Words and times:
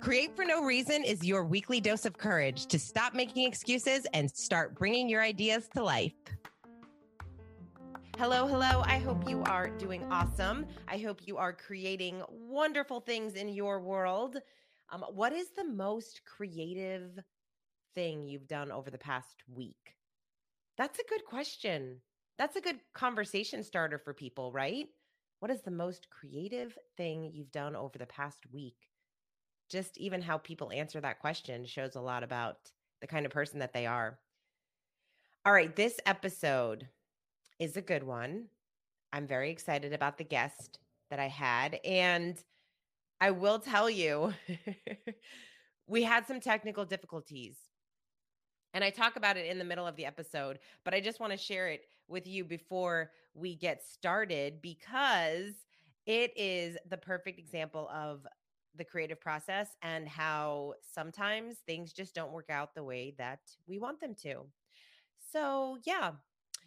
Create 0.00 0.34
for 0.34 0.44
No 0.44 0.64
Reason 0.64 1.04
is 1.04 1.24
your 1.24 1.44
weekly 1.44 1.80
dose 1.80 2.04
of 2.04 2.18
courage 2.18 2.66
to 2.66 2.78
stop 2.78 3.14
making 3.14 3.46
excuses 3.46 4.06
and 4.12 4.30
start 4.30 4.76
bringing 4.78 5.08
your 5.08 5.22
ideas 5.22 5.68
to 5.74 5.82
life. 5.82 6.14
Hello, 8.18 8.46
hello. 8.46 8.82
I 8.84 8.98
hope 8.98 9.28
you 9.28 9.42
are 9.44 9.68
doing 9.68 10.04
awesome. 10.10 10.66
I 10.88 10.98
hope 10.98 11.20
you 11.26 11.36
are 11.36 11.52
creating 11.52 12.22
wonderful 12.28 13.00
things 13.00 13.34
in 13.34 13.48
your 13.48 13.80
world. 13.80 14.38
Um, 14.90 15.04
what 15.14 15.32
is 15.32 15.52
the 15.56 15.64
most 15.64 16.22
creative 16.24 17.18
thing 17.94 18.26
you've 18.26 18.48
done 18.48 18.72
over 18.72 18.90
the 18.90 18.98
past 18.98 19.36
week? 19.54 19.96
That's 20.76 20.98
a 20.98 21.08
good 21.08 21.24
question. 21.24 22.00
That's 22.36 22.56
a 22.56 22.60
good 22.60 22.80
conversation 22.94 23.62
starter 23.62 23.98
for 23.98 24.12
people, 24.12 24.50
right? 24.50 24.86
What 25.40 25.50
is 25.50 25.62
the 25.62 25.70
most 25.70 26.08
creative 26.10 26.76
thing 26.98 27.30
you've 27.32 27.50
done 27.50 27.74
over 27.74 27.96
the 27.96 28.04
past 28.04 28.44
week? 28.52 28.76
Just 29.70 29.96
even 29.96 30.20
how 30.20 30.36
people 30.36 30.70
answer 30.70 31.00
that 31.00 31.18
question 31.18 31.64
shows 31.64 31.96
a 31.96 32.00
lot 32.00 32.22
about 32.22 32.56
the 33.00 33.06
kind 33.06 33.24
of 33.24 33.32
person 33.32 33.58
that 33.60 33.72
they 33.72 33.86
are. 33.86 34.18
All 35.46 35.52
right, 35.54 35.74
this 35.74 35.98
episode 36.04 36.86
is 37.58 37.78
a 37.78 37.82
good 37.82 38.02
one. 38.02 38.48
I'm 39.14 39.26
very 39.26 39.50
excited 39.50 39.94
about 39.94 40.18
the 40.18 40.24
guest 40.24 40.78
that 41.08 41.18
I 41.18 41.28
had. 41.28 41.80
And 41.86 42.36
I 43.18 43.30
will 43.30 43.60
tell 43.60 43.88
you, 43.88 44.34
we 45.86 46.02
had 46.02 46.26
some 46.26 46.40
technical 46.40 46.84
difficulties. 46.84 47.56
And 48.74 48.84
I 48.84 48.90
talk 48.90 49.16
about 49.16 49.38
it 49.38 49.46
in 49.46 49.58
the 49.58 49.64
middle 49.64 49.86
of 49.86 49.96
the 49.96 50.04
episode, 50.04 50.58
but 50.84 50.92
I 50.92 51.00
just 51.00 51.18
want 51.18 51.32
to 51.32 51.38
share 51.38 51.68
it 51.68 51.86
with 52.08 52.26
you 52.26 52.44
before 52.44 53.10
we 53.34 53.54
get 53.54 53.82
started 53.84 54.60
because 54.60 55.54
it 56.06 56.32
is 56.36 56.76
the 56.88 56.96
perfect 56.96 57.38
example 57.38 57.88
of 57.94 58.26
the 58.76 58.84
creative 58.84 59.20
process 59.20 59.68
and 59.82 60.08
how 60.08 60.74
sometimes 60.94 61.56
things 61.66 61.92
just 61.92 62.14
don't 62.14 62.32
work 62.32 62.50
out 62.50 62.74
the 62.74 62.84
way 62.84 63.14
that 63.18 63.40
we 63.66 63.78
want 63.78 64.00
them 64.00 64.14
to. 64.22 64.44
So, 65.32 65.78
yeah, 65.84 66.12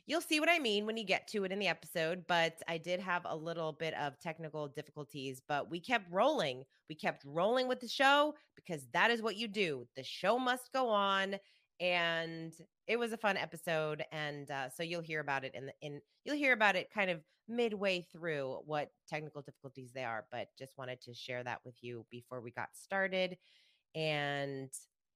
you'll 0.06 0.22
see 0.22 0.40
what 0.40 0.50
I 0.50 0.60
mean 0.60 0.86
when 0.86 0.98
you 0.98 1.06
get 1.06 1.28
to 1.30 1.44
it 1.44 1.52
in 1.52 1.60
the 1.60 1.68
episode. 1.68 2.26
But 2.28 2.62
I 2.68 2.78
did 2.78 3.00
have 3.00 3.24
a 3.26 3.36
little 3.36 3.72
bit 3.72 3.94
of 3.96 4.20
technical 4.20 4.68
difficulties, 4.68 5.42
but 5.48 5.70
we 5.70 5.80
kept 5.80 6.12
rolling. 6.12 6.64
We 6.90 6.96
kept 6.96 7.24
rolling 7.26 7.68
with 7.68 7.80
the 7.80 7.88
show 7.88 8.36
because 8.56 8.86
that 8.94 9.12
is 9.12 9.22
what 9.22 9.38
you 9.38 9.48
do. 9.48 9.88
The 9.96 10.04
show 10.04 10.38
must 10.38 10.72
go 10.74 10.90
on. 10.90 11.36
And 11.80 12.54
it 12.88 12.98
was 12.98 13.14
a 13.14 13.18
fun 13.18 13.38
episode. 13.38 14.04
And 14.12 14.50
uh, 14.50 14.70
so 14.70 14.84
you'll 14.84 15.02
hear 15.02 15.20
about 15.20 15.44
it 15.44 15.54
in 15.56 15.68
the 15.68 15.74
in 15.82 16.02
you'll 16.24 16.38
hear 16.38 16.54
about 16.54 16.76
it 16.76 16.90
kind 16.94 17.10
of 17.10 17.22
midway 17.48 18.06
through 18.12 18.60
what 18.66 18.92
technical 19.08 19.42
difficulties 19.42 19.92
they 19.94 20.04
are. 20.04 20.26
But 20.32 20.48
just 20.58 20.78
wanted 20.78 21.02
to 21.02 21.14
share 21.14 21.44
that 21.44 21.60
with 21.66 21.76
you 21.82 22.06
before 22.10 22.42
we 22.42 22.52
got 22.52 22.70
started. 22.74 23.38
And 23.96 24.70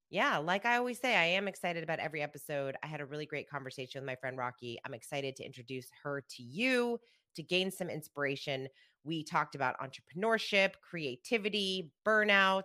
yeah, 0.10 0.38
like 0.38 0.66
I 0.66 0.78
always 0.78 1.00
say, 1.00 1.16
I 1.16 1.26
am 1.26 1.48
excited 1.48 1.84
about 1.84 2.00
every 2.00 2.22
episode. 2.22 2.76
I 2.82 2.88
had 2.88 3.02
a 3.02 3.06
really 3.06 3.26
great 3.26 3.50
conversation 3.50 4.02
with 4.02 4.08
my 4.08 4.16
friend 4.16 4.38
Rocky. 4.38 4.80
I'm 4.86 4.94
excited 4.94 5.36
to 5.38 5.46
introduce 5.46 5.90
her 6.04 6.24
to 6.38 6.44
you 6.44 7.00
to 7.36 7.44
gain 7.44 7.72
some 7.72 7.90
inspiration. 7.90 8.68
We 9.04 9.24
talked 9.24 9.56
about 9.56 9.76
entrepreneurship, 9.80 10.74
creativity, 10.82 11.92
burnout, 12.06 12.64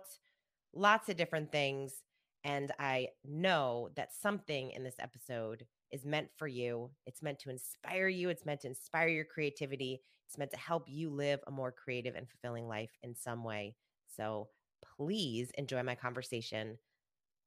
lots 0.73 1.09
of 1.09 1.17
different 1.17 1.51
things. 1.51 2.01
And 2.43 2.71
I 2.79 3.09
know 3.23 3.89
that 3.95 4.13
something 4.13 4.71
in 4.71 4.83
this 4.83 4.95
episode 4.99 5.65
is 5.91 6.05
meant 6.05 6.29
for 6.37 6.47
you. 6.47 6.91
It's 7.05 7.21
meant 7.21 7.39
to 7.39 7.49
inspire 7.49 8.07
you, 8.07 8.29
it's 8.29 8.45
meant 8.45 8.61
to 8.61 8.67
inspire 8.67 9.07
your 9.07 9.25
creativity, 9.25 10.01
it's 10.27 10.37
meant 10.37 10.51
to 10.51 10.57
help 10.57 10.85
you 10.87 11.09
live 11.09 11.39
a 11.47 11.51
more 11.51 11.71
creative 11.71 12.15
and 12.15 12.27
fulfilling 12.29 12.67
life 12.67 12.91
in 13.03 13.15
some 13.15 13.43
way. 13.43 13.75
So 14.07 14.49
please 14.97 15.51
enjoy 15.57 15.83
my 15.83 15.95
conversation 15.95 16.77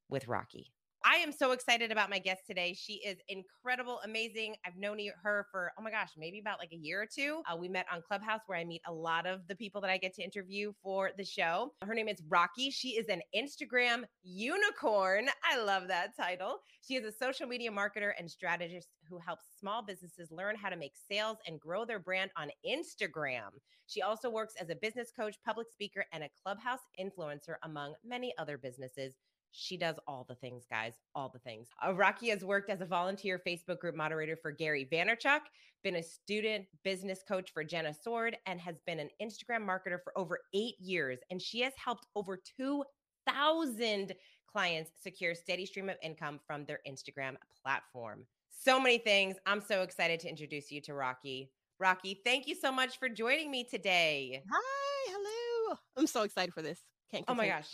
with 0.08 0.28
Rocky. 0.28 0.72
I 1.08 1.18
am 1.18 1.30
so 1.30 1.52
excited 1.52 1.92
about 1.92 2.10
my 2.10 2.18
guest 2.18 2.48
today. 2.48 2.74
She 2.76 2.94
is 2.94 3.18
incredible, 3.28 4.00
amazing. 4.04 4.56
I've 4.66 4.76
known 4.76 4.98
her 5.22 5.46
for, 5.52 5.70
oh 5.78 5.82
my 5.82 5.92
gosh, 5.92 6.10
maybe 6.18 6.40
about 6.40 6.58
like 6.58 6.72
a 6.72 6.76
year 6.76 7.00
or 7.00 7.06
two. 7.06 7.42
Uh, 7.48 7.56
we 7.56 7.68
met 7.68 7.86
on 7.92 8.02
Clubhouse 8.02 8.40
where 8.48 8.58
I 8.58 8.64
meet 8.64 8.82
a 8.88 8.92
lot 8.92 9.24
of 9.24 9.46
the 9.46 9.54
people 9.54 9.80
that 9.82 9.90
I 9.90 9.98
get 9.98 10.14
to 10.14 10.24
interview 10.24 10.72
for 10.82 11.12
the 11.16 11.24
show. 11.24 11.72
Her 11.80 11.94
name 11.94 12.08
is 12.08 12.20
Rocky. 12.28 12.72
She 12.72 12.96
is 12.96 13.06
an 13.06 13.20
Instagram 13.36 14.02
unicorn. 14.24 15.28
I 15.48 15.62
love 15.62 15.86
that 15.86 16.16
title. 16.16 16.56
She 16.84 16.96
is 16.96 17.04
a 17.04 17.16
social 17.16 17.46
media 17.46 17.70
marketer 17.70 18.10
and 18.18 18.28
strategist 18.28 18.88
who 19.08 19.20
helps 19.20 19.44
small 19.60 19.84
businesses 19.84 20.32
learn 20.32 20.56
how 20.56 20.70
to 20.70 20.76
make 20.76 20.94
sales 21.08 21.36
and 21.46 21.60
grow 21.60 21.84
their 21.84 22.00
brand 22.00 22.32
on 22.36 22.50
Instagram. 22.68 23.50
She 23.86 24.02
also 24.02 24.28
works 24.28 24.54
as 24.60 24.70
a 24.70 24.74
business 24.74 25.12
coach, 25.16 25.36
public 25.44 25.68
speaker, 25.70 26.04
and 26.12 26.24
a 26.24 26.30
Clubhouse 26.42 26.80
influencer, 27.00 27.54
among 27.62 27.94
many 28.04 28.34
other 28.38 28.58
businesses. 28.58 29.14
She 29.58 29.78
does 29.78 29.96
all 30.06 30.26
the 30.28 30.34
things, 30.34 30.64
guys, 30.68 30.92
all 31.14 31.30
the 31.30 31.38
things. 31.38 31.68
Uh, 31.84 31.94
Rocky 31.94 32.28
has 32.28 32.44
worked 32.44 32.68
as 32.68 32.82
a 32.82 32.86
volunteer 32.86 33.40
Facebook 33.44 33.78
group 33.78 33.94
moderator 33.94 34.36
for 34.36 34.52
Gary 34.52 34.86
Vaynerchuk, 34.92 35.40
been 35.82 35.96
a 35.96 36.02
student 36.02 36.66
business 36.84 37.22
coach 37.26 37.52
for 37.54 37.64
Jenna 37.64 37.94
Soard, 37.94 38.36
and 38.44 38.60
has 38.60 38.76
been 38.86 39.00
an 39.00 39.08
Instagram 39.20 39.66
marketer 39.66 39.98
for 40.04 40.12
over 40.14 40.40
eight 40.52 40.74
years. 40.78 41.20
And 41.30 41.40
she 41.40 41.60
has 41.60 41.72
helped 41.82 42.06
over 42.14 42.38
2,000 42.58 44.12
clients 44.46 44.90
secure 45.02 45.34
steady 45.34 45.64
stream 45.64 45.88
of 45.88 45.96
income 46.02 46.38
from 46.46 46.66
their 46.66 46.80
Instagram 46.86 47.36
platform. 47.62 48.26
So 48.50 48.78
many 48.78 48.98
things. 48.98 49.36
I'm 49.46 49.62
so 49.62 49.80
excited 49.80 50.20
to 50.20 50.28
introduce 50.28 50.70
you 50.70 50.82
to 50.82 50.92
Rocky. 50.92 51.50
Rocky, 51.78 52.20
thank 52.24 52.46
you 52.46 52.54
so 52.54 52.70
much 52.70 52.98
for 52.98 53.08
joining 53.08 53.50
me 53.50 53.64
today. 53.64 54.42
Hi, 54.50 55.12
hello. 55.12 55.78
I'm 55.96 56.06
so 56.06 56.22
excited 56.22 56.52
for 56.52 56.60
this. 56.62 56.80
Can't 57.12 57.24
oh 57.28 57.34
my 57.34 57.46
gosh. 57.46 57.68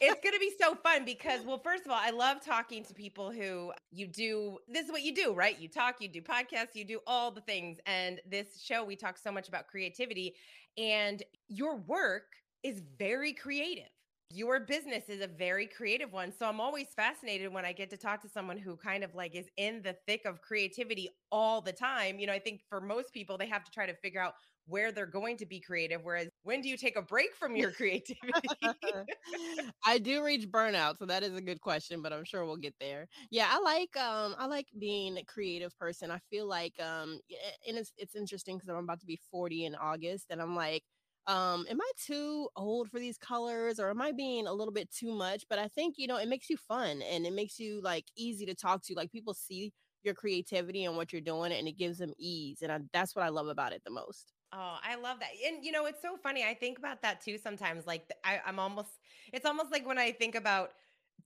it's 0.00 0.20
going 0.20 0.34
to 0.34 0.40
be 0.40 0.52
so 0.60 0.74
fun 0.74 1.04
because, 1.06 1.42
well, 1.44 1.58
first 1.58 1.84
of 1.84 1.92
all, 1.92 2.00
I 2.00 2.10
love 2.10 2.44
talking 2.44 2.84
to 2.84 2.94
people 2.94 3.30
who 3.30 3.72
you 3.92 4.06
do 4.06 4.58
this 4.68 4.86
is 4.86 4.92
what 4.92 5.02
you 5.02 5.14
do, 5.14 5.32
right? 5.32 5.58
You 5.58 5.68
talk, 5.68 5.96
you 6.00 6.08
do 6.08 6.20
podcasts, 6.20 6.74
you 6.74 6.84
do 6.84 7.00
all 7.06 7.30
the 7.30 7.40
things. 7.42 7.78
And 7.86 8.20
this 8.28 8.60
show, 8.62 8.84
we 8.84 8.96
talk 8.96 9.18
so 9.18 9.30
much 9.30 9.48
about 9.48 9.68
creativity, 9.68 10.34
and 10.76 11.22
your 11.48 11.76
work 11.76 12.24
is 12.64 12.82
very 12.98 13.32
creative. 13.32 13.84
Your 14.30 14.58
business 14.58 15.08
is 15.08 15.20
a 15.20 15.28
very 15.28 15.66
creative 15.66 16.12
one. 16.12 16.32
So 16.36 16.46
I'm 16.46 16.60
always 16.60 16.88
fascinated 16.96 17.52
when 17.52 17.64
I 17.64 17.72
get 17.72 17.90
to 17.90 17.96
talk 17.96 18.20
to 18.22 18.28
someone 18.28 18.56
who 18.56 18.74
kind 18.74 19.04
of 19.04 19.14
like 19.14 19.36
is 19.36 19.46
in 19.56 19.82
the 19.82 19.96
thick 20.08 20.24
of 20.24 20.40
creativity 20.40 21.10
all 21.30 21.60
the 21.60 21.72
time. 21.72 22.18
You 22.18 22.26
know, 22.26 22.32
I 22.32 22.40
think 22.40 22.62
for 22.68 22.80
most 22.80 23.12
people, 23.12 23.38
they 23.38 23.46
have 23.46 23.62
to 23.62 23.70
try 23.70 23.86
to 23.86 23.94
figure 23.94 24.20
out 24.20 24.34
where 24.66 24.92
they're 24.92 25.06
going 25.06 25.36
to 25.38 25.46
be 25.46 25.60
creative. 25.60 26.02
Whereas 26.02 26.28
when 26.42 26.60
do 26.60 26.68
you 26.68 26.76
take 26.76 26.96
a 26.96 27.02
break 27.02 27.34
from 27.34 27.56
your 27.56 27.72
creativity? 27.72 28.78
I 29.86 29.98
do 29.98 30.24
reach 30.24 30.48
burnout, 30.50 30.98
so 30.98 31.06
that 31.06 31.22
is 31.22 31.34
a 31.36 31.40
good 31.40 31.60
question, 31.60 32.02
but 32.02 32.12
I'm 32.12 32.24
sure 32.24 32.44
we'll 32.44 32.56
get 32.56 32.74
there. 32.80 33.06
Yeah, 33.30 33.48
I 33.50 33.60
like 33.60 33.96
um 33.96 34.34
I 34.38 34.46
like 34.46 34.68
being 34.78 35.16
a 35.18 35.24
creative 35.24 35.76
person. 35.78 36.10
I 36.10 36.18
feel 36.30 36.46
like 36.46 36.78
um 36.80 37.20
and 37.66 37.76
it's 37.78 37.92
it's 37.96 38.14
interesting 38.14 38.56
because 38.56 38.68
I'm 38.68 38.76
about 38.76 39.00
to 39.00 39.06
be 39.06 39.18
40 39.30 39.64
in 39.64 39.74
August 39.74 40.26
and 40.30 40.40
I'm 40.42 40.56
like 40.56 40.84
um 41.26 41.66
am 41.70 41.80
i 41.80 41.90
too 41.96 42.50
old 42.54 42.90
for 42.90 42.98
these 42.98 43.16
colors 43.16 43.80
or 43.80 43.88
am 43.88 44.02
i 44.02 44.12
being 44.12 44.46
a 44.46 44.52
little 44.52 44.74
bit 44.74 44.90
too 44.90 45.10
much 45.10 45.44
but 45.48 45.58
i 45.58 45.66
think 45.68 45.94
you 45.96 46.06
know 46.06 46.18
it 46.18 46.28
makes 46.28 46.50
you 46.50 46.56
fun 46.58 47.00
and 47.00 47.24
it 47.26 47.32
makes 47.32 47.58
you 47.58 47.80
like 47.80 48.04
easy 48.14 48.44
to 48.44 48.54
talk 48.54 48.82
to 48.82 48.94
like 48.94 49.10
people 49.10 49.32
see 49.32 49.72
your 50.02 50.14
creativity 50.14 50.84
and 50.84 50.96
what 50.96 51.12
you're 51.12 51.22
doing 51.22 51.50
and 51.50 51.66
it 51.66 51.78
gives 51.78 51.96
them 51.98 52.12
ease 52.18 52.60
and 52.60 52.70
I, 52.70 52.80
that's 52.92 53.16
what 53.16 53.24
i 53.24 53.30
love 53.30 53.48
about 53.48 53.72
it 53.72 53.82
the 53.84 53.90
most 53.90 54.33
Oh, 54.56 54.76
I 54.84 54.94
love 54.94 55.18
that. 55.18 55.30
And 55.44 55.64
you 55.64 55.72
know, 55.72 55.86
it's 55.86 56.00
so 56.00 56.16
funny. 56.16 56.44
I 56.44 56.54
think 56.54 56.78
about 56.78 57.02
that 57.02 57.20
too 57.20 57.38
sometimes. 57.38 57.86
Like 57.86 58.08
I, 58.22 58.40
I'm 58.46 58.60
almost 58.60 59.00
it's 59.32 59.44
almost 59.44 59.72
like 59.72 59.86
when 59.86 59.98
I 59.98 60.12
think 60.12 60.36
about 60.36 60.70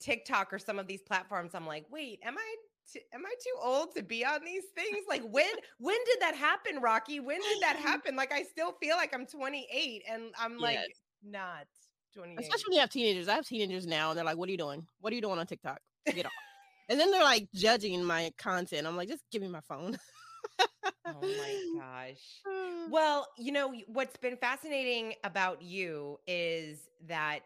TikTok 0.01 0.53
or 0.53 0.59
some 0.59 0.79
of 0.79 0.87
these 0.87 1.03
platforms, 1.03 1.55
I'm 1.55 1.67
like, 1.67 1.85
wait, 1.91 2.21
am 2.25 2.39
I 2.39 2.57
t- 2.91 3.03
am 3.13 3.27
I 3.27 3.35
too 3.43 3.61
old 3.63 3.95
to 3.97 4.03
be 4.03 4.25
on 4.25 4.45
these 4.47 4.65
things? 4.75 5.05
Like 5.09 5.23
when 5.23 5.51
when 5.79 5.99
did 6.07 6.23
that 6.23 6.37
happen, 6.37 6.81
Rocky? 6.81 7.21
When 7.21 7.41
did 7.41 7.61
that 7.61 7.77
happen? 7.85 8.17
Like 8.17 8.33
I 8.33 8.45
still 8.45 8.73
feel 8.81 8.97
like 8.97 9.13
I'm 9.15 9.27
28 9.27 10.05
and 10.11 10.23
I'm 10.39 10.53
yes. 10.53 10.61
like 10.61 10.79
not 11.23 11.67
28. 12.15 12.41
Especially 12.41 12.65
when 12.69 12.75
you 12.77 12.81
have 12.81 12.91
teenagers. 12.91 13.29
I 13.29 13.35
have 13.35 13.47
teenagers 13.47 13.87
now 13.87 14.11
and 14.11 14.17
they're 14.17 14.25
like, 14.25 14.39
What 14.39 14.49
are 14.49 14.53
you 14.53 14.59
doing? 14.59 14.87
What 15.01 15.13
are 15.13 15.17
you 15.17 15.23
doing 15.23 15.39
on 15.39 15.47
TikTok? 15.47 15.81
Get 16.07 16.25
off. 16.25 16.33
and 16.89 16.99
then 16.99 17.11
they're 17.11 17.25
like 17.25 17.49
judging 17.55 18.03
my 18.03 18.33
content. 18.39 18.87
I'm 18.87 18.97
like, 18.97 19.09
just 19.09 19.25
give 19.31 19.43
me 19.43 19.49
my 19.49 19.61
phone 19.61 19.99
oh 21.07 21.29
my 21.37 21.59
gosh. 21.73 22.43
Well, 22.87 23.29
you 23.39 23.53
know, 23.53 23.75
what's 23.87 24.17
been 24.19 24.37
fascinating 24.37 25.15
about 25.25 25.63
you 25.63 26.19
is 26.27 26.89
that 27.09 27.41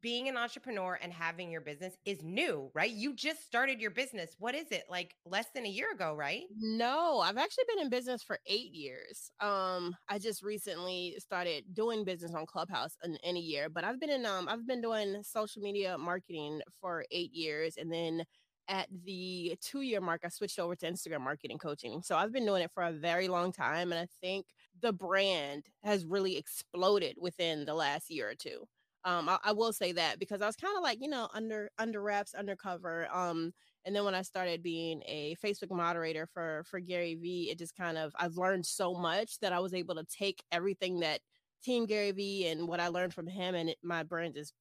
being 0.00 0.28
an 0.28 0.36
entrepreneur 0.36 0.98
and 1.02 1.12
having 1.12 1.50
your 1.50 1.60
business 1.60 1.94
is 2.04 2.22
new, 2.22 2.70
right? 2.74 2.90
You 2.90 3.14
just 3.14 3.46
started 3.46 3.80
your 3.80 3.90
business. 3.90 4.34
What 4.38 4.54
is 4.54 4.66
it? 4.70 4.84
Like 4.88 5.14
less 5.26 5.46
than 5.54 5.66
a 5.66 5.68
year 5.70 5.92
ago, 5.92 6.14
right? 6.14 6.44
No, 6.60 7.20
I've 7.20 7.36
actually 7.38 7.64
been 7.68 7.80
in 7.84 7.90
business 7.90 8.22
for 8.22 8.38
8 8.46 8.72
years. 8.74 9.30
Um 9.40 9.96
I 10.08 10.18
just 10.18 10.42
recently 10.42 11.16
started 11.18 11.64
doing 11.74 12.04
business 12.04 12.34
on 12.34 12.46
Clubhouse 12.46 12.96
in, 13.04 13.16
in 13.24 13.36
a 13.36 13.40
year, 13.40 13.68
but 13.68 13.84
I've 13.84 14.00
been 14.00 14.10
in 14.10 14.26
um 14.26 14.48
I've 14.48 14.66
been 14.66 14.80
doing 14.82 15.22
social 15.22 15.62
media 15.62 15.98
marketing 15.98 16.60
for 16.80 17.04
8 17.10 17.32
years 17.34 17.76
and 17.76 17.92
then 17.92 18.24
at 18.68 18.88
the 19.04 19.56
two 19.60 19.80
year 19.82 20.00
mark, 20.00 20.22
I 20.24 20.28
switched 20.28 20.58
over 20.58 20.76
to 20.76 20.90
Instagram 20.90 21.22
marketing 21.22 21.58
coaching. 21.58 22.02
So 22.02 22.16
I've 22.16 22.32
been 22.32 22.46
doing 22.46 22.62
it 22.62 22.70
for 22.72 22.82
a 22.82 22.92
very 22.92 23.28
long 23.28 23.52
time. 23.52 23.92
And 23.92 24.00
I 24.00 24.08
think 24.20 24.46
the 24.80 24.92
brand 24.92 25.64
has 25.84 26.04
really 26.04 26.36
exploded 26.36 27.16
within 27.20 27.64
the 27.64 27.74
last 27.74 28.10
year 28.10 28.30
or 28.30 28.34
two. 28.34 28.66
Um, 29.04 29.28
I, 29.28 29.38
I 29.44 29.52
will 29.52 29.72
say 29.72 29.92
that 29.92 30.18
because 30.18 30.42
I 30.42 30.46
was 30.46 30.56
kind 30.56 30.76
of 30.76 30.82
like, 30.82 31.00
you 31.00 31.08
know, 31.08 31.28
under 31.34 31.70
under 31.78 32.02
wraps, 32.02 32.34
undercover. 32.34 33.08
Um, 33.12 33.52
and 33.84 33.96
then 33.96 34.04
when 34.04 34.14
I 34.14 34.22
started 34.22 34.62
being 34.62 35.02
a 35.06 35.36
Facebook 35.42 35.70
moderator 35.70 36.26
for 36.26 36.64
for 36.66 36.80
Gary 36.80 37.14
Vee, 37.14 37.50
it 37.50 37.58
just 37.58 37.76
kind 37.76 37.96
of 37.96 38.12
I've 38.18 38.36
learned 38.36 38.66
so 38.66 38.94
much 38.94 39.38
that 39.40 39.52
I 39.52 39.60
was 39.60 39.72
able 39.74 39.94
to 39.94 40.04
take 40.04 40.42
everything 40.52 41.00
that 41.00 41.20
Team 41.64 41.86
Gary 41.86 42.12
Vee 42.12 42.48
and 42.48 42.68
what 42.68 42.80
I 42.80 42.88
learned 42.88 43.14
from 43.14 43.26
him, 43.26 43.54
and 43.54 43.70
it, 43.70 43.78
my 43.82 44.02
brand 44.02 44.34
just 44.34 44.52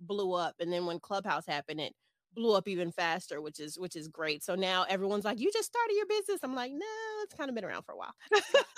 blew 0.00 0.34
up. 0.34 0.56
And 0.60 0.72
then 0.72 0.86
when 0.86 1.00
Clubhouse 1.00 1.46
happened, 1.46 1.80
it 1.80 1.94
blew 2.34 2.54
up 2.54 2.68
even 2.68 2.90
faster, 2.92 3.40
which 3.40 3.60
is 3.60 3.78
which 3.78 3.96
is 3.96 4.08
great. 4.08 4.42
So 4.42 4.54
now 4.54 4.84
everyone's 4.88 5.24
like, 5.24 5.40
"You 5.40 5.50
just 5.52 5.68
started 5.68 5.94
your 5.94 6.06
business." 6.06 6.40
I'm 6.42 6.54
like, 6.54 6.72
"No, 6.72 6.86
it's 7.22 7.34
kind 7.34 7.48
of 7.48 7.54
been 7.54 7.64
around 7.64 7.82
for 7.82 7.92
a 7.92 7.96
while." 7.96 8.14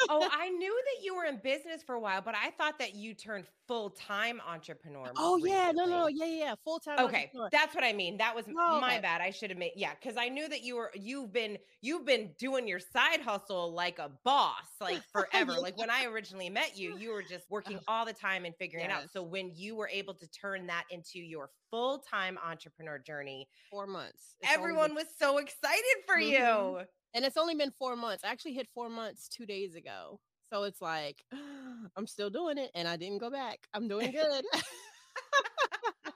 oh, 0.08 0.28
I 0.32 0.48
knew 0.50 0.74
that 0.74 1.04
you 1.04 1.14
were 1.14 1.24
in 1.24 1.38
business 1.42 1.82
for 1.82 1.94
a 1.94 2.00
while, 2.00 2.22
but 2.22 2.34
I 2.34 2.50
thought 2.50 2.78
that 2.78 2.94
you 2.94 3.14
turned 3.14 3.46
full 3.66 3.90
time 3.90 4.40
entrepreneur. 4.46 5.10
Oh 5.16 5.36
yeah, 5.36 5.72
no, 5.74 5.86
no, 5.86 6.06
yeah, 6.08 6.26
yeah, 6.26 6.54
full 6.64 6.78
time. 6.78 7.00
Okay, 7.00 7.30
that's 7.52 7.74
what 7.74 7.84
I 7.84 7.92
mean. 7.92 8.16
That 8.18 8.34
was 8.34 8.44
oh, 8.48 8.80
my 8.80 8.94
okay. 8.94 9.02
bad. 9.02 9.20
I 9.20 9.30
should 9.30 9.50
have 9.50 9.58
made 9.58 9.72
yeah, 9.76 9.92
because 10.00 10.16
I 10.16 10.28
knew 10.28 10.48
that 10.48 10.62
you 10.62 10.76
were 10.76 10.92
you've 10.94 11.32
been 11.32 11.58
you've 11.80 12.04
been 12.04 12.30
doing 12.38 12.66
your 12.68 12.80
side 12.80 13.20
hustle 13.20 13.72
like 13.72 13.98
a 13.98 14.10
boss, 14.24 14.66
like 14.80 15.02
forever. 15.12 15.52
yeah. 15.52 15.58
Like 15.58 15.78
when 15.78 15.90
I 15.90 16.04
originally 16.04 16.50
met 16.50 16.76
you, 16.76 16.96
you 16.98 17.12
were 17.12 17.22
just 17.22 17.50
working 17.50 17.78
all 17.88 18.04
the 18.04 18.12
time 18.12 18.44
and 18.44 18.54
figuring 18.56 18.86
yes. 18.88 18.98
it 18.98 19.02
out. 19.04 19.12
So 19.12 19.22
when 19.22 19.52
you 19.54 19.76
were 19.76 19.88
able 19.88 20.14
to 20.14 20.26
turn 20.28 20.66
that 20.66 20.84
into 20.90 21.18
your 21.18 21.50
full 21.70 21.98
time 21.98 22.38
entrepreneur 22.44 22.98
journey, 22.98 23.45
four 23.70 23.86
months, 23.86 24.36
everyone 24.48 24.88
been- 24.88 24.96
was 24.96 25.06
so 25.18 25.38
excited 25.38 26.04
for 26.06 26.16
mm-hmm. 26.16 26.78
you. 26.78 26.84
And 27.14 27.24
it's 27.24 27.36
only 27.36 27.54
been 27.54 27.72
four 27.78 27.96
months. 27.96 28.24
I 28.24 28.28
actually 28.28 28.54
hit 28.54 28.68
four 28.74 28.90
months 28.90 29.28
two 29.28 29.46
days 29.46 29.74
ago. 29.74 30.20
So 30.50 30.64
it's 30.64 30.80
like, 30.80 31.24
I'm 31.96 32.06
still 32.06 32.30
doing 32.30 32.58
it 32.58 32.70
and 32.74 32.86
I 32.86 32.96
didn't 32.96 33.18
go 33.18 33.30
back. 33.30 33.60
I'm 33.74 33.88
doing 33.88 34.12
good. 34.12 34.44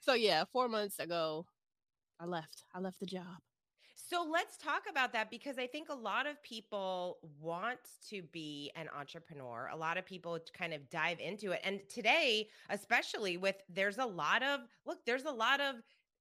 so 0.00 0.14
yeah, 0.14 0.44
four 0.52 0.68
months 0.68 0.98
ago, 0.98 1.44
I 2.20 2.26
left. 2.26 2.64
I 2.74 2.78
left 2.78 3.00
the 3.00 3.06
job. 3.06 3.38
So 4.12 4.26
let's 4.30 4.58
talk 4.58 4.82
about 4.90 5.14
that 5.14 5.30
because 5.30 5.58
I 5.58 5.66
think 5.66 5.88
a 5.88 5.94
lot 5.94 6.26
of 6.26 6.42
people 6.42 7.16
want 7.40 7.78
to 8.10 8.20
be 8.30 8.70
an 8.76 8.90
entrepreneur. 8.94 9.70
A 9.72 9.76
lot 9.76 9.96
of 9.96 10.04
people 10.04 10.38
kind 10.52 10.74
of 10.74 10.90
dive 10.90 11.18
into 11.18 11.52
it. 11.52 11.60
And 11.64 11.80
today, 11.88 12.48
especially 12.68 13.38
with 13.38 13.56
there's 13.70 13.96
a 13.96 14.04
lot 14.04 14.42
of 14.42 14.60
look, 14.84 14.98
there's 15.06 15.24
a 15.24 15.30
lot 15.30 15.62
of 15.62 15.76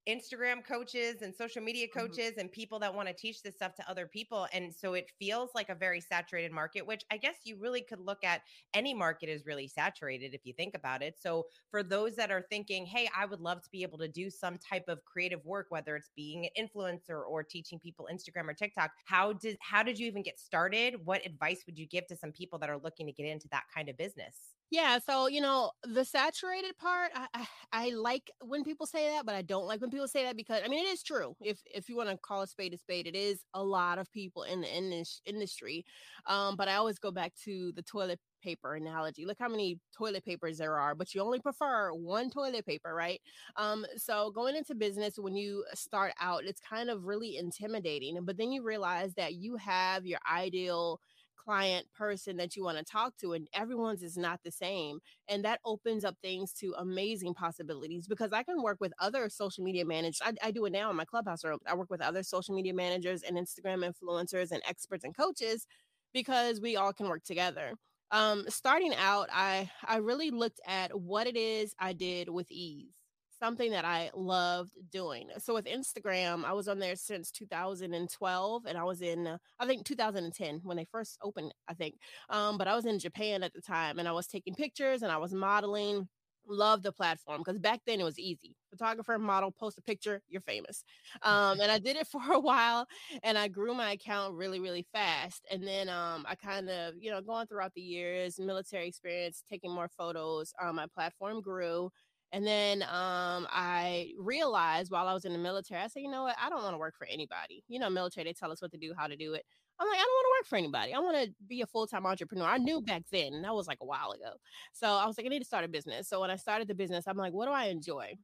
Instagram 0.08 0.66
coaches 0.66 1.22
and 1.22 1.34
social 1.36 1.62
media 1.62 1.88
mm-hmm. 1.88 2.00
coaches 2.00 2.32
mm-hmm. 2.32 2.40
and 2.42 2.52
people 2.52 2.80
that 2.80 2.94
want 2.94 3.08
to 3.08 3.14
teach 3.14 3.44
this 3.44 3.56
stuff 3.56 3.76
to 3.76 3.90
other 3.90 4.08
people. 4.08 4.48
And 4.54 4.74
so 4.74 4.94
it 4.94 5.12
feels 5.20 5.52
like 5.54 5.70
a 5.70 5.76
very 5.76 6.02
saturated 6.02 6.52
market, 6.52 6.86
which 6.86 7.04
I 7.12 7.18
guess 7.18 7.36
you 7.44 7.58
really 7.60 7.82
could 7.82 8.00
look 8.00 8.24
at 8.24 8.42
any 8.74 8.94
market 8.94 9.30
is 9.30 9.46
really 9.46 9.68
saturated 9.68 10.34
if 10.34 10.42
you 10.44 10.54
think 10.54 10.76
about 10.76 11.02
it. 11.02 11.16
So 11.20 11.46
for 11.70 11.84
those 11.84 12.16
that 12.16 12.32
are 12.32 12.46
thinking, 12.50 12.86
hey, 12.86 13.10
I 13.16 13.26
would 13.26 13.42
love 13.42 13.62
to 13.64 13.70
be 13.72 13.84
able 13.84 14.00
to 14.00 14.08
do 14.08 14.30
some 14.30 14.58
type 14.58 14.86
of 14.88 15.04
creative 15.06 15.44
work, 15.46 15.68
whether 15.70 15.96
it's 15.96 16.10
being 16.16 16.50
an 16.56 16.68
influencer 16.68 17.22
or 17.28 17.44
teaching 17.44 17.80
people 17.80 18.08
Instagram 18.12 18.48
or 18.48 18.54
TikTok, 18.54 18.92
how 19.06 19.34
did 19.34 19.58
how 19.62 19.84
did 19.84 20.00
you 20.00 20.08
even 20.08 20.24
get 20.24 20.40
started? 20.40 20.96
What 21.04 21.26
advice 21.26 21.64
would 21.66 21.78
you 21.78 21.88
give 21.88 22.08
to 22.08 22.16
some 22.16 22.32
people 22.32 22.60
that 22.60 22.70
are 22.70 22.78
looking 22.78 23.06
to 23.08 23.14
get 23.14 23.28
into 23.28 23.48
that 23.52 23.64
kind 23.74 23.90
of 23.90 23.98
business? 23.98 24.36
Yeah, 24.72 25.00
so 25.00 25.28
you 25.28 25.42
know 25.42 25.72
the 25.84 26.06
saturated 26.06 26.78
part, 26.78 27.12
I, 27.14 27.28
I, 27.34 27.48
I 27.74 27.90
like 27.90 28.32
when 28.40 28.64
people 28.64 28.86
say 28.86 29.10
that, 29.10 29.26
but 29.26 29.36
I 29.36 29.42
don't 29.42 29.68
like 29.68 29.82
when 29.82 29.90
people 29.90 30.08
say 30.08 30.24
that 30.24 30.38
because 30.38 30.62
I 30.64 30.70
mean 30.70 30.86
it 30.86 30.90
is 30.90 31.04
true. 31.04 31.36
If 31.42 31.60
if 31.66 31.90
you 31.90 31.98
want 31.98 32.08
to 32.10 32.18
call 32.18 32.42
a 32.42 32.48
spade 32.48 32.74
a 32.74 32.78
spade, 32.78 33.06
it 33.06 33.16
is 33.16 33.42
a 33.54 33.62
lot 33.62 33.98
of 34.00 34.10
people 34.14 34.44
in 34.44 34.62
the 34.62 34.78
in 34.78 34.90
this 34.90 35.20
industry. 35.26 35.84
Um, 36.26 36.56
but 36.56 36.70
I 36.70 36.76
always 36.76 37.00
go 37.00 37.12
back 37.12 37.34
to 37.44 37.74
the 37.76 37.82
toilet 37.82 38.20
paper 38.42 38.76
analogy. 38.76 39.26
Look 39.26 39.38
how 39.40 39.50
many 39.50 39.78
toilet 39.96 40.24
papers 40.24 40.58
there 40.58 40.78
are, 40.80 40.96
but 40.96 41.14
you 41.14 41.22
only 41.22 41.40
prefer 41.40 41.92
one 41.94 42.30
toilet 42.30 42.66
paper, 42.66 42.96
right? 42.96 43.20
Um, 43.58 43.86
so 43.98 44.32
going 44.32 44.56
into 44.56 44.74
business 44.74 45.20
when 45.20 45.36
you 45.36 45.66
start 45.74 46.14
out, 46.20 46.46
it's 46.46 46.62
kind 46.62 46.90
of 46.90 47.04
really 47.06 47.38
intimidating, 47.38 48.18
but 48.24 48.38
then 48.38 48.52
you 48.54 48.64
realize 48.64 49.14
that 49.16 49.34
you 49.36 49.58
have 49.58 50.06
your 50.06 50.20
ideal 50.32 51.00
client 51.44 51.88
person 51.94 52.38
that 52.38 52.56
you 52.56 52.64
want 52.64 52.78
to 52.78 52.84
talk 52.84 53.16
to 53.18 53.34
and 53.34 53.48
everyone's 53.54 54.04
is 54.04 54.18
not 54.18 54.40
the 54.44 54.52
same 54.52 55.00
and 55.28 55.44
that 55.44 55.60
opens 55.66 56.06
up 56.06 56.16
things 56.22 56.54
to 56.54 56.74
amazing 56.78 57.34
possibilities 57.34 58.08
because 58.08 58.32
i 58.34 58.44
can 58.44 58.62
work 58.62 58.78
with 58.80 58.94
other 59.00 59.30
social 59.30 59.64
media 59.64 59.86
managers 59.86 60.22
I, 60.24 60.34
I, 60.44 60.52
do 60.52 60.66
it 60.66 60.72
now 60.72 60.90
in 60.90 60.96
my 60.96 61.06
clubhouse 61.06 61.44
room 61.44 61.60
i 61.68 61.74
work 61.74 61.90
with 61.90 62.02
other 62.02 62.24
social 62.24 62.56
media 62.56 62.74
managers 62.74 63.24
and 63.24 63.38
instagram 63.38 63.90
influencers 63.90 64.52
and 64.52 64.62
experts 64.68 65.04
and 65.04 65.16
coaches 65.16 65.66
because 66.14 66.60
we 66.60 66.76
all 66.76 66.94
can 66.94 67.08
work 67.08 67.24
together. 67.24 67.74
Um, 68.12 68.44
starting 68.50 68.94
out 68.96 69.30
i 69.32 69.72
i 69.88 69.96
really 69.96 70.32
looked 70.32 70.60
at 70.68 70.92
what 71.00 71.28
it 71.28 71.38
is 71.38 71.74
i 71.80 71.94
did 71.94 72.28
with 72.28 72.52
ease 72.52 73.01
something 73.42 73.72
that 73.72 73.86
I 73.86 74.12
loved 74.14 74.72
doing. 74.92 75.30
So 75.40 75.54
with 75.56 75.66
Instagram, 75.66 76.46
I 76.46 76.54
was 76.54 76.68
on 76.68 76.80
there 76.80 76.96
since 76.96 77.32
2012 77.32 78.66
and 78.68 78.78
I 78.78 78.84
was 78.84 79.02
in 79.02 79.26
uh, 79.28 79.38
I 79.60 79.66
think 79.66 79.86
2010 79.86 80.62
when 80.64 80.78
they 80.78 80.86
first 80.92 81.18
opened, 81.24 81.54
I 81.68 81.74
think. 81.74 81.96
Um, 82.30 82.58
but 82.58 82.68
I 82.68 82.76
was 82.76 82.86
in 82.86 83.00
Japan 83.00 83.44
at 83.44 83.54
the 83.54 83.62
time 83.62 83.98
and 84.00 84.08
I 84.08 84.12
was 84.12 84.28
taking 84.28 84.54
pictures 84.54 85.02
and 85.02 85.12
I 85.12 85.18
was 85.18 85.34
modeling. 85.34 86.08
Love 86.48 86.82
the 86.82 86.92
platform 86.92 87.40
because 87.40 87.60
back 87.60 87.82
then 87.86 88.00
it 88.00 88.04
was 88.04 88.18
easy. 88.18 88.56
Photographer, 88.72 89.18
model, 89.20 89.52
post 89.52 89.78
a 89.78 89.82
picture, 89.82 90.22
you're 90.28 90.42
famous. 90.42 90.84
Um, 91.22 91.60
and 91.60 91.72
I 91.72 91.78
did 91.78 91.96
it 91.98 92.08
for 92.12 92.22
a 92.34 92.40
while 92.40 92.88
and 93.24 93.38
I 93.38 93.48
grew 93.48 93.74
my 93.76 93.92
account 93.92 94.36
really, 94.36 94.60
really 94.60 94.86
fast. 94.92 95.46
And 95.52 95.68
then 95.68 95.88
um, 95.88 96.26
I 96.28 96.36
kind 96.36 96.70
of, 96.70 96.96
you 97.00 97.12
know, 97.12 97.22
going 97.22 97.46
throughout 97.48 97.74
the 97.76 97.82
years, 97.82 98.40
military 98.40 98.88
experience, 98.88 99.44
taking 99.50 99.72
more 99.72 99.88
photos, 99.88 100.52
um, 100.62 100.76
my 100.76 100.88
platform 100.88 101.42
grew 101.42 101.92
and 102.32 102.46
then 102.46 102.84
um, 102.84 103.48
I 103.50 104.12
realized 104.18 104.92
while 104.92 105.08
I 105.08 105.14
was 105.14 105.26
in 105.26 105.34
the 105.34 105.40
military, 105.40 105.82
I 105.82 105.88
said, 105.88 106.02
you 106.02 106.10
know 106.10 106.24
what? 106.24 106.36
I 106.42 106.50
don't 106.50 106.64
want 106.64 106.74
to 106.74 106.78
work 106.78 106.96
for 106.98 107.08
anybody. 107.08 107.64
You 107.68 107.80
know, 107.80 107.90
military, 107.90 108.24
they 108.24 108.34
tell 108.34 108.52
us 108.52 108.62
what 108.62 108.72
to 108.72 108.78
do, 108.78 108.94
how 108.98 109.08
to 109.08 109.16
do 109.18 109.34
it. 109.34 109.46
I'm 109.80 109.88
like, 109.88 109.98
I 109.98 110.02
don't 110.02 110.10
want 110.10 110.26
to 110.26 110.40
work 110.40 110.48
for 110.48 110.56
anybody. 110.58 110.94
I 110.94 111.00
want 111.00 111.26
to 111.26 111.34
be 111.48 111.62
a 111.62 111.66
full 111.66 111.88
time 111.88 112.06
entrepreneur. 112.06 112.46
I 112.46 112.58
knew 112.58 112.82
back 112.82 113.04
then, 113.12 113.34
and 113.34 113.44
that 113.44 113.54
was 113.54 113.68
like 113.68 113.80
a 113.82 113.86
while 113.86 114.12
ago. 114.12 114.34
So 114.74 114.88
I 114.88 115.08
was 115.08 115.18
like, 115.18 115.26
I 115.26 115.30
need 115.30 115.40
to 115.40 115.46
start 115.46 115.66
a 115.66 115.68
business. 115.68 116.08
So 116.08 116.22
when 116.22 116.30
I 116.30 116.36
started 116.36 116.68
the 116.68 116.76
business, 116.76 117.06
I'm 117.08 117.18
like, 117.18 117.34
what 117.34 117.48
do 117.48 117.52
I 117.52 117.66
enjoy? 117.66 118.16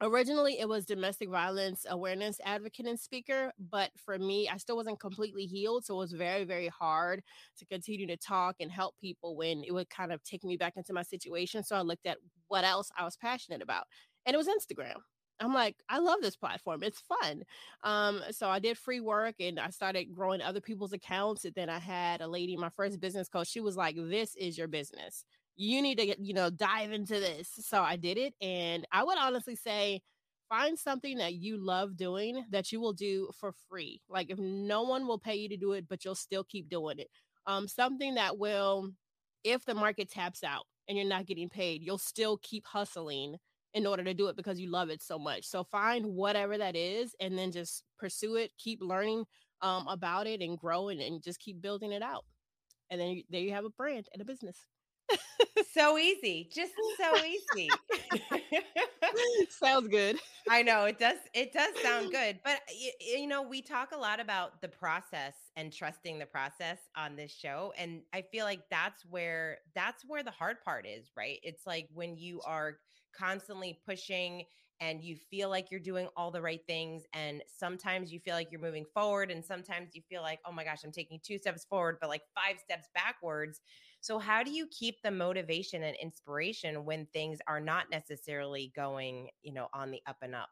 Originally 0.00 0.58
it 0.58 0.68
was 0.68 0.84
domestic 0.84 1.28
violence 1.28 1.86
awareness 1.88 2.40
advocate 2.44 2.86
and 2.86 2.98
speaker 2.98 3.52
but 3.70 3.90
for 3.96 4.18
me 4.18 4.48
i 4.52 4.56
still 4.56 4.76
wasn't 4.76 4.98
completely 4.98 5.46
healed 5.46 5.84
so 5.84 5.94
it 5.94 5.98
was 5.98 6.12
very 6.12 6.44
very 6.44 6.68
hard 6.68 7.22
to 7.56 7.64
continue 7.66 8.06
to 8.06 8.16
talk 8.16 8.56
and 8.60 8.72
help 8.72 8.94
people 9.00 9.36
when 9.36 9.62
it 9.64 9.72
would 9.72 9.88
kind 9.90 10.12
of 10.12 10.22
take 10.24 10.42
me 10.44 10.56
back 10.56 10.74
into 10.76 10.92
my 10.92 11.02
situation 11.02 11.62
so 11.62 11.76
i 11.76 11.80
looked 11.80 12.06
at 12.06 12.18
what 12.48 12.64
else 12.64 12.90
i 12.98 13.04
was 13.04 13.16
passionate 13.16 13.62
about 13.62 13.84
and 14.26 14.34
it 14.34 14.38
was 14.38 14.48
instagram. 14.48 14.96
I'm 15.40 15.52
like 15.52 15.76
i 15.88 15.98
love 15.98 16.20
this 16.22 16.36
platform. 16.36 16.82
It's 16.82 17.00
fun. 17.00 17.42
Um, 17.82 18.20
so 18.30 18.48
i 18.48 18.58
did 18.58 18.78
free 18.78 19.00
work 19.00 19.36
and 19.40 19.58
i 19.58 19.70
started 19.70 20.14
growing 20.14 20.40
other 20.40 20.60
people's 20.60 20.92
accounts 20.92 21.44
and 21.44 21.54
then 21.54 21.68
i 21.68 21.78
had 21.78 22.20
a 22.20 22.28
lady 22.28 22.56
my 22.56 22.70
first 22.70 23.00
business 23.00 23.28
coach 23.28 23.48
she 23.48 23.60
was 23.60 23.76
like 23.76 23.96
this 23.96 24.36
is 24.36 24.56
your 24.56 24.68
business 24.68 25.24
you 25.56 25.82
need 25.82 25.98
to 25.98 26.22
you 26.22 26.34
know 26.34 26.50
dive 26.50 26.92
into 26.92 27.14
this. 27.20 27.48
So 27.60 27.82
i 27.82 27.96
did 27.96 28.18
it 28.18 28.34
and 28.40 28.86
i 28.92 29.02
would 29.04 29.18
honestly 29.18 29.56
say 29.56 30.02
find 30.48 30.78
something 30.78 31.18
that 31.18 31.34
you 31.34 31.56
love 31.56 31.96
doing 31.96 32.44
that 32.50 32.70
you 32.70 32.80
will 32.80 32.92
do 32.92 33.30
for 33.38 33.52
free. 33.68 34.00
Like 34.08 34.30
if 34.30 34.38
no 34.38 34.82
one 34.82 35.06
will 35.06 35.18
pay 35.18 35.34
you 35.36 35.48
to 35.48 35.56
do 35.56 35.72
it 35.72 35.88
but 35.88 36.04
you'll 36.04 36.14
still 36.14 36.44
keep 36.44 36.68
doing 36.68 36.98
it. 36.98 37.08
Um 37.46 37.68
something 37.68 38.14
that 38.14 38.38
will 38.38 38.90
if 39.44 39.64
the 39.64 39.74
market 39.74 40.10
taps 40.10 40.42
out 40.44 40.64
and 40.88 40.98
you're 40.98 41.06
not 41.06 41.26
getting 41.26 41.48
paid 41.48 41.82
you'll 41.82 41.98
still 41.98 42.38
keep 42.42 42.66
hustling 42.66 43.36
in 43.74 43.86
order 43.86 44.04
to 44.04 44.14
do 44.14 44.28
it 44.28 44.36
because 44.36 44.60
you 44.60 44.70
love 44.70 44.88
it 44.90 45.02
so 45.02 45.18
much. 45.18 45.44
So 45.44 45.64
find 45.64 46.06
whatever 46.06 46.56
that 46.58 46.76
is 46.76 47.14
and 47.20 47.36
then 47.36 47.50
just 47.52 47.82
pursue 47.98 48.36
it 48.36 48.52
keep 48.58 48.80
learning 48.82 49.24
um, 49.62 49.86
about 49.88 50.26
it 50.26 50.40
and 50.42 50.58
growing 50.58 51.00
and, 51.00 51.22
just 51.22 51.40
keep 51.40 51.60
building 51.62 51.90
it 51.92 52.02
out. 52.02 52.24
And 52.90 53.00
then 53.00 53.22
there 53.30 53.40
you 53.40 53.52
have 53.52 53.64
a 53.64 53.70
brand 53.70 54.08
and 54.12 54.20
a 54.20 54.24
business 54.24 54.58
so 55.72 55.98
easy 55.98 56.48
just 56.52 56.72
so 56.98 57.14
easy. 57.24 57.68
Sounds 59.50 59.88
good. 59.88 60.18
I 60.48 60.62
know 60.62 60.84
it 60.84 60.98
does 60.98 61.18
it 61.32 61.52
does 61.52 61.72
sound 61.82 62.12
good 62.12 62.38
but 62.44 62.60
you, 62.78 62.90
you 63.20 63.26
know 63.26 63.42
we 63.42 63.62
talk 63.62 63.92
a 63.92 63.96
lot 63.96 64.20
about 64.20 64.60
the 64.60 64.68
process 64.68 65.34
and 65.56 65.72
trusting 65.72 66.18
the 66.18 66.26
process 66.26 66.78
on 66.96 67.16
this 67.16 67.32
show 67.32 67.72
and 67.78 68.02
i 68.12 68.20
feel 68.20 68.44
like 68.44 68.60
that's 68.70 69.04
where 69.06 69.58
that's 69.74 70.04
where 70.06 70.22
the 70.22 70.30
hard 70.30 70.60
part 70.62 70.86
is 70.86 71.10
right? 71.16 71.38
It's 71.42 71.66
like 71.66 71.88
when 71.94 72.16
you 72.16 72.40
are 72.46 72.76
constantly 73.16 73.78
pushing 73.86 74.44
and 74.80 75.02
you 75.02 75.16
feel 75.30 75.48
like 75.48 75.70
you're 75.70 75.80
doing 75.80 76.08
all 76.16 76.30
the 76.30 76.42
right 76.42 76.60
things 76.66 77.04
and 77.12 77.42
sometimes 77.46 78.12
you 78.12 78.18
feel 78.18 78.34
like 78.34 78.50
you're 78.50 78.60
moving 78.60 78.84
forward 78.92 79.30
and 79.30 79.44
sometimes 79.44 79.94
you 79.94 80.02
feel 80.08 80.20
like 80.20 80.40
oh 80.46 80.52
my 80.52 80.64
gosh 80.64 80.80
i'm 80.84 80.92
taking 80.92 81.20
two 81.22 81.38
steps 81.38 81.64
forward 81.64 81.96
but 82.00 82.10
like 82.10 82.22
five 82.34 82.58
steps 82.58 82.88
backwards 82.94 83.60
so 84.04 84.18
how 84.18 84.42
do 84.42 84.50
you 84.50 84.66
keep 84.70 85.00
the 85.02 85.10
motivation 85.10 85.82
and 85.82 85.96
inspiration 85.96 86.84
when 86.84 87.06
things 87.06 87.38
are 87.46 87.60
not 87.60 87.90
necessarily 87.90 88.70
going 88.76 89.28
you 89.42 89.52
know 89.52 89.68
on 89.72 89.90
the 89.90 90.02
up 90.06 90.18
and 90.22 90.34
up 90.34 90.50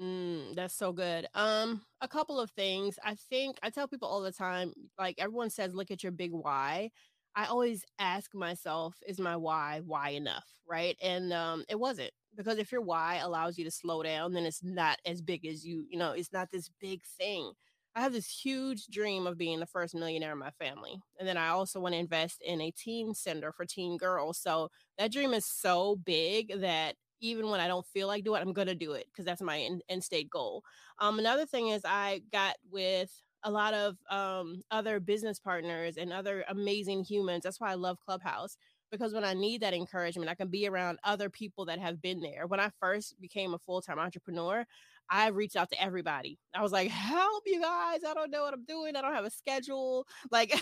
Mm, 0.00 0.54
that's 0.54 0.74
so 0.74 0.92
good. 0.92 1.26
Um, 1.34 1.82
a 2.00 2.08
couple 2.08 2.40
of 2.40 2.50
things. 2.50 2.98
I 3.04 3.14
think 3.14 3.58
I 3.62 3.70
tell 3.70 3.86
people 3.88 4.08
all 4.08 4.22
the 4.22 4.32
time, 4.32 4.72
like 4.98 5.16
everyone 5.18 5.50
says, 5.50 5.74
look 5.74 5.90
at 5.90 6.02
your 6.02 6.12
big 6.12 6.32
why. 6.32 6.90
I 7.34 7.46
always 7.46 7.84
ask 7.98 8.34
myself, 8.34 8.96
is 9.06 9.18
my 9.20 9.36
why 9.36 9.82
why 9.86 10.10
enough? 10.10 10.46
Right. 10.68 10.96
And 11.02 11.32
um, 11.32 11.64
it 11.68 11.78
wasn't 11.78 12.10
because 12.36 12.58
if 12.58 12.72
your 12.72 12.80
why 12.80 13.16
allows 13.16 13.58
you 13.58 13.64
to 13.64 13.70
slow 13.70 14.02
down, 14.02 14.32
then 14.32 14.44
it's 14.44 14.62
not 14.62 14.98
as 15.06 15.20
big 15.22 15.46
as 15.46 15.64
you, 15.64 15.86
you 15.90 15.98
know, 15.98 16.12
it's 16.12 16.32
not 16.32 16.50
this 16.50 16.70
big 16.80 17.02
thing. 17.18 17.52
I 17.94 18.00
have 18.00 18.12
this 18.12 18.28
huge 18.28 18.86
dream 18.86 19.26
of 19.26 19.36
being 19.36 19.60
the 19.60 19.66
first 19.66 19.94
millionaire 19.94 20.32
in 20.32 20.38
my 20.38 20.50
family. 20.52 21.02
And 21.18 21.28
then 21.28 21.36
I 21.36 21.48
also 21.48 21.78
want 21.80 21.94
to 21.94 21.98
invest 21.98 22.40
in 22.42 22.60
a 22.60 22.70
teen 22.70 23.14
center 23.14 23.52
for 23.52 23.66
teen 23.66 23.98
girls. 23.98 24.38
So 24.38 24.70
that 24.98 25.12
dream 25.12 25.34
is 25.34 25.44
so 25.44 25.96
big 25.96 26.60
that 26.62 26.96
even 27.20 27.50
when 27.50 27.60
I 27.60 27.68
don't 27.68 27.86
feel 27.86 28.08
like 28.08 28.24
doing 28.24 28.40
it, 28.40 28.46
I'm 28.46 28.54
going 28.54 28.68
to 28.68 28.74
do 28.74 28.92
it 28.92 29.06
because 29.12 29.26
that's 29.26 29.42
my 29.42 29.60
end, 29.88 30.04
state 30.04 30.30
goal. 30.30 30.62
Um, 31.00 31.18
another 31.18 31.46
thing 31.46 31.68
is 31.68 31.82
I 31.84 32.22
got 32.32 32.56
with 32.70 33.12
a 33.44 33.50
lot 33.50 33.74
of 33.74 33.96
um, 34.10 34.62
other 34.70 34.98
business 34.98 35.38
partners 35.38 35.98
and 35.98 36.12
other 36.12 36.44
amazing 36.48 37.04
humans. 37.04 37.42
That's 37.44 37.60
why 37.60 37.72
I 37.72 37.74
love 37.74 37.98
Clubhouse 38.04 38.56
because 38.90 39.14
when 39.14 39.24
I 39.24 39.34
need 39.34 39.62
that 39.62 39.74
encouragement, 39.74 40.30
I 40.30 40.34
can 40.34 40.48
be 40.48 40.68
around 40.68 40.98
other 41.04 41.30
people 41.30 41.64
that 41.66 41.78
have 41.78 42.00
been 42.02 42.20
there. 42.20 42.46
When 42.46 42.60
I 42.60 42.70
first 42.80 43.20
became 43.20 43.54
a 43.54 43.58
full 43.58 43.82
time 43.82 43.98
entrepreneur, 43.98 44.66
I 45.10 45.28
reached 45.28 45.56
out 45.56 45.70
to 45.70 45.82
everybody. 45.82 46.38
I 46.54 46.62
was 46.62 46.72
like, 46.72 46.90
help 46.90 47.42
you 47.46 47.60
guys. 47.60 48.00
I 48.06 48.14
don't 48.14 48.30
know 48.30 48.42
what 48.42 48.54
I'm 48.54 48.64
doing. 48.64 48.96
I 48.96 49.02
don't 49.02 49.14
have 49.14 49.24
a 49.24 49.30
schedule. 49.30 50.06
Like, 50.30 50.58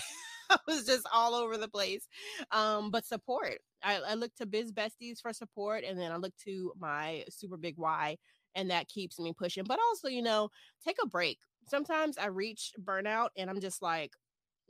I 0.51 0.59
was 0.67 0.85
just 0.85 1.07
all 1.13 1.35
over 1.35 1.57
the 1.57 1.69
place. 1.69 2.09
Um, 2.51 2.91
but 2.91 3.07
support. 3.07 3.59
I, 3.83 3.99
I 3.99 4.15
look 4.15 4.35
to 4.37 4.47
Biz 4.47 4.73
Besties 4.73 5.21
for 5.21 5.33
support, 5.33 5.85
and 5.85 5.99
then 5.99 6.11
I 6.11 6.17
look 6.17 6.33
to 6.45 6.73
my 6.79 7.25
super 7.29 7.57
big 7.57 7.75
why, 7.77 8.17
and 8.55 8.71
that 8.71 8.89
keeps 8.89 9.19
me 9.21 9.33
pushing. 9.33 9.65
But 9.65 9.79
also, 9.89 10.09
you 10.09 10.23
know, 10.23 10.51
take 10.85 10.97
a 11.03 11.07
break. 11.07 11.39
Sometimes 11.69 12.19
I 12.19 12.27
reach 12.27 12.73
burnout, 12.83 13.29
and 13.37 13.49
I'm 13.49 13.61
just 13.61 13.81
like, 13.81 14.13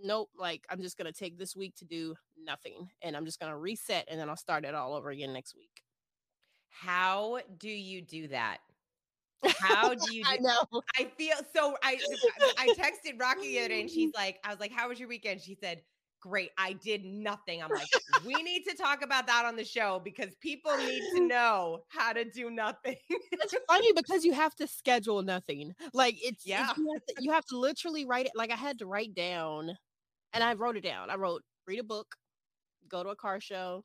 nope, 0.02 0.28
like 0.36 0.64
I'm 0.70 0.82
just 0.82 0.98
gonna 0.98 1.12
take 1.12 1.38
this 1.38 1.56
week 1.56 1.74
to 1.76 1.84
do 1.84 2.14
nothing, 2.44 2.88
and 3.02 3.16
I'm 3.16 3.24
just 3.24 3.40
gonna 3.40 3.56
reset, 3.58 4.06
and 4.10 4.20
then 4.20 4.28
I'll 4.28 4.36
start 4.36 4.64
it 4.64 4.74
all 4.74 4.94
over 4.94 5.10
again 5.10 5.32
next 5.32 5.56
week. 5.56 5.82
How 6.68 7.40
do 7.58 7.68
you 7.68 8.02
do 8.02 8.28
that? 8.28 8.58
How 9.58 9.94
do 9.94 10.14
you? 10.14 10.24
Do, 10.24 10.30
I 10.30 10.36
know. 10.38 10.82
I 10.96 11.10
feel 11.16 11.36
so. 11.54 11.76
I 11.82 11.98
I 12.58 12.68
texted 12.68 13.20
Rocky 13.20 13.48
the 13.48 13.58
other 13.60 13.68
day, 13.68 13.80
and 13.80 13.90
she's 13.90 14.12
like, 14.16 14.38
I 14.44 14.50
was 14.50 14.60
like, 14.60 14.72
"How 14.72 14.88
was 14.88 14.98
your 14.98 15.08
weekend?" 15.08 15.40
She 15.40 15.54
said, 15.54 15.82
"Great. 16.20 16.50
I 16.58 16.74
did 16.74 17.04
nothing." 17.04 17.62
I'm 17.62 17.70
like, 17.70 17.88
"We 18.24 18.34
need 18.42 18.64
to 18.68 18.76
talk 18.76 19.02
about 19.02 19.26
that 19.26 19.44
on 19.44 19.56
the 19.56 19.64
show 19.64 20.00
because 20.04 20.34
people 20.40 20.76
need 20.76 21.02
to 21.16 21.20
know 21.26 21.80
how 21.88 22.12
to 22.12 22.24
do 22.24 22.50
nothing." 22.50 22.96
it's 23.08 23.54
funny 23.68 23.92
because 23.92 24.24
you 24.24 24.32
have 24.32 24.54
to 24.56 24.66
schedule 24.66 25.22
nothing. 25.22 25.74
Like 25.92 26.16
it's 26.22 26.46
yeah. 26.46 26.70
It's, 26.70 26.78
you, 26.78 26.92
have 26.92 27.06
to, 27.06 27.14
you 27.20 27.32
have 27.32 27.44
to 27.46 27.58
literally 27.58 28.06
write 28.06 28.26
it. 28.26 28.32
Like 28.34 28.50
I 28.50 28.56
had 28.56 28.78
to 28.80 28.86
write 28.86 29.14
down, 29.14 29.76
and 30.32 30.44
I 30.44 30.54
wrote 30.54 30.76
it 30.76 30.84
down. 30.84 31.10
I 31.10 31.16
wrote 31.16 31.42
read 31.66 31.80
a 31.80 31.84
book, 31.84 32.16
go 32.88 33.02
to 33.02 33.10
a 33.10 33.16
car 33.16 33.40
show, 33.40 33.84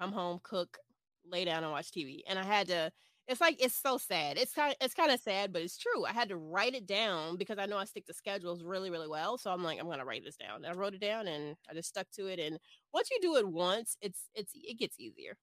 come 0.00 0.12
home, 0.12 0.38
cook, 0.42 0.76
lay 1.24 1.44
down 1.44 1.62
and 1.64 1.72
watch 1.72 1.90
TV, 1.90 2.20
and 2.28 2.38
I 2.38 2.44
had 2.44 2.68
to 2.68 2.92
it's 3.28 3.40
like 3.40 3.62
it's 3.62 3.74
so 3.74 3.98
sad. 3.98 4.36
It's 4.36 4.52
kind 4.52 4.72
of, 4.72 4.76
it's 4.80 4.94
kind 4.94 5.12
of 5.12 5.20
sad, 5.20 5.52
but 5.52 5.62
it's 5.62 5.78
true. 5.78 6.04
I 6.04 6.12
had 6.12 6.28
to 6.30 6.36
write 6.36 6.74
it 6.74 6.86
down 6.86 7.36
because 7.36 7.58
I 7.58 7.66
know 7.66 7.78
I 7.78 7.84
stick 7.84 8.06
to 8.06 8.14
schedules 8.14 8.62
really 8.62 8.90
really 8.90 9.08
well. 9.08 9.38
So 9.38 9.50
I'm 9.50 9.62
like 9.62 9.78
I'm 9.80 9.88
gonna 9.88 10.04
write 10.04 10.24
this 10.24 10.36
down. 10.36 10.64
I 10.64 10.72
wrote 10.72 10.94
it 10.94 11.00
down 11.00 11.28
and 11.28 11.56
I 11.70 11.74
just 11.74 11.88
stuck 11.88 12.10
to 12.16 12.26
it. 12.26 12.38
And 12.40 12.58
once 12.92 13.10
you 13.10 13.18
do 13.22 13.36
it 13.36 13.46
once, 13.46 13.96
it's 14.00 14.28
it's 14.34 14.52
it 14.54 14.78
gets 14.78 14.98
easier. 14.98 15.36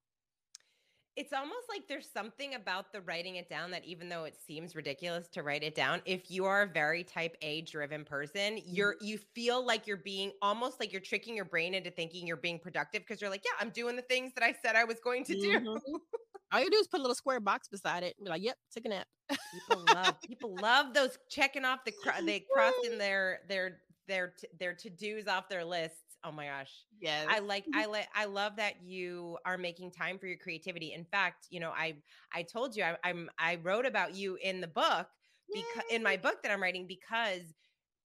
It's 1.16 1.34
almost 1.34 1.68
like 1.68 1.86
there's 1.90 2.10
something 2.10 2.56
about 2.56 2.94
the 2.94 3.02
writing 3.02 3.36
it 3.36 3.50
down 3.50 3.72
that 3.72 3.84
even 3.84 4.08
though 4.08 4.24
it 4.24 4.38
seems 4.48 4.74
ridiculous 4.74 5.28
to 5.30 5.44
write 5.44 5.64
it 5.64 5.76
down, 5.76 6.02
if 6.06 6.32
you 6.32 6.46
are 6.46 6.62
a 6.62 6.68
very 6.68 7.04
type 7.04 7.36
A 7.42 7.62
driven 7.62 8.06
person, 8.06 8.60
you're 8.66 8.94
mm-hmm. 8.96 9.06
you 9.06 9.20
feel 9.36 9.66
like 9.66 9.88
you're 9.88 9.98
being 9.98 10.32
almost 10.42 10.80
like 10.80 10.92
you're 10.92 11.02
tricking 11.02 11.36
your 11.36 11.46
brain 11.46 11.74
into 11.74 11.92
thinking 11.92 12.28
you're 12.28 12.38
being 12.38 12.60
productive 12.60 13.02
because 13.02 13.20
you're 13.20 13.30
like, 13.30 13.44
yeah, 13.44 13.52
I'm 13.60 13.70
doing 13.72 13.96
the 13.96 14.02
things 14.04 14.32
that 14.36 14.44
I 14.44 14.54
said 14.64 14.76
I 14.76 14.84
was 14.84 15.00
going 15.02 15.24
to 15.26 15.34
do. 15.34 15.60
Mm-hmm. 15.60 15.96
All 16.52 16.60
you 16.60 16.70
do 16.70 16.78
is 16.78 16.88
put 16.88 17.00
a 17.00 17.04
little 17.04 17.16
square 17.16 17.40
box 17.40 17.68
beside 17.68 18.04
it 18.04 18.16
and 18.18 18.26
be 18.26 18.30
like, 18.30 18.44
"Yep, 18.44 18.58
took 18.72 18.86
a 18.86 18.90
nap." 18.90 19.08
people 19.54 19.84
love 19.94 20.22
people 20.22 20.56
love 20.56 20.94
those 20.94 21.18
checking 21.30 21.66
off 21.66 21.80
the 21.86 21.94
they 22.24 22.40
crossing 22.54 22.98
their 22.98 23.40
their 23.48 23.78
their 24.08 24.34
their 24.60 24.74
to 24.74 24.90
dos 24.90 25.28
off 25.28 25.50
their 25.50 25.64
lists. 25.64 25.98
Oh 26.24 26.32
my 26.32 26.48
gosh, 26.48 26.72
yeah. 27.00 27.26
I 27.30 27.40
like 27.40 27.66
I 27.74 27.86
like 27.86 28.08
I 28.16 28.26
love 28.26 28.56
that 28.58 28.82
you 28.84 29.38
are 29.46 29.58
making 29.58 29.92
time 29.92 30.18
for 30.18 30.28
your 30.28 30.38
creativity. 30.38 30.94
In 30.94 31.06
fact, 31.06 31.48
you 31.50 31.60
know, 31.60 31.72
I 31.72 31.96
I 32.34 32.44
told 32.44 32.76
you 32.76 32.84
I, 32.84 32.98
I'm 33.04 33.30
I 33.38 33.56
wrote 33.56 33.86
about 33.86 34.16
you 34.16 34.38
in 34.42 34.60
the 34.60 34.68
book 34.68 35.08
because 35.54 35.84
in 35.92 36.04
my 36.04 36.18
book 36.18 36.44
that 36.44 36.52
I'm 36.52 36.62
writing 36.62 36.88
because 36.88 37.42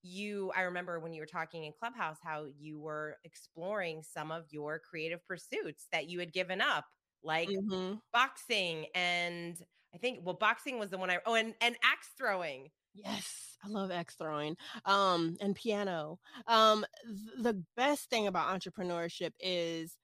you 0.04 0.52
i 0.54 0.60
remember 0.60 1.00
when 1.00 1.14
you 1.14 1.22
were 1.22 1.26
talking 1.26 1.64
in 1.64 1.72
clubhouse 1.72 2.18
how 2.22 2.44
you 2.58 2.78
were 2.78 3.16
exploring 3.24 4.02
some 4.02 4.30
of 4.30 4.44
your 4.50 4.78
creative 4.78 5.26
pursuits 5.26 5.86
that 5.92 6.10
you 6.10 6.20
had 6.20 6.30
given 6.30 6.60
up 6.60 6.84
like 7.24 7.48
mm-hmm. 7.48 7.94
boxing 8.12 8.86
and 8.94 9.56
I 9.94 9.98
think 9.98 10.20
well 10.22 10.34
boxing 10.34 10.78
was 10.78 10.90
the 10.90 10.98
one 10.98 11.10
I 11.10 11.18
oh 11.26 11.34
and 11.34 11.54
and 11.60 11.76
axe 11.82 12.10
throwing. 12.18 12.68
Yes, 12.94 13.56
I 13.64 13.68
love 13.68 13.90
axe 13.90 14.14
throwing. 14.14 14.56
Um 14.84 15.36
and 15.40 15.54
piano. 15.54 16.18
Um 16.46 16.84
th- 17.04 17.42
the 17.44 17.64
best 17.76 18.10
thing 18.10 18.26
about 18.26 18.48
entrepreneurship 18.58 19.32
is 19.40 19.96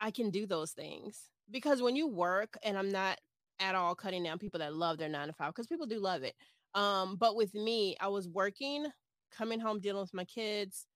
I 0.00 0.10
can 0.10 0.30
do 0.30 0.46
those 0.46 0.72
things 0.72 1.28
because 1.50 1.82
when 1.82 1.96
you 1.96 2.08
work 2.08 2.56
and 2.62 2.76
I'm 2.76 2.90
not 2.90 3.18
at 3.60 3.74
all 3.74 3.94
cutting 3.94 4.22
down 4.22 4.38
people 4.38 4.60
that 4.60 4.74
love 4.74 4.98
their 4.98 5.08
9 5.08 5.26
to 5.26 5.32
5 5.32 5.48
because 5.48 5.66
people 5.66 5.86
do 5.86 5.98
love 5.98 6.22
it. 6.22 6.34
Um 6.74 7.16
but 7.16 7.36
with 7.36 7.54
me, 7.54 7.96
I 8.00 8.08
was 8.08 8.28
working, 8.28 8.86
coming 9.32 9.60
home 9.60 9.80
dealing 9.80 10.02
with 10.02 10.14
my 10.14 10.24
kids, 10.24 10.86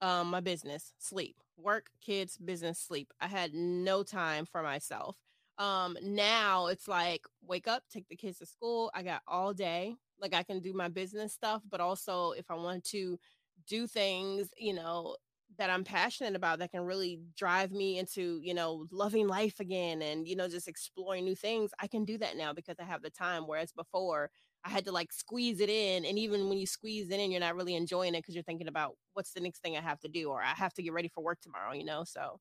um 0.00 0.28
my 0.30 0.40
business, 0.40 0.92
sleep 0.98 1.36
work, 1.56 1.88
kids, 2.00 2.36
business, 2.38 2.78
sleep. 2.80 3.12
I 3.20 3.26
had 3.28 3.54
no 3.54 4.02
time 4.02 4.46
for 4.46 4.62
myself. 4.62 5.16
Um, 5.58 5.96
now 6.02 6.66
it's 6.66 6.88
like 6.88 7.22
wake 7.46 7.68
up, 7.68 7.84
take 7.90 8.08
the 8.08 8.16
kids 8.16 8.38
to 8.38 8.46
school. 8.46 8.90
I 8.94 9.02
got 9.02 9.22
all 9.28 9.52
day. 9.54 9.94
Like 10.20 10.34
I 10.34 10.42
can 10.42 10.60
do 10.60 10.72
my 10.72 10.88
business 10.88 11.32
stuff, 11.32 11.62
but 11.70 11.80
also 11.80 12.32
if 12.32 12.50
I 12.50 12.54
want 12.54 12.84
to 12.86 13.18
do 13.66 13.86
things, 13.86 14.48
you 14.58 14.72
know, 14.74 15.16
that 15.56 15.70
I'm 15.70 15.84
passionate 15.84 16.34
about 16.34 16.58
that 16.58 16.72
can 16.72 16.82
really 16.82 17.20
drive 17.36 17.70
me 17.70 17.98
into, 17.98 18.40
you 18.42 18.54
know, 18.54 18.86
loving 18.90 19.28
life 19.28 19.60
again 19.60 20.02
and, 20.02 20.26
you 20.26 20.34
know, 20.34 20.48
just 20.48 20.66
exploring 20.66 21.24
new 21.24 21.36
things, 21.36 21.70
I 21.78 21.86
can 21.86 22.04
do 22.04 22.18
that 22.18 22.36
now 22.36 22.52
because 22.52 22.76
I 22.80 22.84
have 22.84 23.02
the 23.02 23.10
time. 23.10 23.44
Whereas 23.46 23.70
before, 23.70 24.30
I 24.64 24.70
had 24.70 24.84
to 24.86 24.92
like 24.92 25.12
squeeze 25.12 25.60
it 25.60 25.68
in. 25.70 26.04
And 26.04 26.18
even 26.18 26.48
when 26.48 26.58
you 26.58 26.66
squeeze 26.66 27.10
it 27.10 27.20
in, 27.20 27.30
you're 27.30 27.40
not 27.40 27.56
really 27.56 27.74
enjoying 27.74 28.14
it 28.14 28.20
because 28.20 28.34
you're 28.34 28.44
thinking 28.44 28.68
about 28.68 28.96
what's 29.14 29.32
the 29.32 29.40
next 29.40 29.60
thing 29.62 29.76
I 29.76 29.80
have 29.80 30.00
to 30.00 30.08
do 30.08 30.30
or 30.30 30.42
I 30.42 30.54
have 30.54 30.74
to 30.74 30.82
get 30.82 30.92
ready 30.92 31.08
for 31.08 31.22
work 31.22 31.40
tomorrow, 31.40 31.72
you 31.72 31.84
know? 31.84 32.04
So, 32.04 32.40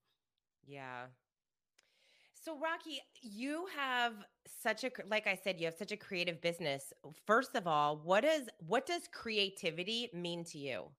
yeah. 0.65 1.08
So, 2.34 2.58
Rocky, 2.60 3.01
you 3.22 3.68
have 3.75 4.13
such 4.46 4.84
a 4.84 4.92
like 5.08 5.27
I 5.27 5.36
said, 5.36 5.60
you 5.60 5.65
have 5.65 5.75
such 5.75 5.92
a 5.92 5.98
creative 5.98 6.42
business. 6.42 6.92
First 7.25 7.56
of 7.56 7.68
all, 7.68 7.98
what 7.98 8.24
is 8.25 8.50
what 8.60 8.86
does 8.86 9.03
creativity 9.12 10.10
mean 10.13 10.44
to 10.46 10.58
you? 10.58 10.92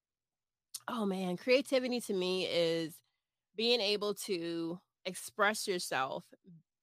Oh 0.88 1.06
man, 1.06 1.36
creativity 1.36 2.00
to 2.02 2.14
me 2.14 2.46
is 2.46 2.94
being 3.56 3.80
able 3.80 4.14
to 4.26 4.78
express 5.06 5.66
yourself, 5.66 6.24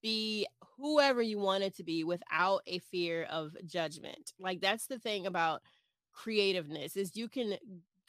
be 0.01 0.47
whoever 0.77 1.21
you 1.21 1.39
want 1.39 1.63
it 1.63 1.75
to 1.77 1.83
be 1.83 2.03
without 2.03 2.61
a 2.67 2.79
fear 2.79 3.23
of 3.23 3.55
judgment. 3.65 4.33
Like 4.39 4.61
that's 4.61 4.87
the 4.87 4.99
thing 4.99 5.27
about 5.27 5.61
creativeness 6.13 6.95
is 6.97 7.15
you 7.15 7.27
can 7.29 7.57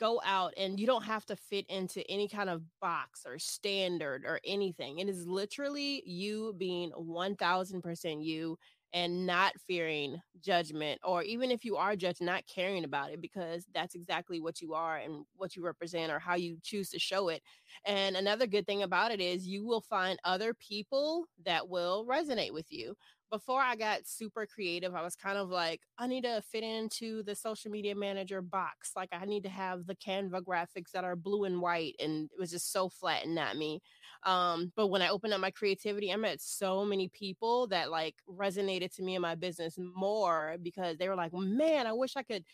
go 0.01 0.21
out 0.25 0.53
and 0.57 0.81
you 0.81 0.87
don't 0.87 1.05
have 1.05 1.25
to 1.27 1.37
fit 1.37 1.65
into 1.69 2.03
any 2.11 2.29
kind 2.29 2.51
of 2.51 2.63
box 2.81 3.25
or 3.27 3.39
standard 3.39 4.25
or 4.27 4.41
anything. 4.45 4.99
It 4.99 5.09
is 5.09 5.27
literally 5.27 6.03
you 6.05 6.55
being 6.59 6.91
1000% 6.91 8.25
you 8.25 8.59
and 8.93 9.27
not 9.27 9.55
fearing 9.67 10.21
judgment 10.41 11.01
or 11.05 11.23
even 11.23 11.51
if 11.51 11.65
you 11.65 11.77
are 11.77 11.97
judged 11.97 12.21
not 12.21 12.45
caring 12.47 12.85
about 12.85 13.11
it 13.11 13.21
because 13.21 13.67
that's 13.75 13.95
exactly 13.95 14.41
what 14.41 14.61
you 14.61 14.75
are 14.75 14.99
and 14.99 15.25
what 15.37 15.57
you 15.57 15.65
represent 15.65 16.13
or 16.13 16.19
how 16.19 16.35
you 16.35 16.59
choose 16.63 16.91
to 16.91 16.99
show 16.99 17.29
it. 17.29 17.43
And 17.87 18.17
another 18.17 18.47
good 18.47 18.67
thing 18.67 18.83
about 18.83 19.13
it 19.13 19.21
is 19.21 19.47
you 19.47 19.65
will 19.65 19.81
find 19.81 20.19
other 20.25 20.55
people 20.55 21.27
that 21.45 21.69
will 21.69 22.07
resonate 22.07 22.53
with 22.53 22.71
you 22.71 22.95
before 23.33 23.63
I 23.63 23.77
got 23.77 24.07
super 24.07 24.47
creative, 24.47 24.95
I 24.95 25.03
was 25.03 25.17
kind 25.17 25.39
of 25.39 25.49
like, 25.49 25.81
I 25.99 26.07
need 26.07 26.25
to 26.25 26.43
fit 26.53 26.63
into 26.63 27.23
the 27.23 27.35
social 27.35 27.71
media 27.71 27.95
manager 27.97 28.43
box. 28.43 28.93
Like, 28.95 29.09
I 29.13 29.25
need 29.25 29.45
to 29.45 29.49
have 29.49 29.87
the 29.87 29.97
Canva 29.97 30.43
graphics 30.43 30.93
that 30.93 31.05
are 31.05 31.17
blue 31.17 31.45
and 31.45 31.63
white. 31.63 31.97
And 31.99 32.31
it 32.31 32.39
was 32.39 32.51
just 32.51 32.73
so 32.73 32.91
flat 32.91 33.25
and 33.25 33.35
not 33.35 33.57
me. 33.57 33.81
Um, 34.25 34.71
but 34.77 34.89
when 34.89 35.03
I 35.03 35.09
opened 35.09 35.33
up 35.33 35.41
my 35.41 35.51
creativity, 35.51 36.13
I 36.13 36.17
met 36.17 36.43
so 36.43 36.85
many 36.85 37.09
people 37.09 37.67
that 37.69 37.91
like 37.91 38.17
resonated 38.29 38.95
to 38.97 39.03
me 39.03 39.17
in 39.17 39.23
my 39.23 39.35
business 39.35 39.79
more 39.97 40.57
because 40.63 40.99
they 40.99 41.09
were 41.09 41.17
like, 41.17 41.33
man, 41.33 41.87
I 41.87 41.93
wish 41.95 42.17
I 42.17 42.23
could 42.23 42.45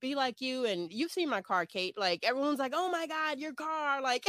be 0.00 0.14
like 0.14 0.40
you 0.40 0.64
and 0.64 0.92
you've 0.92 1.10
seen 1.10 1.28
my 1.28 1.42
car 1.42 1.66
kate 1.66 1.98
like 1.98 2.24
everyone's 2.24 2.58
like 2.60 2.72
oh 2.74 2.90
my 2.90 3.06
god 3.06 3.38
your 3.38 3.52
car 3.52 4.00
like 4.00 4.26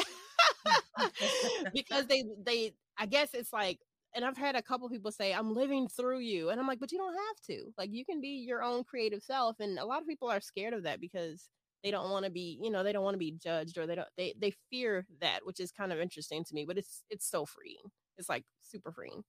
because 1.74 2.08
they 2.08 2.24
they 2.44 2.74
i 2.98 3.06
guess 3.06 3.34
it's 3.34 3.54
like 3.54 3.80
and 4.16 4.26
I've 4.26 4.38
had 4.38 4.56
a 4.56 4.62
couple 4.62 4.90
people 4.90 5.12
say, 5.12 5.34
I'm 5.34 5.54
living 5.54 5.88
through 5.88 6.20
you. 6.20 6.50
And 6.50 6.60
I'm 6.60 6.68
like, 6.68 6.80
but 6.80 6.92
you 6.92 6.98
don't 6.98 7.14
have 7.14 7.42
to. 7.48 7.72
Like, 7.78 7.92
you 7.92 8.06
can 8.06 8.22
be 8.22 8.44
your 8.48 8.64
own 8.64 8.84
creative 8.84 9.22
self. 9.22 9.60
And 9.60 9.78
a 9.78 9.86
lot 9.86 10.02
of 10.02 10.08
people 10.08 10.30
are 10.30 10.42
scared 10.42 10.74
of 10.74 10.84
that 10.84 11.00
because 11.00 11.48
they 11.84 11.92
don't 11.92 12.10
want 12.10 12.26
to 12.26 12.32
be 12.32 12.60
you 12.62 12.70
know 12.70 12.84
they 12.84 12.92
don't 12.92 13.04
want 13.04 13.14
to 13.14 13.20
be 13.20 13.32
judged 13.32 13.78
or 13.78 13.88
they 13.88 13.96
don't 13.96 14.08
they 14.18 14.34
they 14.40 14.54
fear 14.70 15.06
that 15.22 15.40
which 15.46 15.60
is 15.60 15.72
kind 15.72 15.92
of 15.92 16.00
interesting 16.00 16.44
to 16.44 16.54
me 16.54 16.66
but 16.66 16.78
it's 16.78 17.04
it's 17.10 17.30
so 17.30 17.46
freeing 17.46 17.78
it's 18.18 18.30
like 18.30 18.44
super 18.62 18.92
freeing 18.92 19.24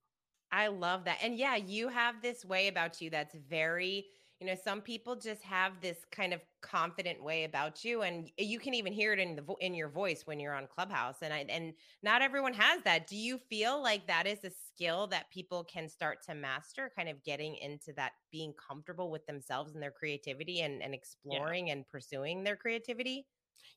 i 0.53 0.67
love 0.67 1.05
that 1.05 1.19
and 1.23 1.37
yeah 1.37 1.57
you 1.57 1.89
have 1.89 2.21
this 2.23 2.45
way 2.45 2.69
about 2.69 3.01
you 3.01 3.11
that's 3.11 3.35
very 3.49 4.05
you 4.41 4.47
know 4.47 4.55
some 4.55 4.81
people 4.81 5.15
just 5.15 5.43
have 5.43 5.73
this 5.83 5.99
kind 6.11 6.33
of 6.33 6.41
confident 6.63 7.23
way 7.23 7.45
about 7.45 7.85
you 7.85 8.03
and 8.03 8.31
you 8.39 8.59
can 8.59 8.73
even 8.73 8.93
hear 8.93 9.13
it 9.13 9.19
in 9.19 9.37
the 9.37 9.43
vo- 9.43 9.57
in 9.61 9.75
your 9.75 9.89
voice 9.89 10.23
when 10.25 10.41
you're 10.41 10.55
on 10.55 10.67
clubhouse 10.67 11.17
and 11.21 11.33
I, 11.33 11.45
and 11.49 11.75
not 12.03 12.23
everyone 12.23 12.55
has 12.55 12.83
that. 12.85 13.07
Do 13.07 13.17
you 13.17 13.39
feel 13.39 13.83
like 13.83 14.07
that 14.07 14.27
is 14.27 14.43
a 14.45 14.51
skill 14.51 15.07
that 15.09 15.31
people 15.31 15.65
can 15.65 15.89
start 15.89 16.23
to 16.27 16.35
master 16.35 16.91
kind 16.97 17.09
of 17.09 17.23
getting 17.23 17.57
into 17.57 17.93
that 17.97 18.13
being 18.33 18.55
comfortable 18.55 19.11
with 19.11 19.27
themselves 19.27 19.75
and 19.75 19.83
their 19.83 19.91
creativity 19.91 20.61
and, 20.63 20.83
and 20.83 20.95
exploring 20.95 21.67
yeah. 21.67 21.75
and 21.75 21.89
pursuing 21.89 22.43
their 22.43 22.57
creativity? 22.57 23.27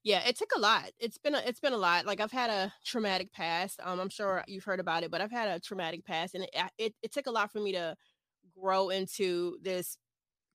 Yeah 0.02 0.26
it 0.26 0.38
took 0.38 0.52
a 0.56 0.60
lot. 0.60 0.92
It's 0.98 1.18
been 1.18 1.36
a, 1.36 1.40
it's 1.46 1.60
been 1.60 1.74
a 1.74 1.78
lot. 1.78 2.06
Like 2.06 2.22
i've 2.22 2.32
had 2.32 2.50
a 2.50 2.74
traumatic 2.86 3.34
past 3.34 3.82
um 3.84 4.00
i'm 4.00 4.10
sure 4.10 4.44
you've 4.48 4.64
heard 4.64 4.80
about 4.80 5.04
it 5.04 5.12
but 5.12 5.20
i've 5.20 5.32
had 5.32 5.50
a 5.50 5.60
traumatic 5.60 6.06
past 6.06 6.36
and 6.36 6.44
it, 6.46 6.50
it, 6.78 6.94
it 7.02 7.12
took 7.12 7.28
a 7.28 7.32
lot 7.32 7.52
for 7.52 7.60
me 7.60 7.74
to 7.74 7.96
grow 8.56 8.90
into 8.90 9.58
this 9.62 9.98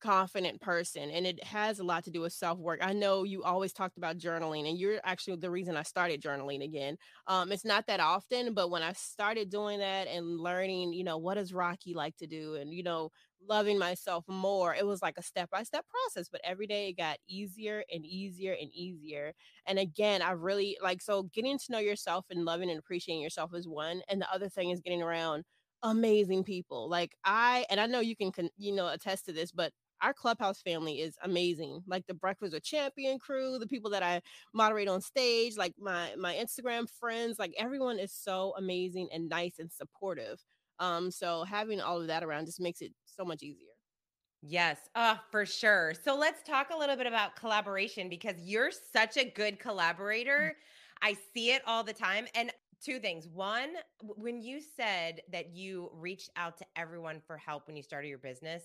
confident 0.00 0.60
person 0.60 1.10
and 1.10 1.26
it 1.26 1.42
has 1.44 1.78
a 1.78 1.84
lot 1.84 2.04
to 2.04 2.10
do 2.10 2.20
with 2.20 2.32
self-work. 2.32 2.80
I 2.82 2.92
know 2.92 3.24
you 3.24 3.42
always 3.42 3.72
talked 3.72 3.96
about 3.98 4.18
journaling 4.18 4.68
and 4.68 4.78
you're 4.78 5.00
actually 5.04 5.36
the 5.36 5.50
reason 5.50 5.76
i 5.76 5.82
started 5.82 6.22
journaling 6.22 6.62
again. 6.64 6.96
Um 7.26 7.52
it's 7.52 7.64
not 7.64 7.86
that 7.88 8.00
often 8.00 8.54
but 8.54 8.70
when 8.70 8.82
i 8.82 8.92
started 8.92 9.50
doing 9.50 9.80
that 9.80 10.06
and 10.08 10.38
learning 10.40 10.92
you 10.92 11.04
know 11.04 11.18
what 11.18 11.34
does 11.34 11.52
rocky 11.52 11.94
like 11.94 12.16
to 12.18 12.26
do 12.26 12.54
and 12.54 12.72
you 12.72 12.82
know 12.82 13.10
loving 13.48 13.78
myself 13.78 14.24
more 14.28 14.74
it 14.74 14.86
was 14.86 15.00
like 15.02 15.14
a 15.16 15.22
step-by-step 15.22 15.84
process 15.88 16.28
but 16.30 16.40
every 16.44 16.66
day 16.66 16.88
it 16.88 16.96
got 16.96 17.18
easier 17.28 17.84
and 17.92 18.04
easier 18.04 18.52
and 18.60 18.70
easier. 18.72 19.32
And 19.66 19.78
again 19.78 20.22
i 20.22 20.32
really 20.32 20.76
like 20.82 21.00
so 21.02 21.24
getting 21.24 21.58
to 21.58 21.72
know 21.72 21.78
yourself 21.78 22.26
and 22.30 22.44
loving 22.44 22.70
and 22.70 22.78
appreciating 22.78 23.22
yourself 23.22 23.52
is 23.54 23.68
one 23.68 24.02
and 24.08 24.20
the 24.20 24.32
other 24.32 24.48
thing 24.48 24.70
is 24.70 24.80
getting 24.80 25.02
around 25.02 25.44
amazing 25.82 26.42
people. 26.44 26.88
Like 26.88 27.14
i 27.24 27.64
and 27.70 27.80
i 27.80 27.86
know 27.86 28.00
you 28.00 28.16
can 28.16 28.32
you 28.56 28.72
know 28.74 28.88
attest 28.88 29.26
to 29.26 29.32
this 29.32 29.52
but 29.52 29.72
our 30.02 30.12
clubhouse 30.12 30.60
family 30.60 31.00
is 31.00 31.16
amazing. 31.22 31.82
Like 31.86 32.06
the 32.06 32.14
Breakfast 32.14 32.52
with 32.52 32.62
Champion 32.62 33.18
crew, 33.18 33.58
the 33.58 33.66
people 33.66 33.90
that 33.90 34.02
I 34.02 34.20
moderate 34.54 34.88
on 34.88 35.00
stage, 35.00 35.56
like 35.56 35.74
my 35.78 36.14
my 36.18 36.34
Instagram 36.34 36.86
friends, 36.98 37.38
like 37.38 37.54
everyone 37.58 37.98
is 37.98 38.12
so 38.12 38.54
amazing 38.56 39.08
and 39.12 39.28
nice 39.28 39.58
and 39.58 39.70
supportive. 39.70 40.38
Um, 40.78 41.10
so 41.10 41.44
having 41.44 41.80
all 41.80 42.00
of 42.00 42.06
that 42.06 42.22
around 42.22 42.46
just 42.46 42.60
makes 42.60 42.80
it 42.80 42.92
so 43.04 43.24
much 43.24 43.42
easier. 43.42 43.66
Yes, 44.42 44.78
uh, 44.94 45.16
for 45.32 45.44
sure. 45.44 45.94
So 46.04 46.16
let's 46.16 46.42
talk 46.44 46.68
a 46.72 46.76
little 46.76 46.96
bit 46.96 47.08
about 47.08 47.34
collaboration 47.34 48.08
because 48.08 48.36
you're 48.40 48.70
such 48.92 49.16
a 49.16 49.24
good 49.24 49.54
mm. 49.54 49.60
collaborator. 49.60 50.56
I 51.02 51.16
see 51.34 51.50
it 51.50 51.62
all 51.66 51.82
the 51.82 51.92
time. 51.92 52.26
And 52.34 52.52
two 52.82 53.00
things. 53.00 53.28
One, 53.28 53.70
when 54.02 54.40
you 54.40 54.60
said 54.60 55.22
that 55.32 55.52
you 55.52 55.90
reached 55.92 56.30
out 56.36 56.56
to 56.58 56.66
everyone 56.76 57.20
for 57.26 57.36
help 57.36 57.66
when 57.66 57.76
you 57.76 57.82
started 57.82 58.08
your 58.08 58.18
business, 58.18 58.62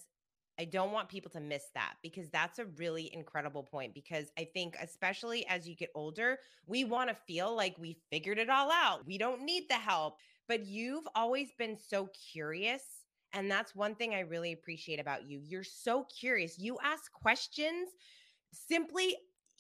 I 0.60 0.66
don't 0.66 0.92
want 0.92 1.10
people 1.10 1.32
to 1.32 1.40
miss 1.40 1.66
that 1.74 1.96
because 2.04 2.30
that's 2.30 2.60
a 2.60 2.66
really 2.78 3.10
incredible 3.14 3.64
point. 3.64 3.94
Because 3.94 4.28
I 4.38 4.48
think, 4.54 4.76
especially 4.82 5.46
as 5.48 5.68
you 5.68 5.76
get 5.76 5.90
older, 5.96 6.38
we 6.68 6.84
want 6.86 7.10
to 7.10 7.16
feel 7.28 7.56
like 7.56 7.76
we 7.80 7.98
figured 8.12 8.38
it 8.38 8.50
all 8.50 8.72
out. 8.72 9.06
We 9.06 9.18
don't 9.18 9.44
need 9.44 9.64
the 9.70 9.76
help. 9.76 10.18
But 10.48 10.66
you've 10.66 11.08
always 11.16 11.50
been 11.58 11.78
so 11.78 12.10
curious. 12.32 12.84
And 13.34 13.50
that's 13.50 13.76
one 13.76 13.96
thing 13.96 14.14
I 14.14 14.20
really 14.20 14.52
appreciate 14.54 15.00
about 15.00 15.28
you. 15.28 15.40
You're 15.44 15.64
so 15.64 16.06
curious. 16.20 16.60
You 16.60 16.78
ask 16.84 17.12
questions 17.12 17.90
simply 18.52 19.16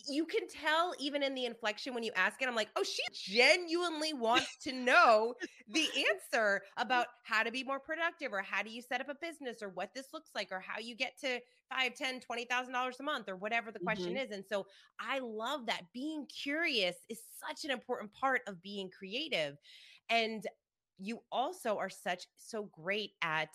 you 0.07 0.25
can 0.25 0.47
tell 0.47 0.93
even 0.99 1.23
in 1.23 1.33
the 1.33 1.45
inflection 1.45 1.93
when 1.93 2.03
you 2.03 2.11
ask 2.15 2.41
it, 2.41 2.47
I'm 2.47 2.55
like, 2.55 2.69
oh, 2.75 2.83
she 2.83 3.03
genuinely 3.13 4.13
wants 4.13 4.57
to 4.63 4.73
know 4.73 5.33
the 5.69 5.87
answer 6.11 6.61
about 6.77 7.07
how 7.23 7.43
to 7.43 7.51
be 7.51 7.63
more 7.63 7.79
productive 7.79 8.33
or 8.33 8.41
how 8.41 8.63
do 8.63 8.69
you 8.69 8.81
set 8.81 9.01
up 9.01 9.09
a 9.09 9.15
business 9.15 9.61
or 9.61 9.69
what 9.69 9.93
this 9.93 10.07
looks 10.13 10.31
like 10.35 10.49
or 10.51 10.59
how 10.59 10.79
you 10.79 10.95
get 10.95 11.17
to 11.21 11.39
five, 11.69 11.95
ten, 11.95 12.19
twenty 12.19 12.45
thousand 12.45 12.73
dollars 12.73 12.97
a 12.99 13.03
month 13.03 13.29
or 13.29 13.35
whatever 13.35 13.71
the 13.71 13.79
question 13.79 14.13
mm-hmm. 14.13 14.23
is. 14.23 14.31
And 14.31 14.43
so 14.47 14.65
I 14.99 15.19
love 15.19 15.65
that 15.67 15.83
being 15.93 16.25
curious 16.25 16.97
is 17.09 17.21
such 17.47 17.63
an 17.63 17.71
important 17.71 18.11
part 18.13 18.41
of 18.47 18.61
being 18.61 18.89
creative. 18.89 19.57
And 20.09 20.45
you 20.99 21.19
also 21.31 21.77
are 21.77 21.89
such 21.89 22.25
so 22.37 22.69
great 22.71 23.11
at 23.21 23.49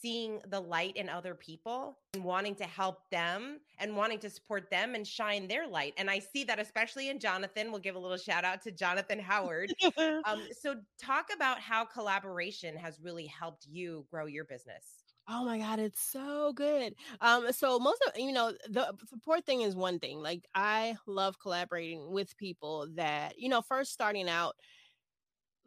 seeing 0.00 0.40
the 0.48 0.60
light 0.60 0.96
in 0.96 1.08
other 1.08 1.34
people 1.34 1.98
and 2.14 2.24
wanting 2.24 2.54
to 2.56 2.64
help 2.64 3.08
them 3.10 3.60
and 3.78 3.96
wanting 3.96 4.18
to 4.20 4.30
support 4.30 4.70
them 4.70 4.94
and 4.94 5.06
shine 5.06 5.48
their 5.48 5.66
light. 5.66 5.94
And 5.96 6.10
I 6.10 6.18
see 6.18 6.44
that 6.44 6.58
especially 6.58 7.08
in 7.08 7.18
Jonathan. 7.18 7.70
We'll 7.70 7.80
give 7.80 7.96
a 7.96 7.98
little 7.98 8.16
shout 8.16 8.44
out 8.44 8.62
to 8.62 8.70
Jonathan 8.70 9.18
Howard. 9.18 9.72
um, 10.24 10.42
so, 10.60 10.76
talk 10.98 11.28
about 11.34 11.60
how 11.60 11.84
collaboration 11.84 12.76
has 12.76 12.98
really 13.02 13.26
helped 13.26 13.66
you 13.70 14.06
grow 14.10 14.26
your 14.26 14.44
business. 14.44 14.84
Oh 15.28 15.44
my 15.44 15.58
god, 15.58 15.80
it's 15.80 16.00
so 16.00 16.52
good. 16.52 16.94
Um, 17.20 17.50
so 17.52 17.80
most 17.80 18.00
of 18.06 18.16
you 18.16 18.32
know 18.32 18.52
the 18.68 18.94
support 19.08 19.44
thing 19.44 19.62
is 19.62 19.74
one 19.74 19.98
thing. 19.98 20.20
Like 20.20 20.44
I 20.54 20.96
love 21.06 21.40
collaborating 21.40 22.12
with 22.12 22.36
people 22.36 22.86
that 22.94 23.36
you 23.36 23.48
know 23.48 23.60
first 23.60 23.92
starting 23.92 24.28
out. 24.28 24.54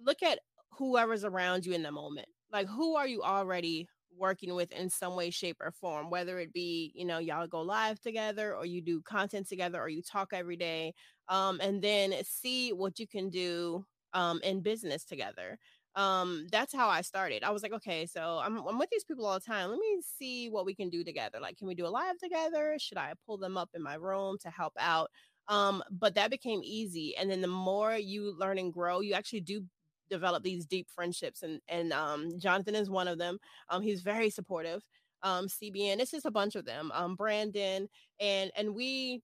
Look 0.02 0.24
at 0.24 0.40
whoever's 0.78 1.26
around 1.26 1.66
you 1.66 1.74
in 1.74 1.84
the 1.84 1.92
moment. 1.92 2.30
Like 2.54 2.68
who 2.70 2.96
are 2.96 3.08
you 3.08 3.22
already 3.22 3.90
working 4.18 4.56
with 4.56 4.72
in 4.72 4.90
some 4.90 5.16
way 5.16 5.30
shape 5.30 5.58
or 5.62 5.72
form 5.72 6.10
whether 6.10 6.40
it 6.40 6.52
be 6.54 6.92
you 6.96 7.06
know 7.06 7.20
y'all 7.20 7.48
go 7.48 7.62
live 7.62 8.00
together 8.02 8.56
or 8.56 8.66
you 8.66 8.82
do 8.82 9.02
content 9.02 9.48
together 9.48 9.80
or 9.80 9.90
you 9.90 10.02
talk 10.02 10.30
every 10.34 10.58
day 10.58 10.94
um, 11.30 11.60
and 11.62 11.82
then 11.82 12.14
see 12.24 12.72
what 12.72 13.00
you 13.00 13.08
can 13.08 13.30
do 13.30 13.86
um, 14.14 14.40
in 14.44 14.62
business 14.62 15.06
together. 15.06 15.58
Um, 15.96 16.48
that's 16.52 16.74
how 16.74 16.88
i 16.88 17.02
started. 17.02 17.44
I 17.44 17.50
was 17.52 17.64
like 17.64 17.74
okay 17.74 18.06
so 18.06 18.40
I'm, 18.44 18.58
I'm 18.68 18.78
with 18.80 18.90
these 18.92 19.04
people 19.04 19.26
all 19.26 19.34
the 19.36 19.40
time. 19.40 19.70
Let 19.70 19.80
me 19.80 20.02
see 20.18 20.50
what 20.50 20.66
we 20.66 20.76
can 20.76 20.90
do 20.90 21.04
together. 21.04 21.40
Like 21.42 21.58
can 21.58 21.68
we 21.68 21.76
do 21.76 21.86
a 21.86 21.90
live 21.90 22.18
together? 22.18 22.76
Should 22.80 22.98
i 22.98 23.14
pull 23.26 23.38
them 23.38 23.58
up 23.58 23.70
in 23.74 23.82
my 23.84 23.96
room 23.96 24.38
to 24.42 24.50
help 24.50 24.74
out? 24.80 25.10
Um, 25.48 25.84
but 25.90 26.14
that 26.16 26.30
became 26.30 26.62
easy 26.64 27.16
and 27.18 27.30
then 27.30 27.42
the 27.42 27.48
more 27.48 27.96
you 27.96 28.38
learn 28.38 28.60
and 28.60 28.72
grow 28.72 29.00
you 29.00 29.14
actually 29.16 29.42
do 29.42 29.64
develop 30.10 30.44
these 30.44 30.66
deep 30.66 30.88
friendships 30.94 31.44
and 31.44 31.60
and 31.68 31.94
um, 31.94 32.32
Jonathan 32.38 32.76
is 32.76 32.90
one 32.90 33.08
of 33.08 33.18
them. 33.18 33.40
Um, 33.70 33.82
he's 33.82 34.02
very 34.02 34.30
supportive. 34.30 34.84
Um, 35.24 35.48
CBN, 35.48 36.00
it's 36.00 36.12
just 36.12 36.26
a 36.26 36.32
bunch 36.32 36.56
of 36.56 36.66
them. 36.66 36.92
Um, 36.94 37.16
Brandon 37.16 37.88
and 38.20 38.52
and 38.56 38.76
we 38.76 39.22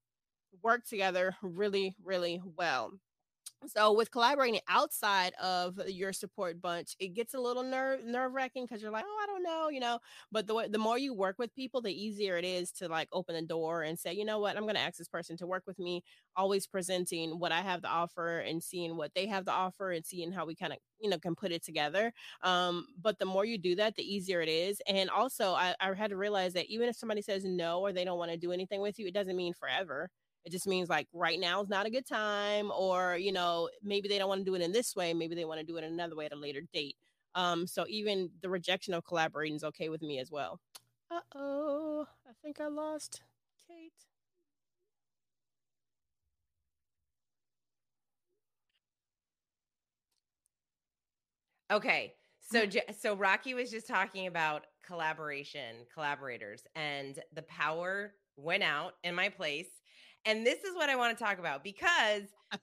work 0.64 0.86
together 0.86 1.36
really 1.42 1.96
really 2.04 2.42
well. 2.58 2.92
So 3.68 3.94
with 3.94 4.12
collaborating 4.12 4.60
outside 4.70 5.34
of 5.42 5.80
your 5.88 6.14
support 6.14 6.62
bunch, 6.62 6.96
it 7.00 7.16
gets 7.16 7.34
a 7.34 7.40
little 7.40 7.64
nerve 7.64 8.04
nerve 8.04 8.34
wracking 8.34 8.66
because 8.66 8.80
you're 8.82 8.92
like, 8.92 9.06
oh, 9.08 9.20
I 9.24 9.26
don't 9.26 9.42
know, 9.42 9.70
you 9.70 9.80
know. 9.80 10.00
But 10.32 10.46
the 10.46 10.68
the 10.70 10.78
more 10.78 11.00
you 11.00 11.16
work 11.16 11.38
with 11.40 11.56
people, 11.56 11.82
the 11.82 11.92
easier 11.92 12.38
it 12.38 12.46
is 12.46 12.72
to 12.74 12.88
like 12.88 13.08
open 13.12 13.34
the 13.34 13.42
door 13.42 13.82
and 13.82 13.98
say, 13.98 14.14
you 14.14 14.24
know 14.24 14.38
what, 14.40 14.56
I'm 14.56 14.64
going 14.64 14.76
to 14.76 14.82
ask 14.82 14.98
this 14.98 15.08
person 15.08 15.36
to 15.38 15.48
work 15.48 15.64
with 15.66 15.80
me. 15.80 16.04
Always 16.36 16.68
presenting 16.68 17.40
what 17.40 17.52
I 17.52 17.62
have 17.62 17.82
to 17.82 17.88
offer 17.88 18.38
and 18.40 18.62
seeing 18.62 18.98
what 18.98 19.12
they 19.16 19.26
have 19.28 19.46
to 19.46 19.52
offer 19.52 19.92
and 19.92 20.06
seeing 20.06 20.32
how 20.32 20.46
we 20.46 20.54
kind 20.56 20.74
of 20.74 20.78
you 21.00 21.10
know 21.10 21.18
can 21.18 21.34
put 21.34 21.52
it 21.52 21.64
together. 21.64 22.14
Um, 22.44 22.86
but 23.02 23.18
the 23.18 23.26
more 23.26 23.46
you 23.46 23.58
do 23.58 23.76
that, 23.78 23.96
the 23.96 24.04
easier 24.04 24.42
it 24.42 24.50
is. 24.50 24.80
And 24.88 25.10
also, 25.10 25.54
I, 25.54 25.74
I 25.80 25.92
had 25.96 26.12
to 26.12 26.18
realize 26.18 26.54
that 26.54 26.68
even 26.68 26.88
if 26.88 26.96
somebody 26.98 27.24
says 27.24 27.44
no 27.44 27.80
or 27.80 27.94
they 27.94 28.06
don't 28.06 28.20
want 28.20 28.30
to 28.32 28.38
do 28.38 28.52
anything 28.52 28.82
with 28.82 29.00
you, 29.00 29.08
it 29.08 29.14
doesn't 29.16 29.36
mean 29.36 29.54
forever 29.56 30.12
it 30.46 30.52
just 30.52 30.68
means 30.68 30.90
like 30.90 31.08
right 31.14 31.40
now 31.40 31.62
is 31.62 31.70
not 31.70 31.86
a 31.86 31.90
good 31.90 32.06
time, 32.08 32.72
or 32.78 33.18
you 33.18 33.32
know, 33.32 33.70
maybe 33.84 34.08
they 34.08 34.18
don't 34.20 34.30
want 34.30 34.42
to 34.42 34.46
do 34.46 34.56
it 34.56 34.62
in 34.62 34.72
this 34.72 34.96
way, 34.96 35.14
maybe 35.14 35.36
they 35.36 35.46
want 35.46 35.60
to 35.60 35.66
do 35.66 35.78
it 35.78 35.84
in 35.84 35.94
another 35.94 36.16
way 36.16 36.26
at 36.26 36.34
a 36.34 36.38
later 36.38 36.62
date. 36.74 36.96
Um, 37.36 37.68
so 37.68 37.86
even 37.90 38.30
the 38.42 38.50
rejection 38.50 38.94
of 38.94 39.04
collaborating 39.06 39.56
is 39.56 39.64
okay 39.64 39.90
with 39.90 40.02
me 40.02 40.20
as 40.20 40.32
well. 40.32 40.60
Uh 41.12 41.22
oh, 41.36 42.08
I 42.28 42.34
think 42.44 42.60
I 42.62 42.68
lost 42.68 43.22
Kate. 43.68 44.06
Okay. 51.72 52.14
So 52.42 52.66
so 52.98 53.16
Rocky 53.16 53.54
was 53.54 53.72
just 53.72 53.88
talking 53.88 54.28
about 54.28 54.66
collaboration, 54.86 55.78
collaborators 55.94 56.64
and 56.76 57.20
the 57.34 57.42
power 57.44 58.14
went 58.38 58.64
out 58.64 58.94
in 59.04 59.16
my 59.16 59.30
place 59.30 59.68
and 60.26 60.46
this 60.46 60.64
is 60.64 60.76
what 60.76 60.90
I 60.90 60.96
want 60.96 61.18
to 61.18 61.24
talk 61.24 61.40
about 61.40 61.64
because 61.64 62.24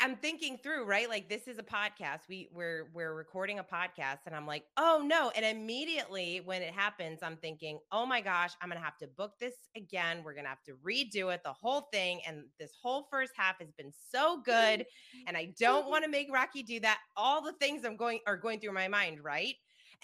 I'm 0.00 0.16
thinking 0.16 0.58
through, 0.58 0.86
right? 0.86 1.08
Like 1.08 1.28
this 1.28 1.46
is 1.46 1.58
a 1.58 1.62
podcast. 1.62 2.20
We 2.28 2.48
we're 2.52 2.90
we're 2.92 3.14
recording 3.14 3.60
a 3.60 3.64
podcast 3.64 4.26
and 4.26 4.34
I'm 4.34 4.46
like, 4.46 4.64
"Oh 4.76 5.02
no." 5.04 5.30
And 5.36 5.44
immediately 5.44 6.40
when 6.44 6.62
it 6.62 6.74
happens, 6.74 7.20
I'm 7.22 7.36
thinking, 7.36 7.78
"Oh 7.92 8.04
my 8.04 8.20
gosh, 8.20 8.52
I'm 8.60 8.68
going 8.68 8.78
to 8.78 8.84
have 8.84 8.98
to 8.98 9.06
book 9.06 9.34
this 9.38 9.54
again. 9.76 10.22
We're 10.24 10.34
going 10.34 10.44
to 10.44 10.48
have 10.50 10.62
to 10.64 10.72
redo 10.84 11.32
it, 11.32 11.42
the 11.44 11.52
whole 11.52 11.82
thing." 11.92 12.20
And 12.26 12.44
this 12.58 12.72
whole 12.82 13.06
first 13.10 13.32
half 13.36 13.60
has 13.60 13.70
been 13.72 13.92
so 14.10 14.42
good, 14.44 14.84
and 15.28 15.36
I 15.36 15.54
don't 15.58 15.88
want 15.88 16.04
to 16.04 16.10
make 16.10 16.32
Rocky 16.32 16.62
do 16.64 16.80
that. 16.80 16.98
All 17.16 17.40
the 17.40 17.52
things 17.52 17.84
I'm 17.84 17.96
going 17.96 18.18
are 18.26 18.36
going 18.36 18.58
through 18.60 18.72
my 18.72 18.88
mind, 18.88 19.22
right? 19.22 19.54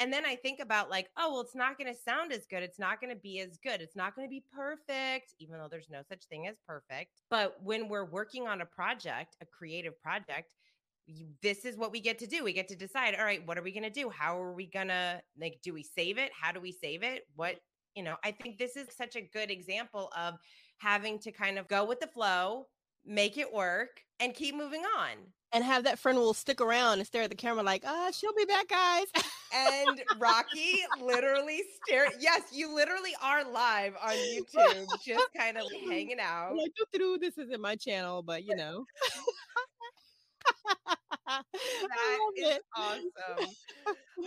And 0.00 0.10
then 0.10 0.24
I 0.24 0.34
think 0.34 0.60
about 0.60 0.88
like, 0.88 1.10
oh, 1.18 1.30
well, 1.30 1.40
it's 1.42 1.54
not 1.54 1.78
going 1.78 1.92
to 1.92 2.00
sound 2.00 2.32
as 2.32 2.46
good. 2.46 2.62
It's 2.62 2.78
not 2.78 3.02
going 3.02 3.14
to 3.14 3.20
be 3.20 3.40
as 3.40 3.58
good. 3.62 3.82
It's 3.82 3.94
not 3.94 4.16
going 4.16 4.26
to 4.26 4.30
be 4.30 4.42
perfect, 4.50 5.34
even 5.38 5.58
though 5.58 5.68
there's 5.70 5.90
no 5.90 6.00
such 6.08 6.24
thing 6.24 6.46
as 6.46 6.56
perfect. 6.66 7.20
But 7.28 7.56
when 7.62 7.86
we're 7.86 8.06
working 8.06 8.48
on 8.48 8.62
a 8.62 8.66
project, 8.66 9.36
a 9.42 9.46
creative 9.46 10.00
project, 10.00 10.54
this 11.42 11.66
is 11.66 11.76
what 11.76 11.92
we 11.92 12.00
get 12.00 12.18
to 12.20 12.26
do. 12.26 12.42
We 12.42 12.54
get 12.54 12.68
to 12.68 12.76
decide, 12.76 13.14
all 13.14 13.24
right, 13.24 13.46
what 13.46 13.58
are 13.58 13.62
we 13.62 13.72
going 13.72 13.82
to 13.82 13.90
do? 13.90 14.08
How 14.08 14.40
are 14.40 14.54
we 14.54 14.66
going 14.66 14.88
to 14.88 15.20
like 15.38 15.60
do 15.62 15.74
we 15.74 15.82
save 15.82 16.16
it? 16.16 16.30
How 16.40 16.50
do 16.50 16.60
we 16.60 16.72
save 16.72 17.02
it? 17.02 17.26
What, 17.36 17.56
you 17.94 18.02
know, 18.02 18.16
I 18.24 18.30
think 18.30 18.56
this 18.56 18.76
is 18.76 18.88
such 18.96 19.16
a 19.16 19.20
good 19.20 19.50
example 19.50 20.10
of 20.16 20.34
having 20.78 21.18
to 21.20 21.32
kind 21.32 21.58
of 21.58 21.68
go 21.68 21.84
with 21.84 22.00
the 22.00 22.06
flow, 22.06 22.68
make 23.04 23.36
it 23.36 23.52
work 23.52 24.00
and 24.18 24.34
keep 24.34 24.54
moving 24.54 24.84
on. 24.96 25.16
And 25.52 25.64
have 25.64 25.84
that 25.84 25.98
friend 25.98 26.16
will 26.16 26.32
stick 26.32 26.60
around 26.60 26.98
and 26.98 27.06
stare 27.06 27.22
at 27.22 27.30
the 27.30 27.36
camera 27.36 27.62
like, 27.62 27.82
"Ah, 27.84 28.10
she'll 28.12 28.34
be 28.34 28.44
back, 28.44 28.68
guys." 28.68 29.06
and 29.52 30.02
Rocky 30.18 30.78
literally 31.00 31.62
stare. 31.84 32.06
Yes, 32.20 32.42
you 32.52 32.72
literally 32.72 33.14
are 33.22 33.44
live 33.44 33.94
on 34.00 34.12
YouTube, 34.12 34.86
just 35.04 35.28
kind 35.36 35.56
of 35.56 35.64
hanging 35.88 36.20
out. 36.20 36.56
Like, 36.56 36.72
this 37.20 37.36
isn't 37.36 37.60
my 37.60 37.74
channel, 37.76 38.22
but 38.22 38.44
you 38.44 38.54
know. 38.54 38.84
that 41.26 41.42
is 42.36 42.48
it. 42.48 42.62
awesome. 42.76 43.48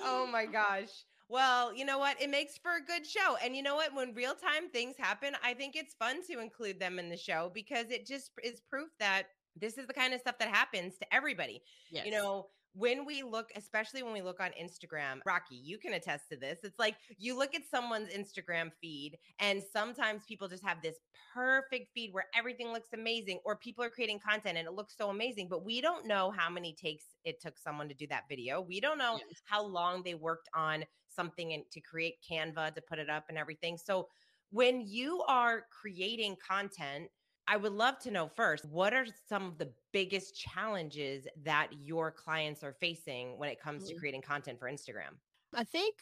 Oh 0.04 0.28
my 0.28 0.46
gosh. 0.46 0.90
Well, 1.30 1.74
you 1.74 1.86
know 1.86 1.98
what? 1.98 2.22
It 2.22 2.30
makes 2.30 2.58
for 2.58 2.76
a 2.76 2.86
good 2.86 3.08
show. 3.08 3.38
And 3.44 3.56
you 3.56 3.64
know 3.64 3.76
what? 3.76 3.96
When 3.96 4.14
real 4.14 4.36
time 4.36 4.70
things 4.70 4.96
happen, 4.98 5.34
I 5.44 5.54
think 5.54 5.76
it's 5.76 5.96
fun 5.96 6.18
to 6.30 6.40
include 6.40 6.80
them 6.80 7.00
in 7.00 7.10
the 7.10 7.18
show 7.18 7.50
because 7.54 7.90
it 7.90 8.06
just 8.06 8.32
is 8.44 8.62
proof 8.70 8.90
that 9.00 9.24
this 9.56 9.78
is 9.78 9.88
the 9.88 9.94
kind 9.94 10.14
of 10.14 10.20
stuff 10.20 10.38
that 10.40 10.50
happens 10.50 10.98
to 10.98 11.14
everybody. 11.14 11.62
Yes. 11.92 12.06
You 12.06 12.12
know, 12.12 12.48
when 12.76 13.06
we 13.06 13.22
look, 13.22 13.52
especially 13.56 14.02
when 14.02 14.14
we 14.14 14.22
look 14.22 14.40
on 14.40 14.50
Instagram, 14.60 15.20
Rocky, 15.26 15.56
you 15.56 15.78
can 15.78 15.94
attest 15.94 16.30
to 16.32 16.38
this. 16.38 16.60
It's 16.64 16.80
like 16.80 16.96
you 17.20 17.38
look 17.38 17.54
at 17.54 17.62
someone's 17.70 18.10
Instagram 18.10 18.72
feed, 18.82 19.18
and 19.40 19.62
sometimes 19.72 20.24
people 20.28 20.48
just 20.48 20.66
have 20.66 20.82
this 20.82 20.98
perfect 21.34 21.90
feed 21.94 22.14
where 22.14 22.26
everything 22.36 22.72
looks 22.72 22.90
amazing, 22.94 23.40
or 23.46 23.58
people 23.58 23.84
are 23.84 23.92
creating 23.92 24.20
content 24.20 24.58
and 24.58 24.68
it 24.68 24.74
looks 24.74 24.98
so 24.98 25.10
amazing, 25.10 25.48
but 25.50 25.64
we 25.64 25.82
don't 25.82 26.08
know 26.08 26.32
how 26.36 26.50
many 26.50 26.74
takes 26.74 27.06
it 27.26 27.40
took 27.40 27.60
someone 27.60 27.88
to 27.90 27.96
do 27.96 28.08
that 28.08 28.24
video. 28.28 28.60
We 28.60 28.80
don't 28.80 28.98
know 28.98 29.20
yes. 29.20 29.42
how 29.46 29.64
long 29.64 30.02
they 30.04 30.16
worked 30.16 30.50
on 30.56 30.84
something 31.10 31.54
and 31.54 31.64
to 31.72 31.80
create 31.80 32.16
Canva 32.28 32.74
to 32.74 32.82
put 32.82 32.98
it 32.98 33.10
up 33.10 33.26
and 33.30 33.38
everything. 33.38 33.78
So 33.78 34.08
when 34.50 34.82
you 34.82 35.24
are 35.28 35.66
creating 35.70 36.38
content, 36.48 37.10
I 37.48 37.58
would 37.58 37.74
love 37.74 38.00
to 38.00 38.12
know 38.12 38.28
first 38.28 38.66
what 38.66 38.94
are 38.94 39.06
some 39.28 39.44
of 39.46 39.58
the 39.58 39.70
biggest 39.92 40.36
challenges 40.36 41.28
that 41.44 41.68
your 41.78 42.12
clients 42.12 42.64
are 42.64 42.74
facing 42.74 43.38
when 43.38 43.50
it 43.50 43.60
comes 43.60 43.84
mm-hmm. 43.84 43.94
to 43.94 44.00
creating 44.00 44.22
content 44.22 44.60
for 44.60 44.70
Instagram? 44.70 45.18
I 45.54 45.64
think 45.64 45.96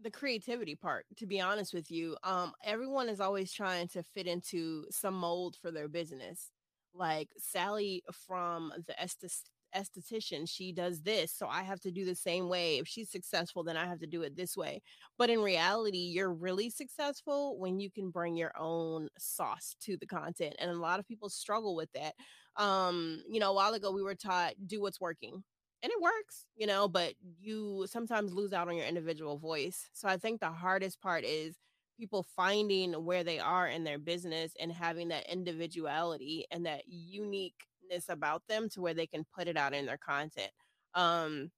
the 0.00 0.10
creativity 0.10 0.74
part 0.74 1.06
to 1.16 1.26
be 1.26 1.40
honest 1.40 1.74
with 1.74 1.90
you 1.90 2.16
um 2.22 2.52
everyone 2.64 3.08
is 3.08 3.20
always 3.20 3.52
trying 3.52 3.88
to 3.88 4.02
fit 4.02 4.26
into 4.26 4.84
some 4.90 5.14
mold 5.14 5.56
for 5.60 5.70
their 5.70 5.88
business 5.88 6.50
like 6.94 7.28
sally 7.36 8.02
from 8.12 8.72
the 8.86 9.00
estes 9.00 9.42
esthetician 9.76 10.48
she 10.48 10.72
does 10.72 11.02
this 11.02 11.32
so 11.32 11.46
i 11.48 11.62
have 11.62 11.80
to 11.80 11.90
do 11.90 12.04
the 12.04 12.14
same 12.14 12.48
way. 12.48 12.78
If 12.78 12.88
she's 12.88 13.10
successful 13.10 13.62
then 13.64 13.76
i 13.76 13.86
have 13.86 14.00
to 14.00 14.06
do 14.06 14.22
it 14.22 14.36
this 14.36 14.56
way. 14.56 14.82
But 15.18 15.30
in 15.30 15.40
reality 15.40 15.98
you're 15.98 16.32
really 16.32 16.70
successful 16.70 17.58
when 17.58 17.80
you 17.80 17.90
can 17.90 18.10
bring 18.10 18.36
your 18.36 18.52
own 18.58 19.08
sauce 19.18 19.74
to 19.82 19.96
the 19.96 20.06
content 20.06 20.54
and 20.58 20.70
a 20.70 20.74
lot 20.74 21.00
of 21.00 21.06
people 21.08 21.28
struggle 21.28 21.74
with 21.76 21.90
that. 21.92 22.14
Um 22.56 23.22
you 23.28 23.40
know 23.40 23.50
a 23.50 23.54
while 23.54 23.74
ago 23.74 23.90
we 23.92 24.02
were 24.02 24.14
taught 24.14 24.54
do 24.66 24.80
what's 24.80 25.00
working 25.00 25.42
and 25.82 25.92
it 25.92 26.02
works 26.02 26.46
you 26.56 26.66
know 26.66 26.88
but 26.88 27.14
you 27.40 27.86
sometimes 27.88 28.32
lose 28.34 28.52
out 28.52 28.68
on 28.68 28.76
your 28.76 28.86
individual 28.86 29.38
voice. 29.38 29.88
So 29.92 30.08
i 30.08 30.16
think 30.16 30.40
the 30.40 30.50
hardest 30.50 31.00
part 31.00 31.24
is 31.24 31.56
people 31.98 32.24
finding 32.36 32.92
where 33.04 33.24
they 33.24 33.38
are 33.40 33.66
in 33.68 33.84
their 33.84 33.98
business 33.98 34.52
and 34.60 34.72
having 34.72 35.08
that 35.08 35.28
individuality 35.30 36.46
and 36.50 36.66
that 36.66 36.82
unique 36.86 37.67
about 38.08 38.42
them 38.48 38.68
to 38.70 38.80
where 38.80 38.94
they 38.94 39.06
can 39.06 39.24
put 39.34 39.48
it 39.48 39.56
out 39.56 39.74
in 39.74 39.86
their 39.86 39.98
content. 39.98 40.50
Um, 40.94 41.50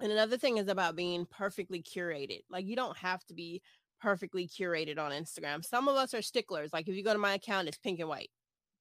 and 0.00 0.12
another 0.12 0.36
thing 0.36 0.58
is 0.58 0.68
about 0.68 0.96
being 0.96 1.26
perfectly 1.26 1.82
curated. 1.82 2.42
Like 2.50 2.66
you 2.66 2.76
don't 2.76 2.96
have 2.98 3.24
to 3.26 3.34
be 3.34 3.62
perfectly 4.00 4.46
curated 4.46 4.98
on 4.98 5.12
Instagram. 5.12 5.64
Some 5.64 5.88
of 5.88 5.96
us 5.96 6.14
are 6.14 6.22
sticklers. 6.22 6.72
Like 6.72 6.88
if 6.88 6.94
you 6.94 7.02
go 7.02 7.12
to 7.12 7.18
my 7.18 7.34
account, 7.34 7.68
it's 7.68 7.78
pink 7.78 7.98
and 8.00 8.08
white. 8.08 8.30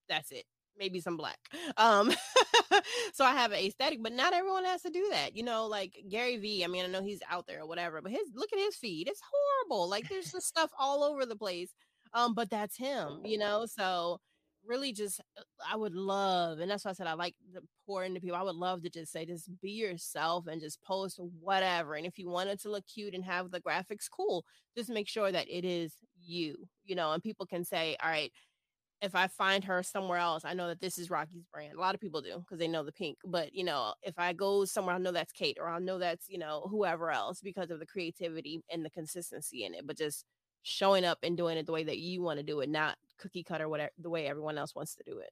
That's 0.09 0.31
it. 0.31 0.45
Maybe 0.77 0.99
some 0.99 1.17
black. 1.17 1.39
Um, 1.77 2.11
so 3.13 3.23
I 3.23 3.33
have 3.33 3.51
an 3.51 3.59
aesthetic, 3.59 4.01
but 4.01 4.13
not 4.13 4.33
everyone 4.33 4.65
has 4.65 4.81
to 4.83 4.89
do 4.89 5.07
that. 5.11 5.35
You 5.35 5.43
know, 5.43 5.67
like 5.67 5.93
Gary 6.09 6.37
Vee. 6.37 6.63
I 6.63 6.67
mean, 6.67 6.85
I 6.85 6.87
know 6.87 7.03
he's 7.03 7.21
out 7.29 7.45
there 7.47 7.61
or 7.61 7.67
whatever, 7.67 8.01
but 8.01 8.11
his 8.11 8.29
look 8.33 8.51
at 8.53 8.59
his 8.59 8.75
feed. 8.75 9.07
It's 9.07 9.21
horrible. 9.21 9.89
Like 9.89 10.07
there's 10.09 10.31
just 10.31 10.47
stuff 10.47 10.71
all 10.77 11.03
over 11.03 11.25
the 11.25 11.35
place. 11.35 11.73
Um, 12.13 12.33
but 12.33 12.49
that's 12.49 12.77
him. 12.77 13.21
You 13.25 13.37
know, 13.37 13.65
so 13.65 14.19
really 14.67 14.93
just 14.93 15.19
uh, 15.37 15.43
I 15.71 15.75
would 15.75 15.95
love, 15.95 16.59
and 16.59 16.69
that's 16.69 16.85
why 16.85 16.91
I 16.91 16.93
said 16.93 17.07
I 17.07 17.13
like 17.13 17.35
to 17.53 17.61
pour 17.85 18.03
into 18.03 18.19
people. 18.21 18.37
I 18.37 18.43
would 18.43 18.55
love 18.55 18.83
to 18.83 18.89
just 18.89 19.11
say, 19.11 19.25
just 19.25 19.49
be 19.61 19.71
yourself 19.71 20.47
and 20.47 20.61
just 20.61 20.81
post 20.83 21.19
whatever. 21.41 21.95
And 21.95 22.05
if 22.05 22.17
you 22.19 22.29
wanted 22.29 22.59
to 22.61 22.71
look 22.71 22.85
cute 22.87 23.13
and 23.15 23.23
have 23.25 23.51
the 23.51 23.61
graphics, 23.61 24.09
cool. 24.11 24.45
Just 24.77 24.89
make 24.89 25.07
sure 25.07 25.31
that 25.31 25.47
it 25.49 25.65
is 25.65 25.93
you, 26.25 26.55
you 26.85 26.95
know, 26.95 27.11
and 27.13 27.23
people 27.23 27.45
can 27.45 27.63
say, 27.65 27.95
all 28.03 28.09
right, 28.09 28.31
if 29.01 29.13
I 29.15 29.27
find 29.27 29.63
her 29.65 29.83
somewhere 29.83 30.17
else, 30.17 30.43
I 30.43 30.53
know 30.55 30.67
that 30.69 30.81
this 30.81 30.97
is 30.97 31.11
Rocky's 31.11 31.45
brand. 31.53 31.73
A 31.77 31.79
lot 31.79 31.93
of 31.93 32.01
people 32.01 32.21
do 32.21 32.39
because 32.39 32.57
they 32.57 32.67
know 32.67 32.83
the 32.83 32.91
pink. 32.91 33.17
But 33.25 33.53
you 33.53 33.63
know, 33.63 33.93
if 34.01 34.15
I 34.17 34.33
go 34.33 34.65
somewhere, 34.65 34.95
I 34.95 34.99
know 34.99 35.11
that's 35.11 35.31
Kate, 35.31 35.57
or 35.61 35.69
I 35.69 35.77
know 35.79 35.99
that's 35.99 36.27
you 36.29 36.39
know 36.39 36.67
whoever 36.69 37.11
else 37.11 37.39
because 37.41 37.69
of 37.69 37.79
the 37.79 37.85
creativity 37.85 38.61
and 38.71 38.83
the 38.83 38.89
consistency 38.89 39.65
in 39.65 39.75
it. 39.75 39.85
But 39.85 39.97
just 39.97 40.25
showing 40.67 41.05
up 41.05 41.19
and 41.23 41.37
doing 41.37 41.57
it 41.57 41.65
the 41.65 41.71
way 41.71 41.85
that 41.85 41.97
you 41.97 42.21
want 42.21 42.37
to 42.37 42.43
do 42.43 42.59
it, 42.59 42.69
not 42.69 42.97
cookie 43.17 43.43
cutter 43.43 43.69
whatever 43.69 43.91
the 43.97 44.09
way 44.09 44.27
everyone 44.27 44.57
else 44.57 44.75
wants 44.75 44.95
to 44.95 45.03
do 45.03 45.19
it. 45.19 45.31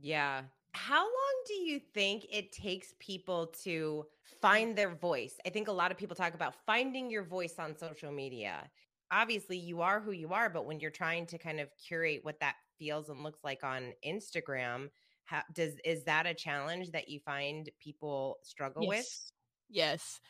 Yeah. 0.00 0.42
How 0.72 1.02
long 1.02 1.42
do 1.46 1.54
you 1.54 1.80
think 1.94 2.26
it 2.30 2.52
takes 2.52 2.94
people 2.98 3.46
to 3.62 4.04
find 4.42 4.76
their 4.76 4.90
voice? 4.90 5.36
I 5.46 5.50
think 5.50 5.68
a 5.68 5.72
lot 5.72 5.90
of 5.90 5.96
people 5.96 6.16
talk 6.16 6.34
about 6.34 6.54
finding 6.66 7.08
your 7.08 7.22
voice 7.22 7.54
on 7.58 7.76
social 7.76 8.12
media. 8.12 8.68
Obviously, 9.10 9.56
you 9.56 9.80
are 9.80 10.00
who 10.00 10.10
you 10.10 10.32
are, 10.32 10.50
but 10.50 10.66
when 10.66 10.80
you're 10.80 10.90
trying 10.90 11.24
to 11.26 11.38
kind 11.38 11.60
of 11.60 11.68
curate 11.76 12.20
what 12.22 12.40
that 12.40 12.56
feels 12.78 13.08
and 13.08 13.22
looks 13.22 13.42
like 13.42 13.64
on 13.64 13.92
Instagram, 14.06 14.88
how, 15.24 15.42
does 15.54 15.74
is 15.84 16.04
that 16.04 16.26
a 16.26 16.34
challenge 16.34 16.90
that 16.90 17.08
you 17.08 17.20
find 17.20 17.70
people 17.80 18.38
struggle 18.42 18.82
yes. 18.82 18.90
with? 18.90 19.32
Yes. 19.70 20.20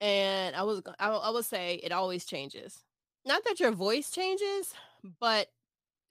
And 0.00 0.54
I 0.54 0.62
was 0.62 0.82
I, 0.98 1.08
I 1.08 1.30
will 1.30 1.42
say 1.42 1.80
it 1.82 1.90
always 1.90 2.24
changes 2.24 2.84
not 3.28 3.44
that 3.44 3.60
your 3.60 3.72
voice 3.72 4.10
changes, 4.10 4.74
but 5.20 5.48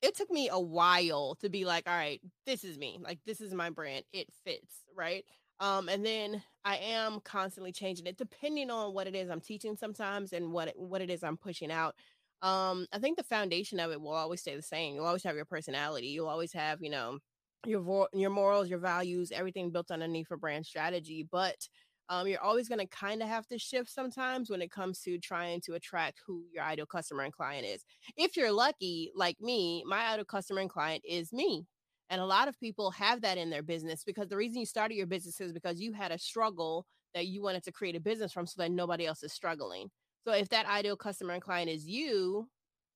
it 0.02 0.16
took 0.16 0.32
me 0.32 0.50
a 0.52 0.60
while 0.60 1.36
to 1.42 1.50
be 1.50 1.66
like, 1.66 1.90
all 1.90 1.98
right, 1.98 2.22
this 2.46 2.64
is 2.64 2.78
me. 2.78 3.00
Like 3.02 3.20
this 3.26 3.42
is 3.42 3.54
my 3.54 3.70
brand. 3.72 4.06
It 4.14 4.28
fits, 4.46 4.86
right? 4.96 5.26
Um, 5.60 5.90
and 5.90 6.06
then 6.06 6.44
I 6.64 6.78
am 6.78 7.20
constantly 7.22 7.72
changing 7.72 8.06
it 8.06 8.18
depending 8.18 8.70
on 8.70 8.94
what 8.94 9.08
it 9.08 9.16
is 9.16 9.30
I'm 9.30 9.42
teaching 9.42 9.76
sometimes 9.76 10.34
and 10.34 10.54
what 10.54 10.70
it, 10.70 10.76
what 10.78 11.02
it 11.02 11.10
is 11.10 11.24
I'm 11.24 11.38
pushing 11.38 11.72
out. 11.72 11.96
Um, 12.44 12.86
I 12.94 13.00
think 13.00 13.18
the 13.18 13.24
foundation 13.24 13.80
of 13.80 13.92
it 13.92 14.00
will 14.00 14.12
always 14.12 14.42
stay 14.42 14.56
the 14.56 14.62
same. 14.62 14.94
You'll 14.94 15.06
always 15.06 15.24
have 15.24 15.36
your 15.36 15.46
personality. 15.46 16.08
You'll 16.08 16.30
always 16.30 16.54
have, 16.54 16.84
you 16.84 16.92
know, 16.92 17.18
your 17.66 17.82
vo- 17.82 18.08
your 18.14 18.30
morals, 18.30 18.70
your 18.70 18.78
values, 18.78 19.32
everything 19.32 19.72
built 19.72 19.90
underneath 19.90 20.30
a 20.30 20.38
brand 20.38 20.68
strategy. 20.68 21.28
But 21.30 21.68
um, 22.10 22.28
you're 22.28 22.42
always 22.42 22.70
going 22.70 22.80
to 22.80 22.88
kind 22.88 23.22
of 23.22 23.28
have 23.28 23.48
to 23.48 23.60
shift 23.60 23.90
sometimes 23.90 24.50
when 24.50 24.62
it 24.62 24.72
comes 24.72 25.00
to 25.02 25.18
trying 25.20 25.62
to 25.62 25.74
attract 25.74 26.22
who 26.26 26.46
your 26.54 26.64
ideal 26.64 26.86
customer 26.86 27.24
and 27.24 27.34
client 27.34 27.66
is. 27.66 27.84
If 28.16 28.38
you're 28.38 28.52
lucky, 28.52 29.12
like 29.16 29.40
me, 29.42 29.84
my 29.86 30.14
ideal 30.14 30.26
customer 30.26 30.62
and 30.62 30.70
client 30.70 31.04
is 31.08 31.34
me. 31.34 31.66
And 32.10 32.22
a 32.22 32.26
lot 32.26 32.48
of 32.48 32.58
people 32.60 32.92
have 32.92 33.22
that 33.22 33.38
in 33.38 33.50
their 33.50 33.64
business 33.64 34.04
because 34.06 34.30
the 34.30 34.38
reason 34.38 34.60
you 34.60 34.66
started 34.66 34.96
your 34.96 35.08
business 35.08 35.42
is 35.42 35.52
because 35.52 35.82
you 35.82 35.92
had 35.92 36.12
a 36.12 36.18
struggle 36.18 36.86
that 37.14 37.28
you 37.28 37.42
wanted 37.42 37.64
to 37.64 37.72
create 37.72 37.96
a 37.96 38.00
business 38.00 38.32
from 38.32 38.48
so 38.48 38.62
that 38.62 38.72
nobody 38.72 39.06
else 39.06 39.24
is 39.24 39.34
struggling. 39.34 39.90
So 40.26 40.34
if 40.34 40.50
that 40.50 40.68
ideal 40.68 40.96
customer 40.96 41.34
and 41.34 41.42
client 41.42 41.70
is 41.70 41.86
you, 41.86 42.48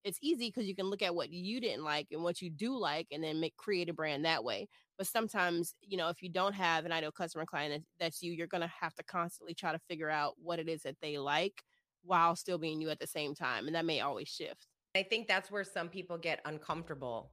it's 0.04 0.20
easy 0.22 0.48
because 0.48 0.66
you 0.66 0.76
can 0.76 0.88
look 0.90 1.02
at 1.02 1.14
what 1.14 1.32
you 1.32 1.62
didn't 1.62 1.84
like 1.84 2.08
and 2.12 2.24
what 2.24 2.42
you 2.42 2.50
do 2.50 2.78
like 2.78 3.08
and 3.12 3.24
then 3.24 3.40
make 3.40 3.56
create 3.58 3.90
a 3.90 3.94
brand 3.94 4.26
that 4.26 4.44
way. 4.44 4.68
But 4.98 5.08
sometimes 5.08 5.76
you 5.82 5.98
know 5.98 6.10
if 6.10 6.22
you 6.22 6.30
don't 6.30 6.54
have 6.54 6.86
an 6.86 6.92
ideal 6.92 7.12
customer 7.12 7.46
client 7.46 7.84
that's 8.00 8.22
you 8.22 8.32
you're 8.32 8.48
going 8.48 8.62
to 8.62 8.72
have 8.80 8.94
to 8.96 9.04
constantly 9.04 9.54
try 9.54 9.72
to 9.72 9.80
figure 9.88 10.10
out 10.10 10.36
what 10.42 10.60
it 10.60 10.68
is 10.68 10.84
that 10.84 10.98
they 11.02 11.18
like 11.18 11.64
while 12.04 12.36
still 12.36 12.58
being 12.58 12.82
you 12.82 12.90
at 12.90 13.00
the 13.00 13.08
same 13.08 13.36
time 13.36 13.68
and 13.68 13.76
that 13.76 13.86
may 13.86 14.00
always 14.02 14.28
shift. 14.28 14.68
I 14.96 15.04
think 15.04 15.28
that's 15.28 15.50
where 15.50 15.64
some 15.64 15.88
people 15.88 16.18
get 16.18 16.42
uncomfortable. 16.46 17.32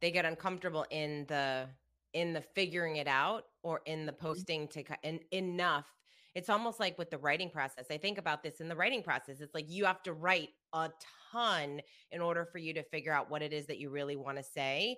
They 0.00 0.10
get 0.10 0.24
uncomfortable 0.24 0.86
in 0.90 1.26
the 1.28 1.68
in 2.14 2.32
the 2.32 2.40
figuring 2.40 2.96
it 2.96 3.06
out 3.06 3.44
or 3.62 3.80
in 3.86 4.06
the 4.06 4.12
mm-hmm. 4.12 4.26
posting 4.26 4.68
to 4.68 4.84
and 5.04 5.20
enough 5.30 5.86
it's 6.38 6.48
almost 6.48 6.78
like 6.78 6.96
with 6.98 7.10
the 7.10 7.18
writing 7.18 7.50
process. 7.50 7.86
I 7.90 7.96
think 7.98 8.16
about 8.16 8.44
this 8.44 8.60
in 8.60 8.68
the 8.68 8.76
writing 8.76 9.02
process. 9.02 9.40
It's 9.40 9.54
like 9.54 9.68
you 9.68 9.84
have 9.86 10.00
to 10.04 10.12
write 10.12 10.50
a 10.72 10.88
ton 11.32 11.80
in 12.12 12.20
order 12.20 12.44
for 12.44 12.58
you 12.58 12.72
to 12.74 12.84
figure 12.84 13.12
out 13.12 13.28
what 13.28 13.42
it 13.42 13.52
is 13.52 13.66
that 13.66 13.78
you 13.78 13.90
really 13.90 14.14
want 14.14 14.36
to 14.36 14.44
say. 14.44 14.96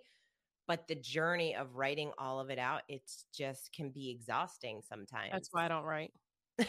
But 0.69 0.87
the 0.87 0.97
journey 0.97 1.57
of 1.57 1.77
writing 1.77 2.13
all 2.19 2.41
of 2.41 2.51
it 2.51 2.59
out, 2.59 2.83
it's 2.89 3.25
just 3.35 3.73
can 3.73 3.89
be 3.89 4.11
exhausting 4.11 4.83
sometimes. 4.87 5.31
That's 5.33 5.49
why 5.51 5.65
I 5.65 5.69
don't 5.69 5.85
write. 5.85 6.13
and 6.59 6.69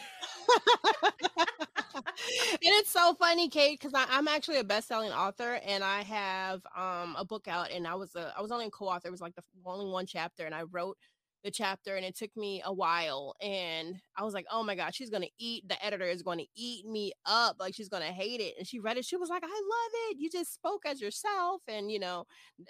it's 2.63 2.91
so 2.91 3.13
funny, 3.15 3.49
Kate, 3.49 3.77
because 3.77 3.91
I'm 4.09 4.29
actually 4.29 4.59
a 4.59 4.63
best-selling 4.63 5.11
author, 5.11 5.59
and 5.65 5.83
I 5.83 6.03
have 6.03 6.61
um 6.77 7.17
a 7.19 7.25
book 7.25 7.49
out, 7.49 7.71
and 7.71 7.85
I 7.85 7.95
was 7.95 8.15
a 8.15 8.33
I 8.37 8.41
was 8.41 8.51
only 8.51 8.67
a 8.67 8.71
co-author. 8.71 9.09
It 9.09 9.11
was 9.11 9.21
like 9.21 9.35
the 9.35 9.43
only 9.65 9.91
one 9.91 10.05
chapter, 10.05 10.45
and 10.45 10.55
I 10.55 10.63
wrote 10.63 10.97
the 11.43 11.51
chapter 11.51 11.95
and 11.95 12.05
it 12.05 12.15
took 12.15 12.29
me 12.35 12.61
a 12.65 12.73
while 12.73 13.35
and 13.41 13.95
i 14.17 14.23
was 14.23 14.33
like 14.33 14.45
oh 14.51 14.63
my 14.63 14.75
god 14.75 14.93
she's 14.93 15.09
gonna 15.09 15.27
eat 15.39 15.67
the 15.67 15.85
editor 15.85 16.05
is 16.05 16.21
gonna 16.21 16.43
eat 16.55 16.85
me 16.85 17.11
up 17.25 17.55
like 17.59 17.73
she's 17.73 17.89
gonna 17.89 18.05
hate 18.05 18.39
it 18.39 18.53
and 18.57 18.67
she 18.67 18.79
read 18.79 18.97
it 18.97 19.05
she 19.05 19.17
was 19.17 19.29
like 19.29 19.43
i 19.43 19.47
love 19.47 19.91
it 20.09 20.17
you 20.19 20.29
just 20.29 20.53
spoke 20.53 20.83
as 20.85 21.01
yourself 21.01 21.61
and 21.67 21.91
you 21.91 21.99
know 21.99 22.25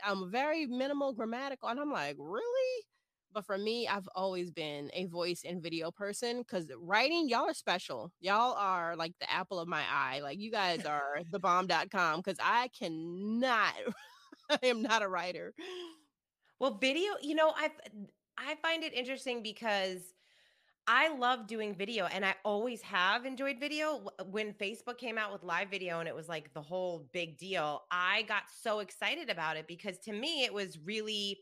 i'm 0.06 0.32
very 0.32 0.66
minimal 0.66 1.14
grammatical 1.14 1.70
and 1.70 1.80
i'm 1.80 1.92
like 1.92 2.16
really? 2.20 2.86
But 3.34 3.46
for 3.46 3.58
me 3.58 3.88
i've 3.88 4.10
always 4.14 4.52
been 4.52 4.90
a 4.94 5.06
voice 5.06 5.44
and 5.48 5.64
video 5.64 5.90
person 5.90 6.40
because 6.40 6.70
writing 6.78 7.30
y'all 7.30 7.50
are 7.50 7.54
special 7.54 8.12
y'all 8.20 8.54
are 8.58 8.96
like 8.98 9.14
the 9.22 9.32
apple 9.32 9.58
of 9.58 9.70
my 9.70 9.84
eye 9.90 10.20
like 10.22 10.38
you 10.38 10.52
guys 10.52 10.86
are 10.86 11.22
the 11.32 11.40
bomb.com 11.40 12.20
because 12.20 12.38
i 12.44 12.70
cannot 12.78 13.74
i 14.50 14.60
am 14.64 14.82
not 14.82 15.02
a 15.02 15.08
writer. 15.08 15.54
Well 16.60 16.78
video 16.80 17.14
you 17.22 17.36
know 17.36 17.54
i've 17.58 17.72
I 18.42 18.56
find 18.56 18.84
it 18.84 18.94
interesting 18.94 19.44
because 19.44 20.14
I 20.88 21.16
love 21.16 21.48
doing 21.48 21.76
video 21.76 22.06
and 22.06 22.26
I 22.26 22.36
always 22.44 22.82
have 22.82 23.26
enjoyed 23.26 23.60
video. 23.60 24.12
Uh, 24.20 24.24
when 24.26 24.54
Facebook 24.54 24.98
came 24.98 25.18
out 25.18 25.32
with 25.32 25.44
live 25.44 25.70
video 25.70 26.00
and 26.00 26.08
it 26.10 26.16
was 26.16 26.28
like 26.28 26.54
the 26.54 26.62
whole 26.62 27.08
big 27.14 27.38
deal, 27.38 27.84
I 27.92 28.24
got 28.24 28.44
so 28.62 28.80
excited 28.80 29.30
about 29.30 29.58
it 29.58 29.68
because 29.68 30.00
to 30.00 30.14
me 30.14 30.44
it 30.44 30.54
was 30.54 30.80
really 30.84 31.40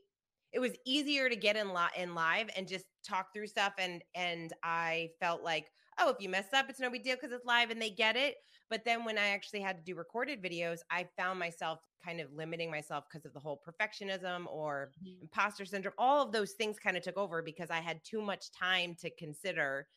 it 0.51 0.59
was 0.59 0.71
easier 0.85 1.29
to 1.29 1.35
get 1.35 1.55
in, 1.55 1.73
li- 1.73 1.95
in 1.95 2.15
live 2.15 2.49
and 2.57 2.67
just 2.67 2.85
talk 3.07 3.27
through 3.33 3.47
stuff 3.47 3.73
and 3.77 4.03
and 4.15 4.51
I 4.63 5.09
felt 5.19 5.43
like 5.43 5.71
oh, 5.99 6.09
if 6.09 6.17
you 6.19 6.29
mess 6.29 6.47
up, 6.53 6.69
it's 6.69 6.79
no 6.79 6.89
big 6.89 7.03
deal 7.03 7.15
because 7.15 7.31
it's 7.31 7.45
live 7.45 7.69
and 7.71 7.81
they 7.81 7.89
get 7.89 8.15
it. 8.15 8.35
But 8.69 8.85
then 8.85 9.03
when 9.03 9.17
I 9.17 9.29
actually 9.29 9.61
had 9.61 9.77
to 9.77 9.83
do 9.83 9.95
recorded 9.95 10.41
videos, 10.41 10.79
I 10.91 11.07
found 11.17 11.39
myself 11.39 11.79
kind 12.03 12.21
of 12.21 12.31
limiting 12.33 12.71
myself 12.71 13.05
because 13.09 13.25
of 13.25 13.33
the 13.33 13.39
whole 13.39 13.61
perfectionism 13.67 14.45
or 14.47 14.91
mm-hmm. 15.03 15.23
imposter 15.23 15.65
syndrome. 15.65 15.95
All 15.97 16.23
of 16.23 16.31
those 16.31 16.51
things 16.53 16.77
kind 16.79 16.95
of 16.95 17.03
took 17.03 17.17
over 17.17 17.41
because 17.41 17.69
I 17.69 17.79
had 17.79 18.03
too 18.03 18.21
much 18.21 18.51
time 18.51 18.95
to 19.01 19.09
consider 19.09 19.87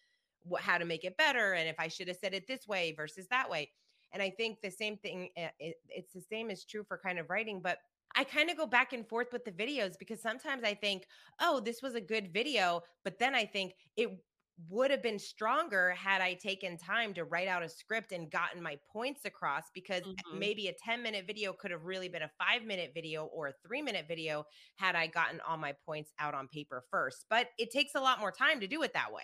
what, 0.45 0.63
how 0.63 0.79
to 0.79 0.85
make 0.85 1.05
it 1.05 1.17
better 1.17 1.53
and 1.53 1.69
if 1.69 1.77
I 1.79 1.89
should 1.89 2.09
have 2.09 2.17
said 2.17 2.35
it 2.35 2.47
this 2.49 2.67
way 2.67 2.93
versus 2.97 3.27
that 3.31 3.49
way. 3.49 3.71
And 4.13 4.23
I 4.23 4.31
think 4.31 4.61
the 4.61 4.71
same 4.71 4.97
thing, 4.99 5.29
eh, 5.37 5.49
it, 5.59 5.77
it's 5.89 6.13
the 6.13 6.21
same 6.21 6.51
is 6.51 6.65
true 6.65 6.85
for 6.87 6.99
kind 6.99 7.19
of 7.19 7.31
writing, 7.31 7.61
but 7.63 7.79
I 8.15 8.25
kind 8.25 8.51
of 8.51 8.57
go 8.57 8.67
back 8.67 8.93
and 8.93 9.09
forth 9.09 9.29
with 9.33 9.45
the 9.45 9.53
videos 9.53 9.99
because 9.99 10.21
sometimes 10.21 10.65
I 10.65 10.75
think, 10.75 11.07
oh, 11.41 11.61
this 11.61 11.81
was 11.83 11.95
a 11.95 12.01
good 12.01 12.33
video. 12.33 12.83
But 13.05 13.19
then 13.19 13.35
I 13.35 13.47
think 13.47 13.75
it 13.97 14.11
would 14.69 14.91
have 14.91 15.03
been 15.03 15.19
stronger 15.19 15.91
had 15.91 16.21
I 16.21 16.35
taken 16.35 16.77
time 16.77 17.15
to 17.15 17.25
write 17.25 17.49
out 17.49 17.63
a 17.63 17.69
script 17.69 18.13
and 18.13 18.31
gotten 18.31 18.63
my 18.63 18.79
points 18.93 19.25
across 19.25 19.65
because 19.75 20.03
mm-hmm. 20.03 20.39
maybe 20.39 20.69
a 20.69 20.73
10 20.73 21.03
minute 21.03 21.27
video 21.27 21.53
could 21.53 21.71
have 21.71 21.85
really 21.85 22.09
been 22.09 22.23
a 22.23 22.31
five 22.39 22.65
minute 22.65 22.93
video 22.95 23.25
or 23.27 23.49
a 23.49 23.53
three 23.67 23.83
minute 23.83 24.07
video 24.09 24.45
had 24.77 24.95
I 24.95 25.07
gotten 25.07 25.41
all 25.49 25.57
my 25.57 25.75
points 25.87 26.13
out 26.19 26.35
on 26.35 26.49
paper 26.49 26.85
first. 26.91 27.27
But 27.31 27.49
it 27.59 27.71
takes 27.71 27.95
a 27.95 28.01
lot 28.01 28.21
more 28.21 28.33
time 28.33 28.61
to 28.61 28.67
do 28.67 28.83
it 28.83 28.93
that 28.95 29.13
way. 29.13 29.23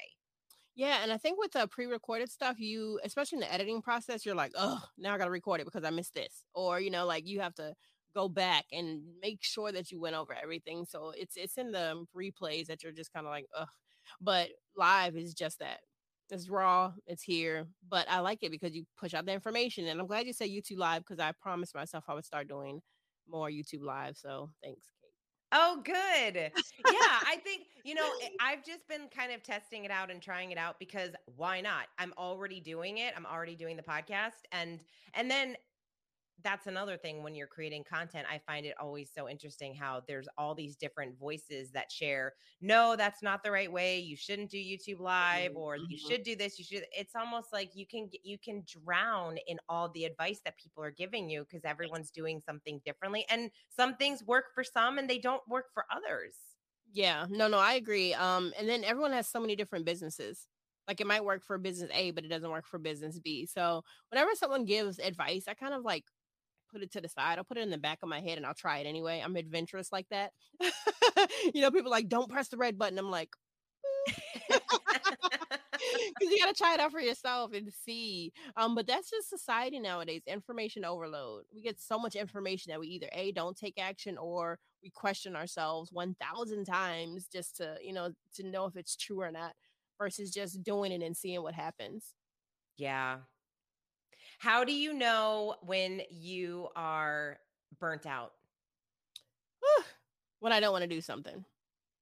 Yeah, 0.74 0.98
and 1.02 1.10
I 1.10 1.16
think 1.16 1.40
with 1.40 1.50
the 1.50 1.66
pre-recorded 1.66 2.30
stuff, 2.30 2.60
you 2.60 3.00
especially 3.02 3.38
in 3.38 3.40
the 3.40 3.52
editing 3.52 3.82
process, 3.82 4.24
you're 4.24 4.36
like, 4.36 4.52
oh, 4.56 4.80
now 4.96 5.12
I 5.12 5.18
got 5.18 5.24
to 5.24 5.30
record 5.30 5.60
it 5.60 5.64
because 5.64 5.82
I 5.82 5.90
missed 5.90 6.14
this, 6.14 6.44
or 6.54 6.78
you 6.78 6.90
know, 6.90 7.04
like 7.04 7.26
you 7.26 7.40
have 7.40 7.54
to 7.56 7.74
go 8.14 8.28
back 8.28 8.64
and 8.72 9.02
make 9.20 9.42
sure 9.42 9.72
that 9.72 9.90
you 9.90 10.00
went 10.00 10.14
over 10.14 10.34
everything. 10.40 10.84
So 10.88 11.12
it's 11.16 11.36
it's 11.36 11.58
in 11.58 11.72
the 11.72 12.04
replays 12.16 12.66
that 12.66 12.84
you're 12.84 12.92
just 12.92 13.12
kind 13.12 13.26
of 13.26 13.30
like, 13.30 13.46
ugh, 13.58 13.66
but 14.20 14.48
live 14.76 15.16
is 15.16 15.34
just 15.34 15.58
that. 15.60 15.80
It's 16.30 16.48
raw, 16.48 16.92
it's 17.06 17.22
here, 17.22 17.66
but 17.88 18.06
I 18.10 18.20
like 18.20 18.42
it 18.42 18.50
because 18.50 18.74
you 18.74 18.84
push 18.98 19.14
out 19.14 19.24
the 19.24 19.32
information. 19.32 19.86
And 19.86 19.98
I'm 19.98 20.06
glad 20.06 20.26
you 20.26 20.34
said 20.34 20.50
YouTube 20.50 20.76
live 20.76 21.02
because 21.02 21.18
I 21.18 21.32
promised 21.40 21.74
myself 21.74 22.04
I 22.06 22.14
would 22.14 22.26
start 22.26 22.48
doing 22.48 22.80
more 23.28 23.48
YouTube 23.48 23.82
live. 23.82 24.16
So 24.16 24.50
thanks, 24.62 24.84
Kate. 25.00 25.08
Oh, 25.52 25.80
good. 25.82 25.94
yeah, 26.34 27.18
I 27.26 27.36
think, 27.42 27.62
you 27.84 27.94
know, 27.94 28.06
eh, 28.22 28.28
I've 28.40 28.62
just 28.64 28.86
been 28.88 29.08
kind 29.14 29.32
of 29.32 29.42
testing 29.42 29.84
it 29.84 29.90
out 29.90 30.10
and 30.10 30.20
trying 30.20 30.50
it 30.50 30.58
out 30.58 30.78
because 30.78 31.10
why 31.36 31.62
not? 31.62 31.86
I'm 31.98 32.12
already 32.18 32.60
doing 32.60 32.98
it. 32.98 33.14
I'm 33.16 33.24
already 33.24 33.56
doing 33.56 33.76
the 33.76 33.82
podcast. 33.82 34.44
And 34.52 34.80
and 35.14 35.30
then 35.30 35.56
that's 36.42 36.66
another 36.66 36.96
thing 36.96 37.22
when 37.22 37.34
you're 37.34 37.46
creating 37.46 37.84
content. 37.84 38.26
I 38.30 38.38
find 38.38 38.64
it 38.64 38.74
always 38.80 39.10
so 39.14 39.28
interesting 39.28 39.74
how 39.74 40.02
there's 40.06 40.28
all 40.36 40.54
these 40.54 40.76
different 40.76 41.18
voices 41.18 41.70
that 41.72 41.90
share, 41.90 42.34
no, 42.60 42.94
that's 42.96 43.22
not 43.22 43.42
the 43.42 43.50
right 43.50 43.70
way. 43.70 43.98
You 43.98 44.16
shouldn't 44.16 44.50
do 44.50 44.58
YouTube 44.58 45.00
live 45.00 45.56
or 45.56 45.76
mm-hmm. 45.76 45.86
you 45.88 45.98
should 45.98 46.22
do 46.22 46.36
this. 46.36 46.58
You 46.58 46.64
should 46.64 46.84
it's 46.96 47.14
almost 47.16 47.52
like 47.52 47.70
you 47.74 47.86
can 47.86 48.08
you 48.22 48.38
can 48.38 48.64
drown 48.66 49.36
in 49.46 49.58
all 49.68 49.88
the 49.90 50.04
advice 50.04 50.40
that 50.44 50.56
people 50.58 50.82
are 50.82 50.90
giving 50.90 51.28
you 51.28 51.44
because 51.44 51.64
everyone's 51.64 52.10
doing 52.10 52.40
something 52.40 52.80
differently 52.84 53.24
and 53.30 53.50
some 53.68 53.96
things 53.96 54.22
work 54.24 54.46
for 54.54 54.62
some 54.62 54.98
and 54.98 55.08
they 55.08 55.18
don't 55.18 55.42
work 55.48 55.66
for 55.74 55.84
others. 55.90 56.34
Yeah, 56.92 57.26
no, 57.28 57.48
no, 57.48 57.58
I 57.58 57.74
agree. 57.74 58.14
Um, 58.14 58.52
and 58.58 58.68
then 58.68 58.84
everyone 58.84 59.12
has 59.12 59.28
so 59.28 59.40
many 59.40 59.56
different 59.56 59.84
businesses. 59.84 60.46
Like 60.86 61.02
it 61.02 61.06
might 61.06 61.24
work 61.24 61.44
for 61.44 61.58
business 61.58 61.90
A, 61.92 62.12
but 62.12 62.24
it 62.24 62.28
doesn't 62.28 62.50
work 62.50 62.66
for 62.66 62.78
business 62.78 63.18
B. 63.18 63.44
So 63.44 63.82
whenever 64.10 64.30
someone 64.34 64.64
gives 64.64 64.98
advice, 64.98 65.44
I 65.46 65.52
kind 65.52 65.74
of 65.74 65.84
like 65.84 66.04
put 66.70 66.82
it 66.82 66.92
to 66.92 67.00
the 67.00 67.08
side. 67.08 67.38
I'll 67.38 67.44
put 67.44 67.58
it 67.58 67.62
in 67.62 67.70
the 67.70 67.78
back 67.78 67.98
of 68.02 68.08
my 68.08 68.20
head 68.20 68.36
and 68.38 68.46
I'll 68.46 68.54
try 68.54 68.78
it 68.78 68.86
anyway. 68.86 69.22
I'm 69.24 69.36
adventurous 69.36 69.92
like 69.92 70.06
that. 70.10 70.32
you 71.54 71.60
know, 71.60 71.70
people 71.70 71.90
like, 71.90 72.08
don't 72.08 72.30
press 72.30 72.48
the 72.48 72.56
red 72.56 72.78
button. 72.78 72.98
I'm 72.98 73.10
like, 73.10 73.30
because 74.06 74.60
you 76.20 76.38
got 76.38 76.48
to 76.48 76.54
try 76.56 76.74
it 76.74 76.80
out 76.80 76.92
for 76.92 77.00
yourself 77.00 77.52
and 77.52 77.72
see. 77.84 78.32
Um, 78.56 78.74
but 78.74 78.86
that's 78.86 79.10
just 79.10 79.28
society 79.28 79.78
nowadays. 79.78 80.22
Information 80.26 80.84
overload. 80.84 81.44
We 81.54 81.62
get 81.62 81.80
so 81.80 81.98
much 81.98 82.14
information 82.16 82.70
that 82.70 82.80
we 82.80 82.88
either 82.88 83.08
a 83.12 83.32
don't 83.32 83.56
take 83.56 83.78
action 83.78 84.18
or 84.18 84.58
we 84.82 84.90
question 84.90 85.36
ourselves 85.36 85.90
one 85.92 86.16
thousand 86.20 86.64
times 86.64 87.26
just 87.32 87.56
to 87.56 87.76
you 87.82 87.92
know 87.92 88.12
to 88.34 88.42
know 88.48 88.66
if 88.66 88.76
it's 88.76 88.96
true 88.96 89.20
or 89.20 89.30
not, 89.30 89.52
versus 89.98 90.30
just 90.30 90.62
doing 90.62 90.92
it 90.92 91.02
and 91.02 91.16
seeing 91.16 91.42
what 91.42 91.54
happens. 91.54 92.14
Yeah, 92.76 93.18
how 94.38 94.64
do 94.64 94.72
you 94.72 94.94
know 94.94 95.56
when 95.62 96.02
you 96.10 96.68
are 96.76 97.38
burnt 97.78 98.06
out? 98.06 98.32
when 100.40 100.52
I 100.52 100.60
don't 100.60 100.72
want 100.72 100.82
to 100.82 100.88
do 100.88 101.00
something. 101.00 101.44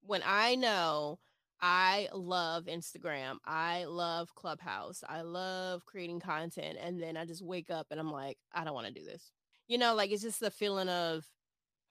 When 0.01 0.21
I 0.25 0.55
know 0.55 1.19
I 1.61 2.07
love 2.13 2.65
Instagram, 2.65 3.37
I 3.45 3.85
love 3.85 4.35
Clubhouse, 4.35 5.03
I 5.07 5.21
love 5.21 5.85
creating 5.85 6.19
content, 6.19 6.77
and 6.81 7.01
then 7.01 7.17
I 7.17 7.25
just 7.25 7.43
wake 7.43 7.71
up 7.71 7.87
and 7.91 7.99
I'm 7.99 8.11
like, 8.11 8.37
I 8.53 8.63
don't 8.63 8.75
want 8.75 8.87
to 8.87 8.93
do 8.93 9.03
this. 9.03 9.31
You 9.67 9.77
know, 9.77 9.95
like 9.95 10.11
it's 10.11 10.21
just 10.21 10.39
the 10.39 10.51
feeling 10.51 10.89
of 10.89 11.25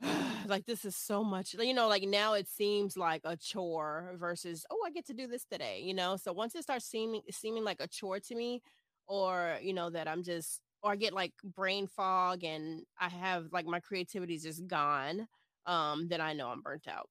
like 0.46 0.66
this 0.66 0.84
is 0.84 0.94
so 0.96 1.24
much 1.24 1.54
you 1.58 1.74
know 1.74 1.88
like 1.88 2.02
now 2.02 2.34
it 2.34 2.46
seems 2.48 2.96
like 2.96 3.22
a 3.24 3.36
chore 3.36 4.14
versus 4.16 4.64
oh 4.70 4.78
i 4.86 4.90
get 4.90 5.06
to 5.06 5.14
do 5.14 5.26
this 5.26 5.44
today 5.44 5.80
you 5.82 5.94
know 5.94 6.16
so 6.16 6.32
once 6.32 6.54
it 6.54 6.62
starts 6.62 6.84
seeming 6.84 7.22
seeming 7.30 7.64
like 7.64 7.80
a 7.80 7.88
chore 7.88 8.20
to 8.20 8.34
me 8.34 8.60
or 9.06 9.56
you 9.62 9.72
know 9.72 9.90
that 9.90 10.08
i'm 10.08 10.22
just 10.22 10.60
or 10.82 10.92
i 10.92 10.96
get 10.96 11.12
like 11.12 11.32
brain 11.42 11.86
fog 11.86 12.44
and 12.44 12.82
i 13.00 13.08
have 13.08 13.46
like 13.52 13.66
my 13.66 13.80
creativity 13.80 14.34
is 14.34 14.42
just 14.42 14.66
gone 14.66 15.26
um 15.66 16.08
then 16.08 16.20
i 16.20 16.32
know 16.32 16.48
i'm 16.48 16.60
burnt 16.60 16.86
out. 16.88 17.08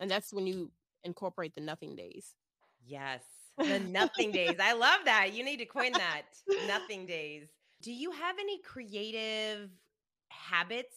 And 0.00 0.10
that's 0.10 0.32
when 0.32 0.46
you 0.46 0.72
incorporate 1.04 1.54
the 1.54 1.60
nothing 1.60 1.94
days. 1.94 2.34
Yes 2.84 3.22
the 3.58 3.78
nothing 3.78 4.32
days. 4.32 4.56
I 4.60 4.72
love 4.72 5.00
that. 5.04 5.32
You 5.32 5.44
need 5.44 5.58
to 5.58 5.64
coin 5.64 5.92
that 5.92 6.22
nothing 6.66 7.06
days. 7.06 7.46
Do 7.82 7.92
you 7.92 8.10
have 8.10 8.36
any 8.38 8.60
creative 8.62 9.70
habits 10.28 10.96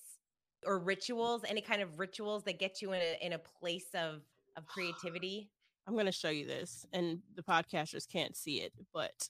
or 0.66 0.80
rituals 0.80 1.44
any 1.48 1.62
kind 1.62 1.84
of 1.84 2.00
rituals 2.00 2.44
that 2.46 2.58
get 2.58 2.82
you 2.82 2.94
in 2.94 3.02
a 3.02 3.26
in 3.26 3.34
a 3.34 3.38
place 3.38 3.90
of 3.94 4.22
of 4.56 4.66
creativity? 4.68 5.52
I'm 5.86 5.94
going 5.94 6.08
to 6.08 6.12
show 6.12 6.30
you 6.30 6.46
this 6.46 6.86
and 6.92 7.20
the 7.36 7.44
podcasters 7.44 8.12
can't 8.12 8.36
see 8.36 8.62
it 8.62 8.74
but 8.94 9.30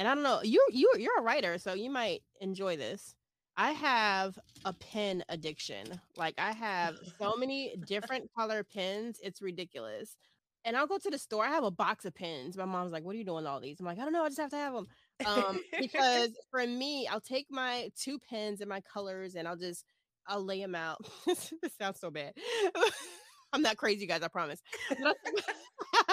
and 0.00 0.08
I 0.08 0.14
don't 0.14 0.24
know, 0.24 0.40
you 0.42 0.66
you 0.72 0.90
you're 0.98 1.18
a 1.18 1.22
writer, 1.22 1.58
so 1.58 1.74
you 1.74 1.90
might 1.90 2.22
enjoy 2.40 2.78
this. 2.78 3.14
I 3.58 3.72
have 3.72 4.38
a 4.64 4.72
pen 4.72 5.22
addiction. 5.28 6.00
Like 6.16 6.36
I 6.38 6.52
have 6.52 6.96
so 7.18 7.36
many 7.36 7.76
different 7.86 8.30
color 8.34 8.64
pens, 8.64 9.20
it's 9.22 9.42
ridiculous. 9.42 10.16
And 10.64 10.74
I'll 10.74 10.86
go 10.86 10.96
to 10.96 11.10
the 11.10 11.18
store. 11.18 11.44
I 11.44 11.50
have 11.50 11.64
a 11.64 11.70
box 11.70 12.06
of 12.06 12.14
pens. 12.14 12.56
My 12.56 12.64
mom's 12.64 12.92
like, 12.92 13.04
"What 13.04 13.14
are 13.14 13.18
you 13.18 13.26
doing 13.26 13.46
all 13.46 13.60
these?" 13.60 13.78
I'm 13.78 13.84
like, 13.84 13.98
"I 13.98 14.04
don't 14.04 14.14
know. 14.14 14.24
I 14.24 14.28
just 14.28 14.40
have 14.40 14.50
to 14.50 14.56
have 14.56 14.72
them." 14.72 14.86
Um, 15.26 15.60
because 15.78 16.30
for 16.50 16.66
me, 16.66 17.06
I'll 17.06 17.20
take 17.20 17.46
my 17.50 17.90
two 17.94 18.18
pens 18.18 18.60
and 18.62 18.70
my 18.70 18.80
colors, 18.80 19.34
and 19.34 19.46
I'll 19.46 19.56
just 19.56 19.84
I'll 20.26 20.42
lay 20.42 20.60
them 20.60 20.74
out. 20.74 20.98
this 21.26 21.52
sounds 21.78 22.00
so 22.00 22.10
bad. 22.10 22.32
I'm 23.52 23.62
not 23.62 23.76
crazy, 23.76 24.06
guys. 24.06 24.22
I 24.22 24.28
promise. 24.28 24.60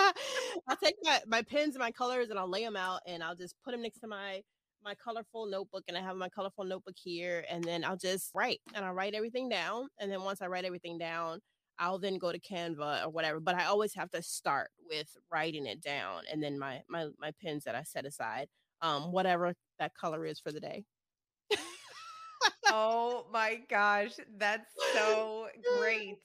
I'll 0.68 0.78
take 0.84 0.96
my, 1.04 1.22
my 1.28 1.42
pens 1.42 1.76
and 1.76 1.80
my 1.80 1.92
colors 1.92 2.30
and 2.30 2.40
I'll 2.40 2.50
lay 2.50 2.64
them 2.64 2.76
out 2.76 3.02
and 3.06 3.24
I'll 3.24 3.36
just 3.36 3.56
put 3.64 3.72
them 3.72 3.82
next 3.82 4.00
to 4.00 4.08
my 4.08 4.42
my 4.84 4.94
colorful 5.04 5.48
notebook 5.48 5.84
and 5.88 5.98
I 5.98 6.02
have 6.02 6.16
my 6.16 6.30
colorful 6.30 6.64
notebook 6.64 6.96
here 6.96 7.44
and 7.50 7.64
then 7.64 7.84
I'll 7.84 7.98
just 7.98 8.32
write 8.34 8.62
and 8.74 8.86
I'll 8.86 8.94
write 8.94 9.16
everything 9.16 9.50
down 9.50 9.88
and 10.00 10.10
then 10.10 10.22
once 10.22 10.42
I 10.42 10.48
write 10.48 10.66
everything 10.66 10.98
down 10.98 11.42
I'll 11.80 12.00
then 12.00 12.18
go 12.18 12.32
to 12.32 12.40
Canva 12.40 13.06
or 13.06 13.10
whatever. 13.10 13.40
But 13.40 13.56
I 13.56 13.66
always 13.66 13.94
have 13.96 14.10
to 14.12 14.22
start 14.22 14.70
with 14.90 15.08
writing 15.32 15.66
it 15.66 15.82
down 15.82 16.24
and 16.32 16.42
then 16.42 16.58
my 16.58 16.82
my 16.90 17.08
my 17.20 17.32
pens 17.44 17.64
that 17.66 17.76
I 17.76 17.84
set 17.84 18.06
aside, 18.06 18.48
um, 18.82 19.12
whatever 19.12 19.54
that 19.80 19.94
color 19.96 20.26
is 20.26 20.40
for 20.40 20.52
the 20.52 20.60
day. 20.60 20.86
oh 22.68 23.26
my 23.32 23.60
gosh, 23.70 24.14
that's 24.38 24.72
so 24.94 25.48
great. 25.80 26.18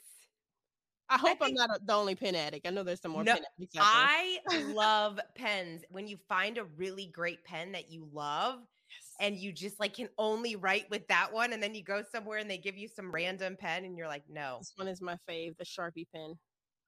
I 1.13 1.19
hope 1.19 1.39
I 1.43 1.49
am 1.49 1.55
not 1.55 1.87
the 1.87 1.93
only 1.93 2.15
pen 2.15 2.35
addict. 2.35 2.67
I 2.67 2.71
know 2.71 2.83
there's 2.83 3.01
some 3.01 3.13
more 3.13 3.23
no, 3.23 3.35
pen 3.35 3.43
addicts. 3.59 3.77
I 3.79 4.39
love 4.75 5.21
pens. 5.35 5.83
When 5.91 6.09
you 6.09 6.17
find 6.29 6.57
a 6.57 6.65
really 6.65 7.07
great 7.07 7.45
pen 7.45 7.73
that 7.73 7.91
you 7.91 8.09
love, 8.13 8.61
yes. 8.61 9.15
and 9.21 9.37
you 9.37 9.53
just 9.53 9.79
like 9.79 9.95
can 9.95 10.09
only 10.17 10.57
write 10.57 10.89
with 10.91 11.07
that 11.09 11.33
one, 11.33 11.53
and 11.53 11.63
then 11.63 11.75
you 11.75 11.83
go 11.83 12.03
somewhere 12.11 12.39
and 12.39 12.51
they 12.51 12.59
give 12.59 12.79
you 12.79 12.89
some 12.89 13.13
random 13.13 13.57
pen, 13.59 13.85
and 13.85 13.97
you're 13.97 14.09
like, 14.09 14.25
no, 14.31 14.57
this 14.61 14.73
one 14.77 14.89
is 14.89 15.03
my 15.03 15.17
fave, 15.29 15.57
the 15.59 15.65
Sharpie 15.65 16.07
pen. 16.15 16.35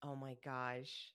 Oh 0.02 0.16
my 0.16 0.36
gosh. 0.42 1.10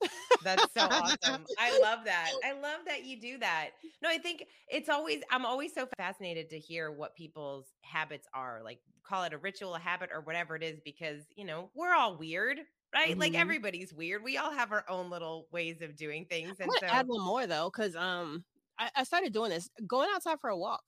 That's 0.44 0.62
so 0.76 0.82
awesome. 0.82 1.44
I 1.58 1.78
love 1.80 2.00
that. 2.04 2.30
I 2.44 2.52
love 2.52 2.80
that 2.86 3.04
you 3.04 3.20
do 3.20 3.38
that. 3.38 3.70
No, 4.02 4.08
I 4.08 4.18
think 4.18 4.44
it's 4.68 4.88
always, 4.88 5.22
I'm 5.30 5.44
always 5.44 5.74
so 5.74 5.88
fascinated 5.96 6.50
to 6.50 6.58
hear 6.58 6.92
what 6.92 7.14
people's 7.14 7.66
habits 7.82 8.28
are. 8.34 8.60
Like, 8.62 8.80
call 9.06 9.24
it 9.24 9.32
a 9.32 9.38
ritual, 9.38 9.74
a 9.74 9.78
habit, 9.78 10.10
or 10.12 10.20
whatever 10.20 10.56
it 10.56 10.62
is, 10.62 10.80
because, 10.84 11.22
you 11.36 11.44
know, 11.44 11.70
we're 11.74 11.94
all 11.94 12.16
weird, 12.16 12.60
right? 12.94 13.10
Mm-hmm. 13.10 13.20
Like, 13.20 13.34
everybody's 13.34 13.92
weird. 13.92 14.22
We 14.22 14.36
all 14.36 14.52
have 14.52 14.72
our 14.72 14.84
own 14.88 15.10
little 15.10 15.48
ways 15.52 15.82
of 15.82 15.96
doing 15.96 16.26
things. 16.26 16.56
And 16.60 16.70
so, 16.80 16.86
add 16.86 17.08
one 17.08 17.24
more 17.24 17.46
though, 17.46 17.70
because 17.74 17.96
um, 17.96 18.44
I, 18.78 18.90
I 18.96 19.04
started 19.04 19.32
doing 19.32 19.50
this 19.50 19.68
going 19.86 20.08
outside 20.14 20.40
for 20.40 20.50
a 20.50 20.56
walk. 20.56 20.82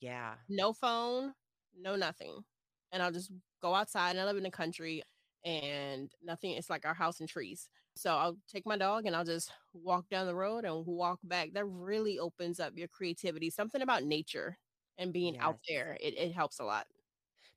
Yeah. 0.00 0.34
No 0.48 0.72
phone, 0.72 1.32
no 1.78 1.96
nothing. 1.96 2.42
And 2.92 3.02
I'll 3.02 3.12
just 3.12 3.30
go 3.62 3.74
outside 3.74 4.10
and 4.10 4.20
I 4.20 4.24
live 4.24 4.36
in 4.36 4.42
the 4.42 4.50
country 4.50 5.02
and 5.44 6.10
nothing. 6.22 6.52
It's 6.52 6.70
like 6.70 6.86
our 6.86 6.94
house 6.94 7.20
and 7.20 7.28
trees. 7.28 7.68
So 7.94 8.14
I'll 8.16 8.38
take 8.48 8.66
my 8.66 8.76
dog 8.76 9.06
and 9.06 9.14
I'll 9.16 9.24
just 9.24 9.52
walk 9.72 10.08
down 10.08 10.26
the 10.26 10.34
road 10.34 10.64
and 10.64 10.86
walk 10.86 11.20
back. 11.24 11.52
That 11.54 11.66
really 11.66 12.18
opens 12.18 12.60
up 12.60 12.76
your 12.76 12.88
creativity. 12.88 13.50
Something 13.50 13.82
about 13.82 14.04
nature 14.04 14.58
and 14.98 15.12
being 15.12 15.34
yes. 15.34 15.40
out 15.40 15.58
there, 15.68 15.96
it, 16.00 16.14
it 16.16 16.32
helps 16.32 16.60
a 16.60 16.64
lot. 16.64 16.86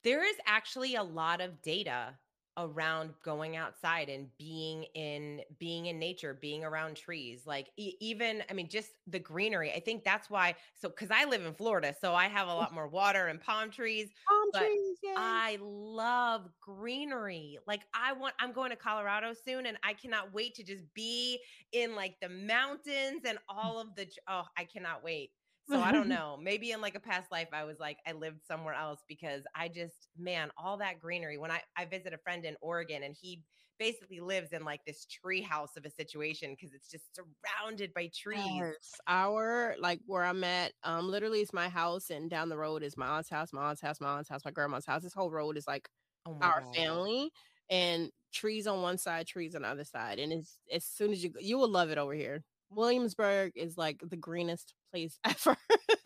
There 0.04 0.24
is 0.24 0.38
actually 0.46 0.96
a 0.96 1.04
lot 1.04 1.42
of 1.42 1.62
data 1.62 2.20
around 2.58 3.12
going 3.24 3.56
outside 3.56 4.10
and 4.10 4.28
being 4.38 4.84
in 4.94 5.42
being 5.58 5.88
in 5.88 5.98
nature 5.98 6.38
being 6.40 6.64
around 6.64 6.96
trees 6.96 7.44
like 7.48 7.70
e- 7.78 7.96
even 8.00 8.44
i 8.50 8.54
mean 8.54 8.70
just 8.70 8.92
the 9.08 9.18
greenery 9.18 9.72
i 9.74 9.80
think 9.80 10.04
that's 10.04 10.30
why 10.30 10.54
so 10.76 10.88
because 10.88 11.10
i 11.10 11.26
live 11.26 11.44
in 11.46 11.54
florida 11.54 11.96
so 12.00 12.14
i 12.14 12.28
have 12.28 12.48
a 12.48 12.52
mm. 12.52 12.58
lot 12.58 12.74
more 12.74 12.88
water 12.88 13.28
and 13.28 13.42
palm 13.42 13.72
trees 13.72 14.10
palm 14.28 14.62
trees 14.64 14.98
yeah. 15.02 15.16
i 15.18 15.58
love 15.62 16.48
greenery 16.62 17.58
like 17.66 17.82
i 17.96 18.14
want 18.14 18.36
i'm 18.40 18.52
going 18.52 18.70
to 18.70 18.76
colorado 18.76 19.34
soon 19.34 19.66
and 19.66 19.78
i 19.84 19.94
cannot 19.94 20.32
wait 20.32 20.54
to 20.54 20.64
just 20.64 20.84
be 20.94 21.40
in 21.72 21.96
like 21.96 22.16
the 22.22 22.30
mountains 22.30 23.22
and 23.26 23.38
mm. 23.38 23.42
all 23.50 23.80
of 23.80 23.96
the 23.96 24.08
oh 24.28 24.44
i 24.58 24.64
cannot 24.64 25.04
wait 25.04 25.32
so 25.70 25.80
I 25.80 25.92
don't 25.92 26.08
know. 26.10 26.38
Maybe 26.42 26.72
in 26.72 26.82
like 26.82 26.96
a 26.96 27.00
past 27.00 27.32
life, 27.32 27.50
I 27.54 27.64
was 27.64 27.80
like, 27.80 27.98
I 28.08 28.12
lived 28.12 28.42
somewhere 28.48 28.74
else 28.74 29.02
because 29.08 29.44
I 29.56 29.68
just, 29.68 30.08
man, 30.18 30.52
all 30.58 30.78
that 30.78 31.00
greenery. 31.00 31.38
When 31.38 31.52
I, 31.52 31.62
I 31.78 31.86
visit 31.86 32.14
a 32.14 32.18
friend 32.18 32.46
in 32.46 32.56
Oregon 32.62 33.04
and 33.04 33.16
he 33.20 33.42
basically 33.80 34.20
lives 34.20 34.54
in 34.54 34.64
like 34.64 34.82
this 34.86 35.06
tree 35.06 35.42
house 35.42 35.76
of 35.78 35.86
a 35.86 35.90
situation 35.90 36.52
because 36.52 36.74
it's 36.74 36.90
just 36.90 37.06
surrounded 37.16 37.94
by 37.94 38.10
trees. 38.16 38.42
Yes. 38.46 38.92
Our, 39.08 39.76
like 39.80 40.00
where 40.06 40.24
I'm 40.24 40.44
at, 40.44 40.74
um, 40.84 41.10
literally 41.10 41.40
it's 41.40 41.54
my 41.54 41.70
house 41.70 42.10
and 42.10 42.30
down 42.30 42.50
the 42.50 42.58
road 42.58 42.84
is 42.84 42.98
my 42.98 43.08
aunt's 43.08 43.30
house, 43.30 43.52
my 43.52 43.64
aunt's 43.64 43.82
house, 43.82 44.00
my 44.00 44.10
aunt's 44.10 44.30
house, 44.30 44.46
my 44.46 44.52
grandma's 44.52 44.86
house. 44.86 45.04
This 45.04 45.14
whole 45.14 45.32
road 45.32 45.58
is 45.58 45.68
like 45.68 45.90
oh 46.26 46.38
our 46.42 46.62
God. 46.62 46.76
family 46.76 47.32
and 47.70 48.10
trees 48.32 48.68
on 48.68 48.82
one 48.82 48.98
side, 48.98 49.28
trees 49.28 49.56
on 49.56 49.64
the 49.64 49.68
other 49.68 49.84
side. 49.84 50.20
And 50.20 50.32
it's 50.32 50.58
as 50.72 50.86
soon 50.86 51.12
as 51.12 51.24
you 51.24 51.32
you 51.40 51.58
will 51.58 51.70
love 51.70 51.90
it 51.90 51.98
over 51.98 52.14
here. 52.14 52.44
Williamsburg 52.70 53.54
is 53.56 53.78
like 53.78 54.02
the 54.08 54.18
greenest 54.18 54.74
place 54.94 55.18
ever. 55.26 55.58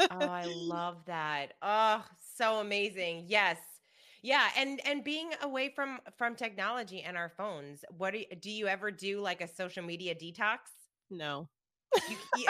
oh, 0.09 0.29
I 0.29 0.45
love 0.45 0.97
that. 1.05 1.53
Oh, 1.61 2.03
so 2.37 2.59
amazing. 2.59 3.25
Yes. 3.27 3.57
Yeah, 4.23 4.47
and 4.57 4.81
and 4.85 5.03
being 5.03 5.29
away 5.43 5.69
from 5.75 5.99
from 6.17 6.35
technology 6.35 7.01
and 7.01 7.15
our 7.17 7.29
phones. 7.37 7.85
What 7.97 8.11
do 8.13 8.19
you, 8.19 8.25
do 8.41 8.49
you 8.49 8.67
ever 8.67 8.91
do 8.91 9.19
like 9.21 9.41
a 9.41 9.47
social 9.47 9.83
media 9.83 10.15
detox? 10.15 10.59
No. 11.09 11.49
You. 12.07 12.17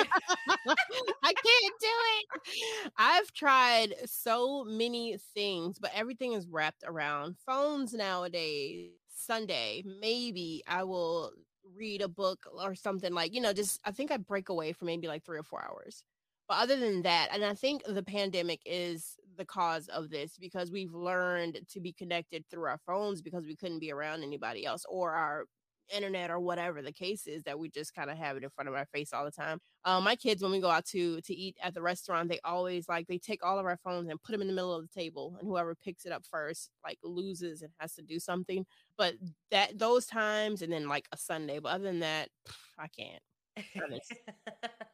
I 1.24 1.34
can't 1.34 1.74
do 1.80 1.88
it. 1.88 2.92
I've 2.98 3.32
tried 3.34 3.94
so 4.06 4.64
many 4.64 5.18
things, 5.34 5.78
but 5.80 5.92
everything 5.94 6.34
is 6.34 6.48
wrapped 6.48 6.84
around 6.86 7.38
phones 7.46 7.94
nowadays. 7.94 8.92
Sunday, 9.14 9.84
maybe 10.02 10.64
I 10.68 10.84
will 10.84 11.32
read 11.76 12.02
a 12.02 12.08
book 12.08 12.46
or 12.52 12.76
something 12.76 13.14
like, 13.14 13.34
you 13.34 13.42
know, 13.42 13.54
just 13.54 13.80
I 13.86 13.92
think 13.92 14.12
I 14.12 14.18
break 14.18 14.50
away 14.50 14.74
for 14.74 14.86
maybe 14.86 15.08
like 15.08 15.26
three 15.26 15.38
or 15.40 15.44
four 15.44 15.64
hours. 15.64 16.04
But 16.48 16.60
other 16.60 16.78
than 16.78 17.02
that, 17.04 17.30
and 17.32 17.44
I 17.44 17.54
think 17.54 17.84
the 17.86 18.04
pandemic 18.04 18.62
is 18.66 19.18
the 19.38 19.46
cause 19.46 19.88
of 19.90 20.10
this 20.10 20.38
because 20.40 20.72
we've 20.72 20.94
learned 20.94 21.60
to 21.72 21.80
be 21.80 21.94
connected 21.94 22.46
through 22.50 22.66
our 22.66 22.80
phones 22.86 23.22
because 23.22 23.46
we 23.46 23.56
couldn't 23.56 23.80
be 23.80 23.92
around 23.92 24.24
anybody 24.24 24.66
else 24.66 24.86
or 24.90 25.12
our 25.14 25.46
internet 25.94 26.30
or 26.30 26.40
whatever 26.40 26.82
the 26.82 26.92
case 26.92 27.28
is 27.28 27.44
that 27.44 27.58
we 27.58 27.70
just 27.70 27.94
kind 27.94 28.10
of 28.10 28.18
have 28.18 28.36
it 28.36 28.44
in 28.44 28.50
front 28.50 28.68
of 28.68 28.76
our 28.76 28.86
face 28.94 29.14
all 29.14 29.26
the 29.26 29.32
time. 29.32 29.60
Um, 29.86 30.04
my 30.04 30.16
kids, 30.16 30.42
when 30.42 30.52
we 30.52 30.60
go 30.60 30.70
out 30.70 30.86
to 30.88 31.22
to 31.22 31.34
eat 31.34 31.56
at 31.62 31.74
the 31.74 31.82
restaurant, 31.82 32.30
they 32.30 32.40
always 32.44 32.90
like 32.90 33.08
they 33.08 33.18
take 33.18 33.46
all 33.46 33.60
of 33.60 33.66
our 33.66 33.78
phones 33.78 34.10
and 34.10 34.22
put 34.22 34.32
them 34.32 34.42
in 34.42 34.48
the 34.48 34.54
middle 34.54 34.74
of 34.74 34.82
the 34.82 35.00
table, 35.00 35.36
and 35.40 35.48
whoever 35.48 35.76
picks 35.76 36.06
it 36.06 36.12
up 36.12 36.26
first 36.30 36.72
like 36.84 36.98
loses 37.04 37.62
and 37.62 37.72
has 37.80 37.94
to 37.96 38.02
do 38.02 38.20
something. 38.20 38.66
But 38.98 39.16
that 39.52 39.80
those 39.80 40.06
times, 40.06 40.62
and 40.62 40.72
then 40.72 40.88
like 40.88 41.08
a 41.12 41.18
Sunday, 41.18 41.60
but 41.60 41.70
other 41.70 41.86
than 41.86 42.00
that, 42.00 42.30
I 42.78 42.88
can't. 42.88 43.22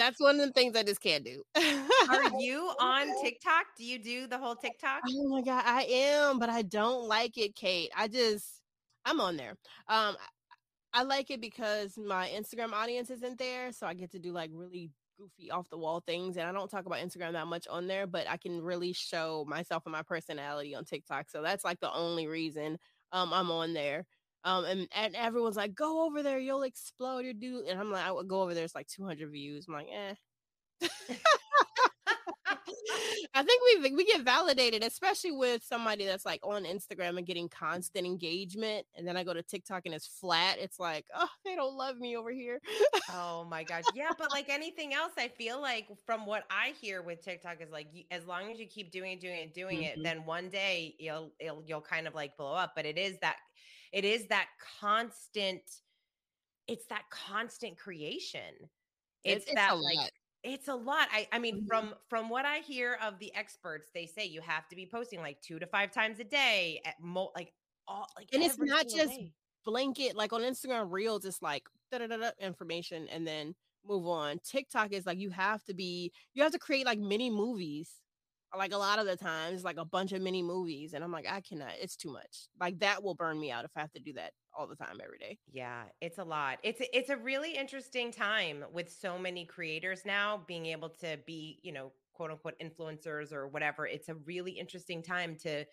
That's 0.00 0.18
one 0.18 0.40
of 0.40 0.46
the 0.46 0.52
things 0.52 0.74
I 0.76 0.82
just 0.82 1.02
can't 1.02 1.24
do. 1.24 1.42
Are 1.54 1.62
you 2.40 2.72
on 2.80 3.22
TikTok? 3.22 3.66
Do 3.76 3.84
you 3.84 3.98
do 3.98 4.26
the 4.26 4.38
whole 4.38 4.56
TikTok? 4.56 5.02
Oh 5.06 5.28
my 5.28 5.42
god, 5.42 5.62
I 5.66 5.82
am, 5.82 6.38
but 6.38 6.48
I 6.48 6.62
don't 6.62 7.06
like 7.06 7.36
it, 7.36 7.54
Kate. 7.54 7.90
I 7.94 8.08
just 8.08 8.62
I'm 9.04 9.20
on 9.20 9.36
there. 9.36 9.56
Um, 9.88 10.16
I 10.94 11.02
like 11.02 11.30
it 11.30 11.42
because 11.42 11.98
my 11.98 12.28
Instagram 12.28 12.72
audience 12.72 13.10
isn't 13.10 13.38
there, 13.38 13.72
so 13.72 13.86
I 13.86 13.92
get 13.92 14.10
to 14.12 14.18
do 14.18 14.32
like 14.32 14.50
really 14.54 14.90
goofy 15.18 15.50
off 15.50 15.68
the 15.68 15.76
wall 15.76 16.02
things 16.06 16.38
and 16.38 16.48
I 16.48 16.52
don't 16.52 16.70
talk 16.70 16.86
about 16.86 17.00
Instagram 17.00 17.32
that 17.32 17.46
much 17.46 17.68
on 17.68 17.86
there, 17.86 18.06
but 18.06 18.26
I 18.26 18.38
can 18.38 18.62
really 18.62 18.94
show 18.94 19.44
myself 19.46 19.82
and 19.84 19.92
my 19.92 20.02
personality 20.02 20.74
on 20.74 20.86
TikTok. 20.86 21.28
So 21.28 21.42
that's 21.42 21.64
like 21.64 21.78
the 21.80 21.92
only 21.92 22.26
reason 22.26 22.78
um 23.12 23.34
I'm 23.34 23.50
on 23.50 23.74
there. 23.74 24.06
Um 24.44 24.64
and, 24.64 24.88
and 24.94 25.14
everyone's 25.16 25.56
like, 25.56 25.74
go 25.74 26.06
over 26.06 26.22
there, 26.22 26.38
you'll 26.38 26.62
explode 26.62 27.20
your 27.20 27.34
dude. 27.34 27.66
And 27.66 27.78
I'm 27.78 27.90
like, 27.90 28.06
I 28.06 28.12
would 28.12 28.28
go 28.28 28.42
over 28.42 28.54
there, 28.54 28.64
it's 28.64 28.74
like 28.74 28.88
200 28.88 29.30
views. 29.30 29.66
I'm 29.68 29.74
like, 29.74 29.88
eh. 29.92 30.14
I 33.34 33.42
think 33.42 33.62
we 33.82 33.92
we 33.92 34.04
get 34.04 34.22
validated, 34.22 34.82
especially 34.82 35.32
with 35.32 35.62
somebody 35.62 36.04
that's 36.04 36.24
like 36.24 36.40
on 36.42 36.64
Instagram 36.64 37.16
and 37.18 37.26
getting 37.26 37.48
constant 37.48 38.06
engagement, 38.06 38.86
and 38.96 39.06
then 39.06 39.16
I 39.16 39.24
go 39.24 39.32
to 39.32 39.42
TikTok 39.42 39.82
and 39.86 39.94
it's 39.94 40.06
flat. 40.06 40.58
It's 40.58 40.78
like, 40.78 41.06
oh, 41.14 41.28
they 41.44 41.54
don't 41.54 41.76
love 41.76 41.98
me 41.98 42.16
over 42.16 42.30
here. 42.30 42.60
oh 43.12 43.46
my 43.48 43.62
gosh, 43.62 43.84
yeah, 43.94 44.10
but 44.18 44.30
like 44.30 44.48
anything 44.48 44.94
else, 44.94 45.12
I 45.16 45.28
feel 45.28 45.60
like 45.60 45.88
from 46.04 46.26
what 46.26 46.44
I 46.50 46.74
hear 46.80 47.02
with 47.02 47.22
TikTok 47.22 47.60
is 47.60 47.70
like, 47.70 47.88
as 48.10 48.26
long 48.26 48.50
as 48.50 48.58
you 48.58 48.66
keep 48.66 48.90
doing 48.90 49.12
it, 49.12 49.20
doing 49.20 49.40
it, 49.40 49.54
doing 49.54 49.78
mm-hmm. 49.78 50.00
it, 50.00 50.04
then 50.04 50.24
one 50.24 50.48
day 50.48 50.94
you'll 50.98 51.32
you'll 51.40 51.62
you'll 51.66 51.80
kind 51.80 52.06
of 52.06 52.14
like 52.14 52.36
blow 52.36 52.54
up. 52.54 52.72
But 52.74 52.86
it 52.86 52.98
is 52.98 53.18
that 53.20 53.36
it 53.92 54.04
is 54.04 54.26
that 54.28 54.48
constant. 54.80 55.62
It's 56.68 56.86
that 56.86 57.02
constant 57.10 57.76
creation. 57.76 58.54
It's, 59.24 59.44
it's 59.46 59.54
that 59.54 59.78
like 59.78 60.10
it's 60.42 60.68
a 60.68 60.74
lot. 60.74 61.08
I 61.12 61.28
I 61.32 61.38
mean, 61.38 61.58
mm-hmm. 61.58 61.66
from 61.66 61.94
from 62.08 62.28
what 62.28 62.44
I 62.44 62.58
hear 62.58 62.98
of 63.02 63.18
the 63.18 63.34
experts, 63.34 63.88
they 63.94 64.06
say 64.06 64.24
you 64.26 64.40
have 64.40 64.68
to 64.68 64.76
be 64.76 64.86
posting 64.86 65.20
like 65.20 65.40
two 65.42 65.58
to 65.58 65.66
five 65.66 65.90
times 65.90 66.20
a 66.20 66.24
day 66.24 66.80
at 66.84 66.94
mo 67.00 67.30
like 67.34 67.52
all 67.86 68.06
like 68.16 68.28
and 68.32 68.42
it's 68.42 68.58
not 68.58 68.86
just 68.88 69.10
day. 69.10 69.32
blanket 69.64 70.16
like 70.16 70.32
on 70.32 70.42
Instagram 70.42 70.90
Reels, 70.90 71.24
it's 71.24 71.42
like 71.42 71.64
da 71.90 71.98
da 71.98 72.06
da 72.06 72.30
information 72.40 73.08
and 73.08 73.26
then 73.26 73.54
move 73.86 74.06
on. 74.06 74.38
TikTok 74.44 74.92
is 74.92 75.06
like 75.06 75.18
you 75.18 75.30
have 75.30 75.62
to 75.64 75.74
be 75.74 76.12
you 76.34 76.42
have 76.42 76.52
to 76.52 76.58
create 76.58 76.86
like 76.86 76.98
mini 76.98 77.30
movies 77.30 77.90
like 78.56 78.72
a 78.72 78.78
lot 78.78 78.98
of 78.98 79.06
the 79.06 79.16
times 79.16 79.64
like 79.64 79.76
a 79.76 79.84
bunch 79.84 80.12
of 80.12 80.20
mini 80.20 80.42
movies 80.42 80.94
and 80.94 81.04
i'm 81.04 81.12
like 81.12 81.26
i 81.30 81.40
cannot 81.40 81.72
it's 81.80 81.96
too 81.96 82.12
much. 82.12 82.48
Like 82.60 82.78
that 82.80 83.02
will 83.02 83.14
burn 83.14 83.38
me 83.38 83.50
out 83.50 83.64
if 83.64 83.70
i 83.76 83.80
have 83.80 83.92
to 83.92 84.00
do 84.00 84.12
that 84.14 84.32
all 84.56 84.66
the 84.66 84.76
time 84.76 84.98
every 85.02 85.18
day. 85.18 85.38
Yeah 85.52 85.82
it's 86.00 86.18
a 86.18 86.24
lot. 86.24 86.58
It's 86.62 86.80
a, 86.80 86.96
it's 86.96 87.10
a 87.10 87.16
really 87.16 87.54
interesting 87.54 88.10
time 88.10 88.64
with 88.72 88.90
so 88.90 89.18
many 89.18 89.44
creators 89.44 90.04
now 90.04 90.42
being 90.46 90.66
able 90.66 90.88
to 91.00 91.18
be 91.26 91.58
you 91.62 91.72
know 91.72 91.92
quote 92.12 92.30
unquote 92.30 92.54
influencers 92.60 93.32
or 93.32 93.48
whatever. 93.48 93.86
It's 93.86 94.08
a 94.08 94.14
really 94.14 94.52
interesting 94.52 95.02
time 95.02 95.36
to 95.42 95.64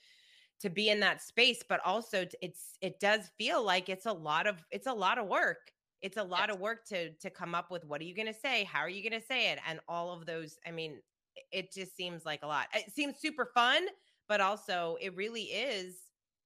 to 0.59 0.69
be 0.69 0.89
in 0.89 0.99
that 0.99 1.21
space 1.21 1.63
but 1.67 1.80
also 1.86 2.25
it's 2.41 2.78
it 2.82 2.99
does 2.99 3.30
feel 3.38 3.63
like 3.63 3.89
it's 3.89 4.07
a 4.07 4.13
lot 4.13 4.47
of 4.47 4.63
it's 4.71 4.88
a 4.88 4.93
lot 4.93 5.17
of 5.17 5.28
work. 5.28 5.71
It's 6.01 6.17
a 6.17 6.23
lot 6.23 6.49
yes. 6.49 6.55
of 6.55 6.61
work 6.61 6.86
to 6.89 7.11
to 7.13 7.30
come 7.30 7.55
up 7.55 7.71
with 7.71 7.84
what 7.86 8.01
are 8.01 8.05
you 8.05 8.15
going 8.15 8.28
to 8.28 8.39
say? 8.39 8.63
How 8.63 8.80
are 8.80 8.89
you 8.89 9.07
going 9.07 9.19
to 9.19 9.25
say 9.25 9.51
it? 9.51 9.59
and 9.67 9.80
all 9.88 10.11
of 10.13 10.25
those 10.25 10.57
i 10.65 10.71
mean 10.71 10.99
it 11.51 11.71
just 11.73 11.95
seems 11.95 12.25
like 12.25 12.41
a 12.43 12.47
lot. 12.47 12.67
It 12.73 12.93
seems 12.93 13.17
super 13.19 13.49
fun, 13.53 13.85
but 14.27 14.41
also 14.41 14.97
it 15.01 15.15
really 15.15 15.43
is 15.43 15.95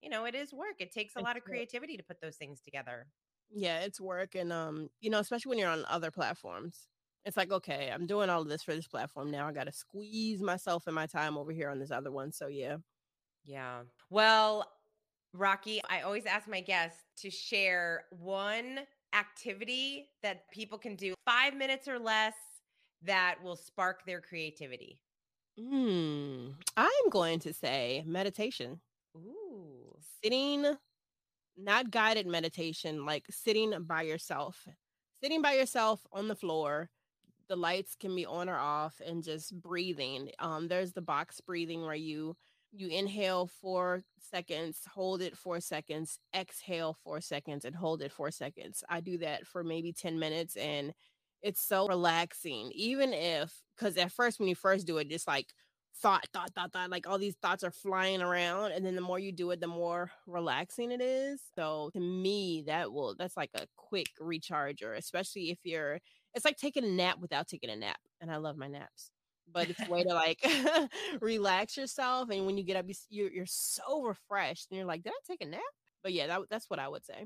you 0.01 0.09
know, 0.09 0.25
it 0.25 0.35
is 0.35 0.53
work. 0.53 0.75
It 0.79 0.91
takes 0.91 1.15
a 1.15 1.21
lot 1.21 1.37
of 1.37 1.43
creativity 1.43 1.95
to 1.95 2.03
put 2.03 2.19
those 2.21 2.35
things 2.35 2.59
together. 2.61 3.07
Yeah, 3.53 3.79
it's 3.81 4.01
work 4.01 4.35
and 4.35 4.51
um, 4.51 4.89
you 4.99 5.09
know, 5.09 5.19
especially 5.19 5.49
when 5.49 5.59
you're 5.59 5.69
on 5.69 5.85
other 5.87 6.11
platforms. 6.11 6.87
It's 7.23 7.37
like, 7.37 7.51
okay, 7.51 7.91
I'm 7.93 8.07
doing 8.07 8.29
all 8.31 8.41
of 8.41 8.49
this 8.49 8.63
for 8.63 8.73
this 8.73 8.87
platform. 8.87 9.29
Now 9.29 9.47
I 9.47 9.51
got 9.51 9.65
to 9.65 9.71
squeeze 9.71 10.41
myself 10.41 10.87
and 10.87 10.95
my 10.95 11.05
time 11.05 11.37
over 11.37 11.51
here 11.51 11.69
on 11.69 11.77
this 11.77 11.91
other 11.91 12.11
one. 12.11 12.31
So 12.31 12.47
yeah. 12.47 12.77
Yeah. 13.45 13.81
Well, 14.09 14.67
Rocky, 15.33 15.81
I 15.87 16.01
always 16.01 16.25
ask 16.25 16.47
my 16.47 16.61
guests 16.61 17.03
to 17.17 17.29
share 17.29 18.05
one 18.09 18.79
activity 19.13 20.07
that 20.23 20.49
people 20.51 20.77
can 20.79 20.95
do 20.95 21.13
five 21.25 21.55
minutes 21.55 21.87
or 21.87 21.99
less 21.99 22.33
that 23.03 23.35
will 23.43 23.55
spark 23.55 24.05
their 24.05 24.21
creativity. 24.21 24.99
Mm, 25.59 26.53
I'm 26.77 27.09
going 27.09 27.39
to 27.39 27.53
say 27.53 28.03
meditation. 28.05 28.79
Ooh. 29.15 29.95
Sitting, 30.23 30.65
not 31.57 31.91
guided 31.91 32.27
meditation, 32.27 33.05
like 33.05 33.25
sitting 33.29 33.73
by 33.81 34.03
yourself. 34.03 34.67
Sitting 35.21 35.41
by 35.41 35.53
yourself 35.53 36.05
on 36.11 36.27
the 36.27 36.35
floor. 36.35 36.89
The 37.49 37.55
lights 37.57 37.95
can 37.99 38.15
be 38.15 38.25
on 38.25 38.49
or 38.49 38.57
off 38.57 39.01
and 39.05 39.23
just 39.23 39.59
breathing. 39.61 40.31
Um, 40.39 40.67
there's 40.67 40.93
the 40.93 41.01
box 41.01 41.41
breathing 41.41 41.81
where 41.81 41.95
you 41.95 42.35
you 42.73 42.87
inhale 42.87 43.47
four 43.47 44.05
seconds, 44.17 44.79
hold 44.93 45.21
it 45.21 45.37
four 45.37 45.59
seconds, 45.59 46.19
exhale 46.33 46.95
four 47.03 47.19
seconds, 47.19 47.65
and 47.65 47.75
hold 47.75 48.01
it 48.01 48.13
four 48.13 48.31
seconds. 48.31 48.81
I 48.89 49.01
do 49.01 49.17
that 49.17 49.45
for 49.45 49.61
maybe 49.61 49.91
10 49.91 50.17
minutes 50.17 50.55
and 50.55 50.93
it's 51.41 51.61
so 51.61 51.87
relaxing. 51.87 52.71
Even 52.73 53.13
if 53.13 53.53
because 53.77 53.97
at 53.97 54.11
first 54.11 54.39
when 54.39 54.49
you 54.49 54.55
first 54.55 54.87
do 54.87 54.97
it, 54.97 55.07
it's 55.09 55.27
like 55.27 55.47
thought, 56.01 56.25
thought, 56.33 56.51
thought, 56.55 56.71
thought, 56.71 56.89
like 56.89 57.07
all 57.07 57.17
these 57.17 57.35
thoughts 57.35 57.63
are 57.63 57.71
flying 57.71 58.21
around. 58.21 58.71
And 58.71 58.85
then 58.85 58.95
the 58.95 59.01
more 59.01 59.19
you 59.19 59.31
do 59.31 59.51
it, 59.51 59.59
the 59.59 59.67
more 59.67 60.11
relaxing 60.27 60.91
it 60.91 61.01
is. 61.01 61.41
So 61.55 61.89
to 61.93 61.99
me, 61.99 62.63
that 62.67 62.91
will 62.91 63.15
that's 63.17 63.37
like 63.37 63.51
a 63.55 63.67
quick 63.77 64.07
recharger, 64.21 64.97
especially 64.97 65.51
if 65.51 65.59
you're 65.63 65.99
it's 66.33 66.45
like 66.45 66.57
taking 66.57 66.85
a 66.85 66.89
nap 66.89 67.17
without 67.19 67.47
taking 67.47 67.69
a 67.69 67.75
nap. 67.75 67.99
And 68.19 68.31
I 68.31 68.37
love 68.37 68.57
my 68.57 68.67
naps. 68.67 69.11
But 69.53 69.69
it's 69.69 69.85
a 69.85 69.91
way 69.91 70.03
to 70.03 70.13
like 70.13 70.39
relax 71.21 71.75
yourself. 71.75 72.29
And 72.29 72.45
when 72.45 72.57
you 72.57 72.63
get 72.63 72.77
up, 72.77 72.85
you're, 73.09 73.31
you're 73.31 73.45
so 73.45 74.01
refreshed 74.03 74.67
and 74.69 74.77
you're 74.77 74.87
like, 74.87 75.03
did 75.03 75.11
I 75.11 75.19
take 75.27 75.41
a 75.41 75.45
nap? 75.45 75.61
But 76.03 76.13
yeah, 76.13 76.27
that, 76.27 76.41
that's 76.49 76.69
what 76.69 76.79
I 76.79 76.87
would 76.87 77.05
say. 77.05 77.25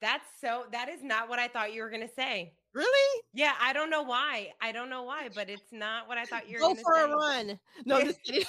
That's 0.00 0.24
so, 0.40 0.64
that 0.72 0.88
is 0.88 1.02
not 1.02 1.28
what 1.28 1.38
I 1.38 1.48
thought 1.48 1.72
you 1.72 1.82
were 1.82 1.90
going 1.90 2.06
to 2.06 2.14
say. 2.14 2.52
Really? 2.74 3.22
Yeah. 3.32 3.52
I 3.60 3.72
don't 3.72 3.90
know 3.90 4.02
why. 4.02 4.52
I 4.60 4.72
don't 4.72 4.90
know 4.90 5.04
why, 5.04 5.28
but 5.34 5.48
it's 5.48 5.72
not 5.72 6.08
what 6.08 6.18
I 6.18 6.24
thought 6.24 6.48
you 6.48 6.56
were 6.56 6.60
Go 6.60 6.74
going 6.74 6.76
to 6.76 6.80
say. 6.80 6.84
Go 6.84 6.90
for 6.90 6.96
say. 6.96 7.12
a 7.12 7.16
run. 7.16 7.60
No, 7.86 8.00
just 8.04 8.22
kidding. 8.22 8.44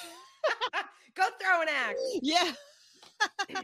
Go 1.14 1.24
throw 1.42 1.62
an 1.62 1.68
axe. 1.68 2.00
yeah. 2.22 2.52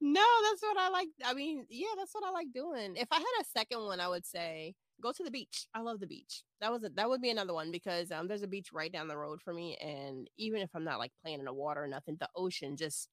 no, 0.00 0.24
that's 0.44 0.62
what 0.62 0.78
I 0.78 0.88
like. 0.90 1.08
I 1.24 1.34
mean, 1.34 1.66
yeah, 1.68 1.88
that's 1.96 2.14
what 2.14 2.24
I 2.24 2.30
like 2.30 2.52
doing. 2.54 2.94
If 2.96 3.08
I 3.10 3.16
had 3.16 3.42
a 3.42 3.44
second 3.44 3.84
one, 3.84 4.00
I 4.00 4.08
would 4.08 4.24
say 4.24 4.74
go 5.02 5.12
to 5.12 5.24
the 5.24 5.30
beach. 5.30 5.66
I 5.74 5.80
love 5.80 6.00
the 6.00 6.06
beach. 6.06 6.42
That 6.60 6.70
was 6.70 6.84
a, 6.84 6.90
that 6.90 7.08
would 7.08 7.20
be 7.20 7.30
another 7.30 7.52
one 7.54 7.72
because 7.72 8.12
um 8.12 8.28
there's 8.28 8.42
a 8.42 8.48
beach 8.48 8.68
right 8.72 8.92
down 8.92 9.08
the 9.08 9.16
road 9.16 9.40
for 9.42 9.52
me, 9.52 9.76
and 9.80 10.28
even 10.38 10.60
if 10.60 10.70
I'm 10.74 10.84
not 10.84 10.98
like 10.98 11.12
playing 11.22 11.40
in 11.40 11.44
the 11.46 11.52
water 11.52 11.82
or 11.82 11.88
nothing, 11.88 12.16
the 12.20 12.28
ocean, 12.36 12.76
just 12.76 13.08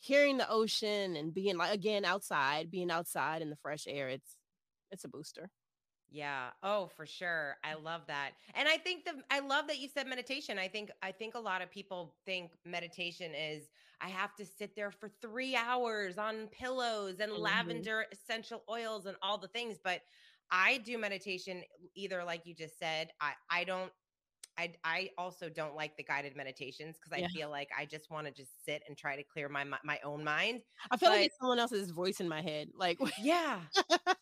hearing 0.00 0.36
the 0.38 0.48
ocean 0.50 1.16
and 1.16 1.34
being 1.34 1.56
like 1.56 1.72
again 1.74 2.04
outside, 2.04 2.70
being 2.70 2.90
outside 2.90 3.42
in 3.42 3.50
the 3.50 3.56
fresh 3.56 3.86
air, 3.86 4.08
it's 4.08 4.36
it's 4.92 5.04
a 5.04 5.08
booster. 5.08 5.50
Yeah. 6.08 6.52
Oh, 6.62 6.86
for 6.86 7.04
sure. 7.04 7.56
I 7.64 7.74
love 7.74 8.06
that. 8.06 8.34
And 8.54 8.68
I 8.68 8.78
think 8.78 9.04
the 9.04 9.24
I 9.28 9.40
love 9.40 9.66
that 9.66 9.80
you 9.80 9.88
said 9.88 10.06
meditation. 10.06 10.56
I 10.56 10.68
think 10.68 10.90
I 11.02 11.10
think 11.10 11.34
a 11.34 11.38
lot 11.40 11.62
of 11.62 11.70
people 11.70 12.16
think 12.24 12.54
meditation 12.64 13.34
is 13.34 13.68
I 14.00 14.08
have 14.08 14.36
to 14.36 14.46
sit 14.46 14.76
there 14.76 14.92
for 14.92 15.08
3 15.08 15.56
hours 15.56 16.16
on 16.16 16.46
pillows 16.48 17.18
and 17.18 17.32
Mhm. 17.34 17.88
lavender 17.92 18.06
essential 18.12 18.62
oils 18.70 19.06
and 19.06 19.16
all 19.20 19.36
the 19.36 19.48
things, 19.48 19.80
but 19.82 20.02
I 20.48 20.78
do 20.78 20.96
meditation 20.96 21.64
either 21.96 22.22
like 22.22 22.46
you 22.46 22.54
just 22.54 22.78
said, 22.78 23.10
I 23.20 23.34
I 23.50 23.64
don't 23.64 23.92
I 24.58 24.72
I 24.84 25.10
also 25.18 25.48
don't 25.48 25.74
like 25.74 25.96
the 25.96 26.02
guided 26.02 26.36
meditations 26.36 26.96
because 26.96 27.12
I 27.12 27.22
Yeah. 27.22 27.28
feel 27.28 27.50
like 27.50 27.68
I 27.76 27.84
just 27.84 28.10
want 28.10 28.26
to 28.26 28.32
just 28.32 28.64
sit 28.64 28.82
and 28.88 28.96
try 28.96 29.16
to 29.16 29.22
clear 29.22 29.48
my 29.48 29.64
my 29.84 29.98
own 30.04 30.24
mind. 30.24 30.62
I 30.90 30.96
feel 30.96 31.10
like 31.10 31.26
it's 31.26 31.36
someone 31.38 31.58
else's 31.58 31.90
voice 31.90 32.20
in 32.20 32.28
my 32.28 32.40
head. 32.42 32.70
Like 32.74 32.98
Yeah. 33.20 33.60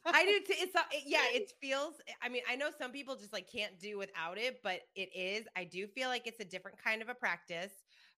I 0.07 0.25
do 0.25 0.39
too. 0.41 0.55
It's 0.59 0.75
a, 0.75 0.85
it- 0.93 1.05
yeah, 1.07 1.25
it 1.33 1.53
feels 1.61 1.95
I 2.23 2.29
mean, 2.29 2.43
I 2.49 2.57
know 2.57 2.71
some 2.77 2.93
people 2.93 3.17
just 3.17 3.33
like 3.33 3.51
can't 3.51 3.79
do 3.79 3.99
without 3.99 4.39
it, 4.39 4.61
but 4.63 4.81
it 4.95 5.11
is. 5.15 5.47
I 5.57 5.65
do 5.65 5.87
feel 5.87 6.09
like 6.09 6.27
it's 6.27 6.41
a 6.41 6.45
different 6.45 6.79
kind 6.83 7.03
of 7.03 7.09
a 7.09 7.15
practice, 7.15 7.73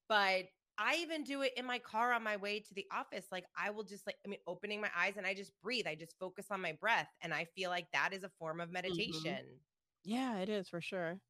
but 0.08 0.44
I 0.78 0.96
even 0.96 1.24
do 1.24 1.40
it 1.42 1.52
in 1.56 1.64
my 1.64 1.78
car 1.78 2.12
on 2.12 2.22
my 2.22 2.36
way 2.36 2.60
to 2.60 2.74
the 2.74 2.86
office. 2.92 3.26
Like 3.32 3.46
I 3.56 3.70
will 3.70 3.84
just 3.84 4.06
like 4.06 4.16
I 4.24 4.28
mean, 4.28 4.40
opening 4.46 4.80
my 4.80 4.90
eyes 4.96 5.14
and 5.16 5.26
I 5.26 5.34
just 5.34 5.52
breathe. 5.62 5.86
I 5.86 5.94
just 5.94 6.14
focus 6.18 6.46
on 6.50 6.60
my 6.60 6.72
breath 6.72 7.08
and 7.22 7.32
I 7.34 7.46
feel 7.54 7.70
like 7.70 7.86
that 7.92 8.12
is 8.12 8.24
a 8.24 8.30
form 8.38 8.60
of 8.60 8.68
mm-hmm. 8.68 8.74
meditation. 8.74 9.60
yeah, 10.04 10.38
it 10.38 10.48
is 10.48 10.68
for 10.68 10.80
sure. 10.80 11.20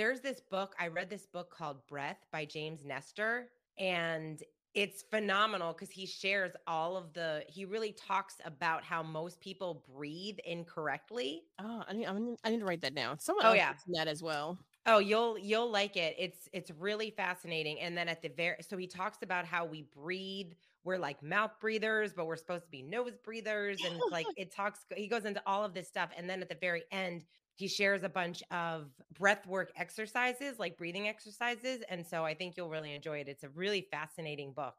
There's 0.00 0.22
this 0.22 0.40
book, 0.40 0.74
I 0.80 0.86
read 0.88 1.10
this 1.10 1.26
book 1.26 1.50
called 1.54 1.86
Breath 1.86 2.24
by 2.32 2.46
James 2.46 2.86
Nestor, 2.86 3.50
and 3.78 4.42
it's 4.72 5.02
phenomenal 5.02 5.74
because 5.74 5.90
he 5.90 6.06
shares 6.06 6.52
all 6.66 6.96
of 6.96 7.12
the, 7.12 7.44
he 7.46 7.66
really 7.66 7.92
talks 7.92 8.36
about 8.46 8.82
how 8.82 9.02
most 9.02 9.42
people 9.42 9.84
breathe 9.94 10.38
incorrectly. 10.46 11.42
Oh, 11.58 11.84
I 11.86 11.92
need, 11.92 12.06
I 12.06 12.48
need 12.48 12.60
to 12.60 12.64
write 12.64 12.80
that 12.80 12.94
down. 12.94 13.18
Someone 13.18 13.44
Oh, 13.44 13.48
else 13.48 13.58
yeah. 13.58 13.74
that 13.88 14.08
as 14.08 14.22
well. 14.22 14.58
Oh, 14.86 15.00
you'll 15.00 15.36
you'll 15.36 15.70
like 15.70 15.98
it. 15.98 16.16
It's 16.18 16.48
it's 16.54 16.70
really 16.70 17.10
fascinating. 17.10 17.78
And 17.80 17.94
then 17.94 18.08
at 18.08 18.22
the 18.22 18.30
very 18.30 18.56
so 18.62 18.78
he 18.78 18.86
talks 18.86 19.18
about 19.22 19.44
how 19.44 19.66
we 19.66 19.82
breathe. 19.82 20.52
We're 20.82 20.96
like 20.96 21.22
mouth 21.22 21.52
breathers, 21.60 22.14
but 22.14 22.24
we're 22.24 22.36
supposed 22.36 22.64
to 22.64 22.70
be 22.70 22.80
nose 22.80 23.18
breathers. 23.22 23.84
And 23.84 24.00
like 24.10 24.26
it 24.38 24.50
talks, 24.50 24.86
he 24.96 25.06
goes 25.08 25.26
into 25.26 25.42
all 25.46 25.62
of 25.62 25.74
this 25.74 25.86
stuff. 25.86 26.08
And 26.16 26.30
then 26.30 26.40
at 26.40 26.48
the 26.48 26.54
very 26.54 26.84
end, 26.90 27.24
he 27.60 27.68
shares 27.68 28.02
a 28.02 28.08
bunch 28.08 28.42
of 28.50 28.86
breath 29.18 29.46
work 29.46 29.70
exercises, 29.76 30.58
like 30.58 30.78
breathing 30.78 31.08
exercises. 31.08 31.82
And 31.90 32.06
so 32.06 32.24
I 32.24 32.32
think 32.32 32.56
you'll 32.56 32.70
really 32.70 32.94
enjoy 32.94 33.18
it. 33.18 33.28
It's 33.28 33.44
a 33.44 33.50
really 33.50 33.86
fascinating 33.90 34.52
book 34.52 34.74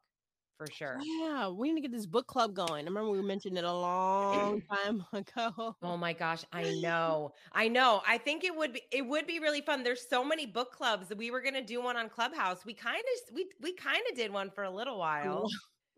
for 0.58 0.66
sure. 0.72 1.00
Yeah, 1.00 1.50
we 1.50 1.70
need 1.70 1.76
to 1.76 1.88
get 1.88 1.92
this 1.92 2.08
book 2.08 2.26
club 2.26 2.56
going. 2.56 2.86
I 2.86 2.88
remember 2.88 3.12
we 3.12 3.22
mentioned 3.22 3.56
it 3.60 3.66
a 3.66 3.72
long 3.72 4.64
time 4.72 5.06
ago. 5.14 5.76
Oh 5.84 5.96
my 5.96 6.14
gosh, 6.14 6.44
I 6.52 6.64
know. 6.82 7.34
I 7.52 7.68
know. 7.68 8.02
I 8.08 8.18
think 8.18 8.44
it 8.44 8.56
would 8.56 8.74
be 8.74 8.82
it 8.92 9.06
would 9.06 9.28
be 9.28 9.40
really 9.40 9.62
fun. 9.62 9.84
There's 9.84 10.08
so 10.08 10.24
many 10.24 10.48
book 10.48 10.72
clubs. 10.72 11.14
We 11.16 11.30
were 11.30 11.42
going 11.42 11.54
to 11.54 11.62
do 11.62 11.84
one 11.84 11.98
on 11.98 12.10
Clubhouse. 12.10 12.66
We 12.66 12.74
kind 12.74 12.98
of 12.98 13.36
we 13.36 13.48
we 13.62 13.74
kind 13.74 14.02
of 14.10 14.16
did 14.16 14.34
one 14.34 14.50
for 14.50 14.64
a 14.64 14.72
little 14.72 14.98
while. 14.98 15.48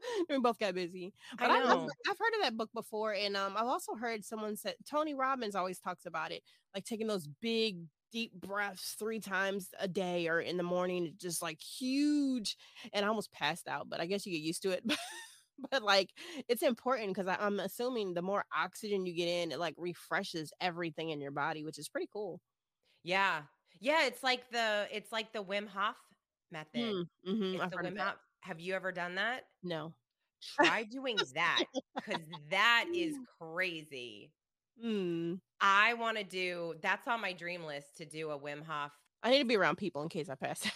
we 0.30 0.40
both 0.40 0.60
got 0.60 0.76
busy. 0.76 1.14
I 1.38 1.48
But 1.48 1.52
I 1.52 1.58
have 1.60 1.80
know. 1.80 1.96
I've 2.10 2.18
heard 2.20 2.34
of 2.36 2.42
that 2.42 2.58
book 2.58 2.72
before, 2.74 3.14
and 3.14 3.36
um, 3.38 3.56
I've 3.58 3.68
also 3.68 3.96
heard 3.96 4.24
someone 4.26 4.56
said 4.56 4.76
Tony 4.86 5.14
Robbins 5.14 5.56
always 5.56 5.80
talks 5.80 6.06
about 6.06 6.32
it, 6.32 6.44
like 6.74 6.86
taking 6.86 7.08
those 7.08 7.28
big 7.28 7.86
deep 8.12 8.34
breaths 8.34 8.96
three 9.00 9.20
times 9.20 9.70
a 9.80 9.88
day 9.88 10.28
or 10.28 10.40
in 10.40 10.58
the 10.58 10.64
morning, 10.64 11.14
just 11.18 11.42
like 11.42 11.60
huge. 11.62 12.58
And 12.94 13.06
I 13.06 13.10
almost 13.10 13.32
passed 13.32 13.68
out, 13.68 13.90
but 13.90 14.00
I 14.02 14.06
guess 14.06 14.26
you 14.26 14.32
get 14.34 14.42
used 14.46 14.62
to 14.64 14.72
it. 14.72 14.84
but 15.72 15.84
like 15.84 16.12
it's 16.48 16.64
important 16.64 17.10
because 17.16 17.28
I'm 17.40 17.60
assuming 17.60 18.14
the 18.14 18.22
more 18.22 18.46
oxygen 18.56 19.06
you 19.06 19.14
get 19.14 19.28
in, 19.28 19.52
it 19.52 19.60
like 19.60 19.76
refreshes 19.78 20.52
everything 20.62 21.10
in 21.10 21.22
your 21.22 21.32
body, 21.32 21.64
which 21.64 21.80
is 21.80 21.90
pretty 21.90 22.10
cool. 22.12 22.42
Yeah. 23.04 23.44
Yeah, 23.80 24.06
it's 24.06 24.24
like 24.24 24.50
the 24.52 24.88
it's 24.92 25.12
like 25.12 25.34
the 25.34 25.44
Wim 25.44 25.68
Hof 25.68 25.98
method. 26.52 26.96
Mm, 26.96 27.08
mhm, 27.28 27.60
It's 27.60 27.66
I've 27.66 27.72
the 27.72 27.78
heard 27.78 27.92
Wim 27.92 27.98
that. 27.98 28.06
Hof. 28.06 28.18
Have 28.44 28.60
you 28.60 28.76
ever 28.76 28.92
done 28.92 29.16
that? 29.16 29.46
No. 29.64 29.96
Try 30.42 30.84
doing 30.84 31.26
that 31.34 31.66
cuz 32.02 32.20
that 32.50 32.90
is 32.94 33.18
crazy. 33.40 34.34
Mm. 34.78 35.40
I 35.60 35.94
want 35.96 36.18
to 36.18 36.24
do 36.24 36.76
that's 36.82 37.08
on 37.08 37.22
my 37.22 37.34
dream 37.34 37.64
list 37.64 37.98
to 37.98 38.06
do 38.06 38.32
a 38.32 38.40
Wim 38.40 38.64
Hof. 38.64 38.94
I 39.22 39.32
need 39.32 39.40
to 39.40 39.46
be 39.46 39.56
around 39.56 39.78
people 39.78 40.02
in 40.04 40.10
case 40.10 40.30
I 40.30 40.36
pass 40.36 40.66
out. 40.66 40.74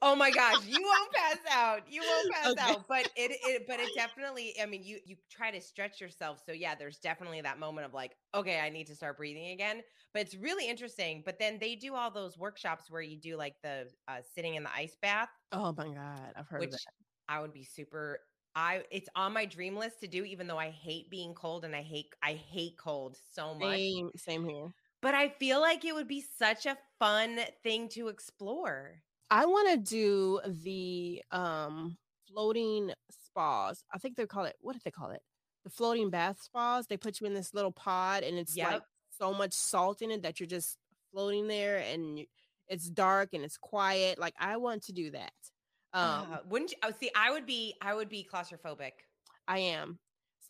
Oh 0.00 0.14
my 0.14 0.30
gosh, 0.30 0.64
you 0.64 0.84
won't 0.84 1.12
pass 1.12 1.38
out. 1.50 1.90
You 1.90 2.04
won't 2.04 2.28
pass 2.30 2.52
Okay. 2.52 2.56
out. 2.56 2.86
But 2.86 3.06
it, 3.16 3.32
it 3.42 3.66
but 3.66 3.80
it 3.80 3.92
definitely 3.94 4.54
I 4.60 4.66
mean 4.66 4.84
you 4.84 5.00
you 5.04 5.16
try 5.28 5.50
to 5.50 5.60
stretch 5.60 6.00
yourself. 6.00 6.40
So 6.44 6.52
yeah, 6.52 6.76
there's 6.76 7.00
definitely 7.00 7.40
that 7.40 7.58
moment 7.58 7.86
of 7.86 7.94
like, 7.94 8.16
okay, 8.32 8.60
I 8.60 8.70
need 8.70 8.86
to 8.88 8.94
start 8.94 9.16
breathing 9.16 9.48
again. 9.48 9.82
But 10.12 10.22
it's 10.22 10.36
really 10.36 10.68
interesting. 10.68 11.22
But 11.24 11.38
then 11.40 11.58
they 11.58 11.74
do 11.74 11.94
all 11.96 12.10
those 12.12 12.38
workshops 12.38 12.88
where 12.90 13.02
you 13.02 13.16
do 13.16 13.36
like 13.36 13.56
the 13.62 13.92
uh, 14.06 14.22
sitting 14.22 14.54
in 14.54 14.62
the 14.62 14.72
ice 14.72 14.96
bath, 15.02 15.30
Oh 15.52 15.72
my 15.72 15.88
god, 15.92 16.32
I've 16.36 16.48
heard 16.48 16.64
which 16.64 16.72
of 16.72 16.72
that. 16.72 16.94
I 17.28 17.40
would 17.40 17.52
be 17.52 17.64
super 17.64 18.20
I 18.54 18.82
it's 18.90 19.08
on 19.14 19.32
my 19.32 19.44
dream 19.44 19.76
list 19.76 20.00
to 20.00 20.08
do 20.08 20.24
even 20.24 20.46
though 20.46 20.58
I 20.58 20.70
hate 20.70 21.10
being 21.10 21.34
cold 21.34 21.64
and 21.64 21.76
I 21.76 21.82
hate 21.82 22.06
I 22.22 22.32
hate 22.32 22.76
cold 22.76 23.16
so 23.34 23.54
much. 23.54 23.76
Same, 23.78 24.10
same 24.16 24.48
here. 24.48 24.72
But 25.00 25.14
I 25.14 25.28
feel 25.28 25.60
like 25.60 25.84
it 25.84 25.94
would 25.94 26.08
be 26.08 26.24
such 26.38 26.66
a 26.66 26.76
fun 26.98 27.38
thing 27.62 27.88
to 27.90 28.08
explore. 28.08 29.02
I 29.30 29.46
want 29.46 29.68
to 29.70 29.76
do 29.76 30.40
the 30.44 31.22
um 31.30 31.96
floating 32.26 32.92
spas. 33.10 33.84
I 33.92 33.98
think 33.98 34.16
they 34.16 34.26
call 34.26 34.44
it 34.44 34.56
what 34.60 34.72
did 34.72 34.82
they 34.84 34.90
call 34.90 35.10
it? 35.10 35.22
The 35.64 35.70
floating 35.70 36.10
bath 36.10 36.38
spas. 36.42 36.86
They 36.86 36.96
put 36.96 37.20
you 37.20 37.26
in 37.26 37.34
this 37.34 37.54
little 37.54 37.72
pod 37.72 38.22
and 38.24 38.38
it's 38.38 38.56
like 38.56 38.72
Yep. 38.72 38.82
so 39.18 39.34
much 39.34 39.52
salt 39.52 40.02
in 40.02 40.10
it 40.10 40.22
that 40.22 40.40
you're 40.40 40.46
just 40.46 40.78
floating 41.12 41.46
there 41.46 41.78
and 41.78 42.20
it's 42.66 42.88
dark 42.88 43.30
and 43.34 43.44
it's 43.44 43.56
quiet. 43.56 44.18
Like 44.18 44.34
I 44.38 44.56
want 44.56 44.82
to 44.84 44.92
do 44.92 45.10
that. 45.12 45.32
Um, 45.92 46.32
Uh, 46.32 46.38
wouldn't 46.48 46.72
you? 46.72 46.76
Oh, 46.82 46.92
see, 46.98 47.10
I 47.16 47.30
would 47.30 47.46
be, 47.46 47.74
I 47.80 47.94
would 47.94 48.08
be 48.08 48.26
claustrophobic. 48.30 48.92
I 49.46 49.58
am. 49.58 49.98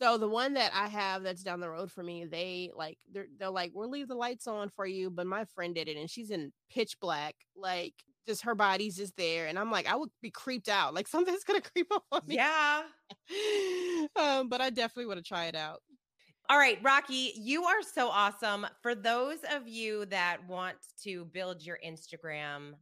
So 0.01 0.17
the 0.17 0.29
one 0.29 0.53
that 0.53 0.71
I 0.73 0.87
have 0.87 1.23
that's 1.23 1.43
down 1.43 1.59
the 1.59 1.69
road 1.69 1.91
for 1.91 2.03
me, 2.03 2.25
they 2.25 2.71
like 2.73 2.97
they're 3.11 3.27
they're 3.37 3.49
like, 3.49 3.71
we'll 3.73 3.89
leave 3.89 4.07
the 4.07 4.15
lights 4.15 4.47
on 4.47 4.69
for 4.69 4.85
you. 4.85 5.09
But 5.09 5.27
my 5.27 5.43
friend 5.45 5.75
did 5.75 5.89
it 5.89 5.97
and 5.97 6.09
she's 6.09 6.31
in 6.31 6.53
pitch 6.69 6.97
black, 7.01 7.35
like 7.55 7.93
just 8.25 8.43
her 8.43 8.55
body's 8.55 8.95
just 8.95 9.17
there. 9.17 9.47
And 9.47 9.59
I'm 9.59 9.71
like, 9.71 9.87
I 9.87 9.95
would 9.95 10.09
be 10.21 10.31
creeped 10.31 10.69
out. 10.69 10.93
Like 10.93 11.07
something's 11.09 11.43
gonna 11.43 11.61
creep 11.61 11.87
up 11.91 12.05
on 12.11 12.21
me. 12.27 12.35
Yeah. 12.35 12.83
um, 14.15 14.47
but 14.47 14.61
I 14.61 14.69
definitely 14.69 15.07
want 15.07 15.17
to 15.17 15.27
try 15.27 15.45
it 15.45 15.55
out. 15.55 15.81
All 16.49 16.57
right, 16.57 16.79
Rocky, 16.81 17.33
you 17.35 17.65
are 17.65 17.83
so 17.83 18.07
awesome. 18.09 18.65
For 18.81 18.95
those 18.95 19.37
of 19.53 19.67
you 19.67 20.05
that 20.05 20.37
want 20.47 20.77
to 21.03 21.25
build 21.25 21.63
your 21.63 21.77
Instagram, 21.85 22.73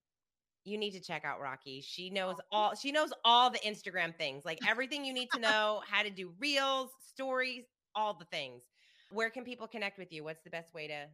you 0.67 0.77
need 0.77 0.91
to 0.91 0.99
check 0.99 1.23
out 1.23 1.39
Rocky. 1.39 1.81
She 1.81 2.09
knows 2.09 2.35
all 2.51 2.75
she 2.75 2.91
knows 2.91 3.13
all 3.23 3.49
the 3.49 3.59
Instagram 3.59 4.15
things. 4.15 4.43
Like 4.45 4.59
everything 4.67 5.05
you 5.05 5.13
need 5.13 5.29
to 5.33 5.39
know, 5.39 5.81
how 5.89 6.03
to 6.03 6.09
do 6.09 6.33
reels, 6.39 6.89
stories, 7.13 7.63
all 7.95 8.13
the 8.13 8.25
things. 8.25 8.63
Where 9.11 9.29
can 9.29 9.45
people 9.45 9.67
connect 9.67 9.97
with 9.97 10.11
you? 10.11 10.23
What's 10.23 10.43
the 10.43 10.49
best 10.49 10.73
way 10.73 10.87
to 10.87 11.05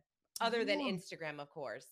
other 0.42 0.66
than 0.66 0.80
Instagram, 0.80 1.40
of 1.40 1.50
course? 1.50 1.86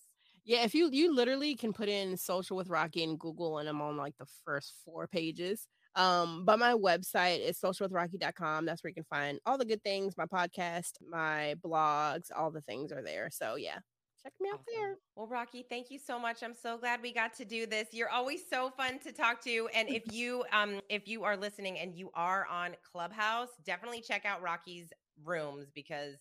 Yeah, 0.44 0.64
if 0.64 0.74
you 0.74 0.90
you 0.92 1.14
literally 1.14 1.56
can 1.56 1.72
put 1.72 1.88
in 1.88 2.18
social 2.18 2.58
with 2.58 2.70
Rocky 2.70 3.04
in 3.04 3.16
Google 3.18 3.60
and 3.60 3.70
I'm 3.70 3.82
on 3.82 3.96
like 3.96 4.18
the 4.18 4.26
first 4.44 4.74
four 4.84 5.08
pages. 5.08 5.68
Um, 5.96 6.46
but 6.46 6.58
my 6.58 6.74
website 6.74 7.46
is 7.46 7.60
socialwithrocky.com. 7.60 8.66
That's 8.66 8.84
where 8.84 8.90
you 8.90 8.96
can 8.96 9.04
find 9.04 9.40
all 9.46 9.58
the 9.58 9.66
good 9.66 9.84
things, 9.84 10.16
my 10.18 10.26
podcast, 10.26 10.94
my 11.08 11.56
blogs, 11.64 12.30
all 12.36 12.50
the 12.50 12.62
things 12.62 12.92
are 12.92 13.04
there. 13.04 13.30
So 13.30 13.56
yeah, 13.56 13.80
check 14.24 14.34
me 14.40 14.50
out 14.54 14.62
there. 14.76 14.98
Well, 15.16 15.28
Rocky, 15.28 15.66
thank 15.70 15.92
you 15.92 16.00
so 16.00 16.20
much. 16.20 16.44
I'm 16.44 16.54
so 16.56 16.78
glad 16.78 17.02
we 17.02 17.14
got 17.14 17.34
to 17.36 17.46
do 17.46 17.66
this. 17.66 17.90
You're 17.92 18.10
always 18.10 18.42
so 18.50 18.72
fun 18.78 19.00
to 19.00 19.12
talk 19.12 19.42
to. 19.44 19.70
And 19.74 19.90
if 19.90 20.04
you 20.14 20.44
um 20.54 20.82
if 20.90 21.08
you 21.08 21.24
are 21.24 21.38
listening 21.38 21.80
and 21.80 21.96
you 21.96 22.12
are 22.16 22.46
on 22.48 22.76
Clubhouse, 22.92 23.50
definitely 23.66 24.02
check 24.02 24.26
out 24.26 24.42
Rocky's 24.42 24.92
rooms 25.24 25.68
because 25.74 26.16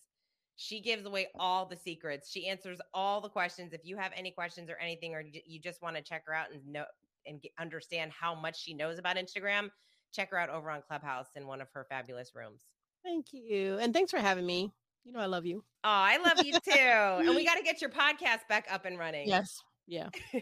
she 0.57 0.81
gives 0.81 1.05
away 1.05 1.27
all 1.39 1.65
the 1.65 1.77
secrets. 1.77 2.29
She 2.31 2.47
answers 2.47 2.79
all 2.93 3.21
the 3.21 3.29
questions. 3.29 3.73
If 3.73 3.81
you 3.85 3.97
have 3.97 4.11
any 4.15 4.31
questions 4.31 4.69
or 4.69 4.77
anything 4.77 5.15
or 5.15 5.21
you- 5.21 5.41
you 5.45 5.59
just 5.59 5.81
want 5.81 5.95
to 5.95 6.01
check 6.03 6.23
her 6.27 6.33
out 6.33 6.51
and 6.51 6.65
know 6.67 6.85
and 7.25 7.41
get, 7.41 7.51
understand 7.59 8.11
how 8.11 8.35
much 8.35 8.61
she 8.61 8.73
knows 8.73 8.99
about 8.99 9.15
Instagram, 9.17 9.69
check 10.13 10.31
her 10.31 10.37
out 10.37 10.49
over 10.49 10.69
on 10.71 10.81
Clubhouse 10.81 11.27
in 11.35 11.47
one 11.47 11.61
of 11.61 11.69
her 11.73 11.85
fabulous 11.89 12.33
rooms. 12.35 12.63
Thank 13.03 13.27
you. 13.33 13.77
And 13.79 13.93
thanks 13.93 14.11
for 14.11 14.19
having 14.19 14.45
me. 14.45 14.71
You 15.05 15.13
know 15.13 15.19
I 15.19 15.25
love 15.25 15.45
you. 15.45 15.63
Oh, 15.83 15.89
I 15.89 16.17
love 16.17 16.45
you 16.45 16.53
too. 16.53 16.71
and 17.27 17.35
we 17.35 17.45
got 17.51 17.55
to 17.55 17.63
get 17.63 17.81
your 17.81 17.89
podcast 17.89 18.47
back 18.47 18.67
up 18.71 18.85
and 18.85 18.99
running. 18.99 19.27
Yes. 19.27 19.61
Yeah. 19.87 20.09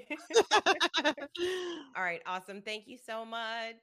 All 1.96 2.04
right, 2.04 2.22
awesome. 2.26 2.62
Thank 2.62 2.88
you 2.88 2.98
so 3.04 3.26
much. 3.26 3.76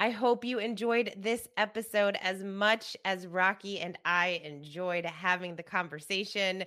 I 0.00 0.10
hope 0.10 0.44
you 0.44 0.58
enjoyed 0.58 1.14
this 1.16 1.46
episode 1.56 2.16
as 2.20 2.42
much 2.42 2.96
as 3.04 3.26
Rocky 3.26 3.78
and 3.78 3.96
I 4.04 4.40
enjoyed 4.42 5.04
having 5.04 5.54
the 5.54 5.62
conversation. 5.62 6.64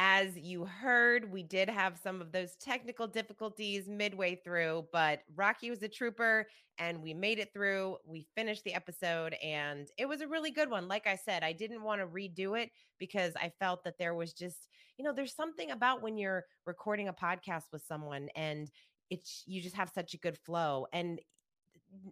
As 0.00 0.38
you 0.38 0.64
heard, 0.64 1.28
we 1.32 1.42
did 1.42 1.68
have 1.68 1.98
some 1.98 2.20
of 2.20 2.30
those 2.30 2.54
technical 2.54 3.08
difficulties 3.08 3.88
midway 3.88 4.36
through, 4.36 4.86
but 4.92 5.22
Rocky 5.34 5.70
was 5.70 5.82
a 5.82 5.88
trooper 5.88 6.46
and 6.78 7.02
we 7.02 7.12
made 7.12 7.40
it 7.40 7.52
through. 7.52 7.96
We 8.06 8.24
finished 8.36 8.62
the 8.62 8.74
episode 8.74 9.34
and 9.42 9.88
it 9.98 10.06
was 10.06 10.20
a 10.20 10.28
really 10.28 10.52
good 10.52 10.70
one. 10.70 10.86
Like 10.86 11.08
I 11.08 11.16
said, 11.16 11.42
I 11.42 11.52
didn't 11.52 11.82
want 11.82 12.00
to 12.00 12.06
redo 12.06 12.56
it 12.56 12.70
because 13.00 13.32
I 13.34 13.50
felt 13.58 13.82
that 13.82 13.98
there 13.98 14.14
was 14.14 14.32
just, 14.32 14.68
you 14.98 15.04
know, 15.04 15.12
there's 15.12 15.34
something 15.34 15.72
about 15.72 16.00
when 16.00 16.16
you're 16.16 16.44
recording 16.64 17.08
a 17.08 17.12
podcast 17.12 17.64
with 17.72 17.82
someone 17.82 18.28
and 18.36 18.70
it's 19.10 19.42
you 19.46 19.60
just 19.60 19.74
have 19.74 19.90
such 19.92 20.14
a 20.14 20.18
good 20.18 20.38
flow 20.38 20.86
and 20.92 21.20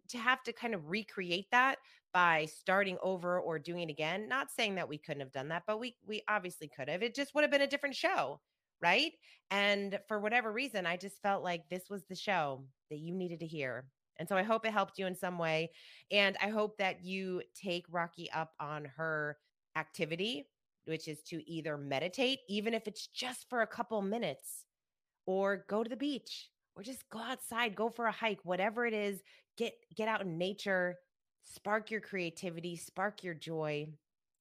to 0.09 0.19
have 0.19 0.43
to 0.43 0.53
kind 0.53 0.75
of 0.75 0.91
recreate 0.91 1.47
that 1.53 1.77
by 2.17 2.47
starting 2.47 2.97
over 3.03 3.39
or 3.39 3.59
doing 3.59 3.83
it 3.83 3.91
again 3.91 4.27
not 4.27 4.51
saying 4.51 4.75
that 4.77 4.89
we 4.89 4.97
couldn't 4.97 5.21
have 5.21 5.33
done 5.33 5.49
that 5.49 5.65
but 5.67 5.79
we 5.79 5.95
we 6.07 6.23
obviously 6.29 6.67
could 6.67 6.89
have 6.89 7.03
it 7.03 7.15
just 7.15 7.35
would 7.35 7.45
have 7.45 7.51
been 7.51 7.61
a 7.61 7.67
different 7.67 7.95
show 7.95 8.41
right? 8.81 9.13
And 9.51 9.99
for 10.09 10.19
whatever 10.19 10.51
reason 10.51 10.87
i 10.87 10.97
just 10.97 11.21
felt 11.23 11.45
like 11.45 11.69
this 11.69 11.85
was 11.91 12.05
the 12.05 12.17
show 12.17 12.65
that 12.91 12.99
you 12.99 13.15
needed 13.15 13.41
to 13.41 13.47
hear 13.47 13.85
and 14.19 14.27
so 14.27 14.35
i 14.35 14.43
hope 14.43 14.65
it 14.65 14.73
helped 14.73 14.99
you 14.99 15.07
in 15.07 15.15
some 15.15 15.37
way 15.39 15.71
and 16.11 16.37
i 16.43 16.49
hope 16.49 16.79
that 16.79 17.05
you 17.05 17.43
take 17.55 17.85
rocky 17.91 18.31
up 18.33 18.55
on 18.59 18.87
her 18.97 19.37
activity 19.77 20.49
which 20.87 21.07
is 21.07 21.23
to 21.23 21.49
either 21.49 21.77
meditate 21.77 22.41
even 22.49 22.73
if 22.73 22.89
it's 22.89 23.09
just 23.09 23.47
for 23.51 23.61
a 23.61 23.67
couple 23.67 24.01
minutes 24.01 24.65
or 25.27 25.65
go 25.69 25.85
to 25.85 25.91
the 25.91 25.97
beach 25.97 26.49
or 26.75 26.83
just 26.83 27.09
go 27.11 27.21
outside 27.21 27.77
go 27.77 27.89
for 27.91 28.07
a 28.07 28.13
hike 28.13 28.41
whatever 28.43 28.87
it 28.87 28.95
is 28.95 29.21
get 29.57 29.75
get 29.95 30.09
out 30.09 30.23
in 30.23 30.39
nature 30.39 30.97
spark 31.55 31.91
your 31.91 32.01
creativity 32.01 32.77
spark 32.77 33.23
your 33.23 33.35
joy. 33.35 33.87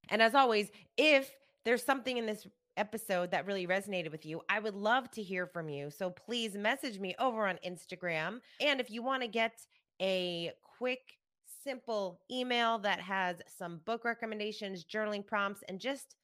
And 0.09 0.21
as 0.21 0.35
always 0.35 0.69
if 0.97 1.31
there's 1.63 1.83
something 1.83 2.17
in 2.17 2.25
this 2.25 2.47
episode 2.77 3.31
that 3.31 3.45
really 3.45 3.65
resonated 3.65 4.11
with 4.11 4.25
you 4.25 4.41
i 4.49 4.59
would 4.59 4.75
love 4.75 5.09
to 5.11 5.23
hear 5.23 5.47
from 5.47 5.69
you. 5.69 5.89
So 5.89 6.09
please 6.09 6.55
message 6.55 6.99
me 6.99 7.15
over 7.19 7.47
on 7.47 7.59
instagram. 7.65 8.39
And 8.59 8.79
if 8.79 8.89
you 8.89 9.01
want 9.03 9.21
to 9.23 9.27
get 9.27 9.65
a 10.01 10.51
quick 10.77 11.17
simple 11.63 12.19
email 12.29 12.77
that 12.79 12.99
has 12.99 13.37
some 13.47 13.79
book 13.85 14.05
recommendations 14.05 14.83
journaling 14.83 15.25
prompts 15.25 15.63
and 15.69 15.79
just 15.79 16.15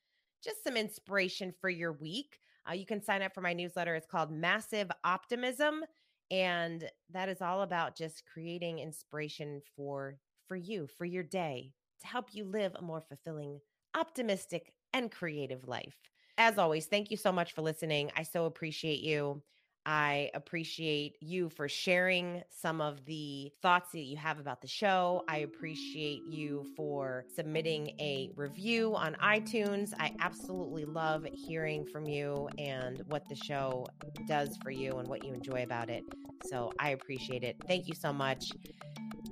just 0.43 0.63
some 0.63 0.75
inspiration 0.75 1.53
for 1.61 1.69
your 1.69 1.93
week 1.93 2.39
uh, 2.69 2.73
you 2.73 2.85
can 2.85 3.01
sign 3.01 3.21
up 3.21 3.33
for 3.33 3.41
my 3.41 3.53
newsletter. 3.53 3.95
It's 3.95 4.07
called 4.07 4.31
massive 4.31 4.89
optimism. 5.03 5.83
And 6.29 6.89
that 7.11 7.27
is 7.27 7.41
all 7.41 7.61
about 7.61 7.97
just 7.97 8.23
creating 8.31 8.79
inspiration 8.79 9.61
for 9.75 10.15
for 10.51 10.57
you 10.57 10.85
for 10.97 11.05
your 11.05 11.23
day 11.23 11.71
to 12.01 12.07
help 12.07 12.25
you 12.33 12.43
live 12.43 12.73
a 12.75 12.81
more 12.81 12.99
fulfilling 12.99 13.61
optimistic 13.95 14.73
and 14.91 15.09
creative 15.09 15.65
life. 15.65 15.95
As 16.37 16.57
always 16.57 16.87
thank 16.87 17.09
you 17.09 17.15
so 17.15 17.31
much 17.31 17.53
for 17.53 17.61
listening. 17.61 18.11
I 18.17 18.23
so 18.23 18.43
appreciate 18.43 18.99
you. 18.99 19.41
I 19.85 20.29
appreciate 20.33 21.15
you 21.21 21.47
for 21.47 21.69
sharing 21.69 22.43
some 22.49 22.81
of 22.81 23.05
the 23.05 23.53
thoughts 23.61 23.93
that 23.93 24.01
you 24.01 24.17
have 24.17 24.39
about 24.39 24.59
the 24.59 24.67
show. 24.67 25.23
I 25.29 25.37
appreciate 25.37 26.19
you 26.29 26.65
for 26.75 27.23
submitting 27.33 27.91
a 28.01 28.29
review 28.35 28.93
on 28.93 29.15
itunes. 29.23 29.93
I 29.97 30.13
absolutely 30.19 30.83
love 30.83 31.25
hearing 31.31 31.85
from 31.85 32.05
you 32.07 32.49
and 32.57 33.01
what 33.07 33.23
the 33.29 33.35
show 33.37 33.87
does 34.27 34.57
for 34.61 34.69
you 34.71 34.97
and 34.97 35.07
what 35.07 35.23
you 35.23 35.33
enjoy 35.33 35.63
about 35.63 35.89
it. 35.89 36.03
So 36.49 36.73
I 36.77 36.89
appreciate 36.89 37.45
it. 37.45 37.55
Thank 37.69 37.87
you 37.87 37.95
so 37.95 38.11
much. 38.11 38.51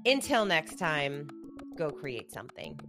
Until 0.06 0.46
next 0.46 0.78
time, 0.78 1.30
go 1.78 1.90
create 1.90 2.32
something. 2.32 2.80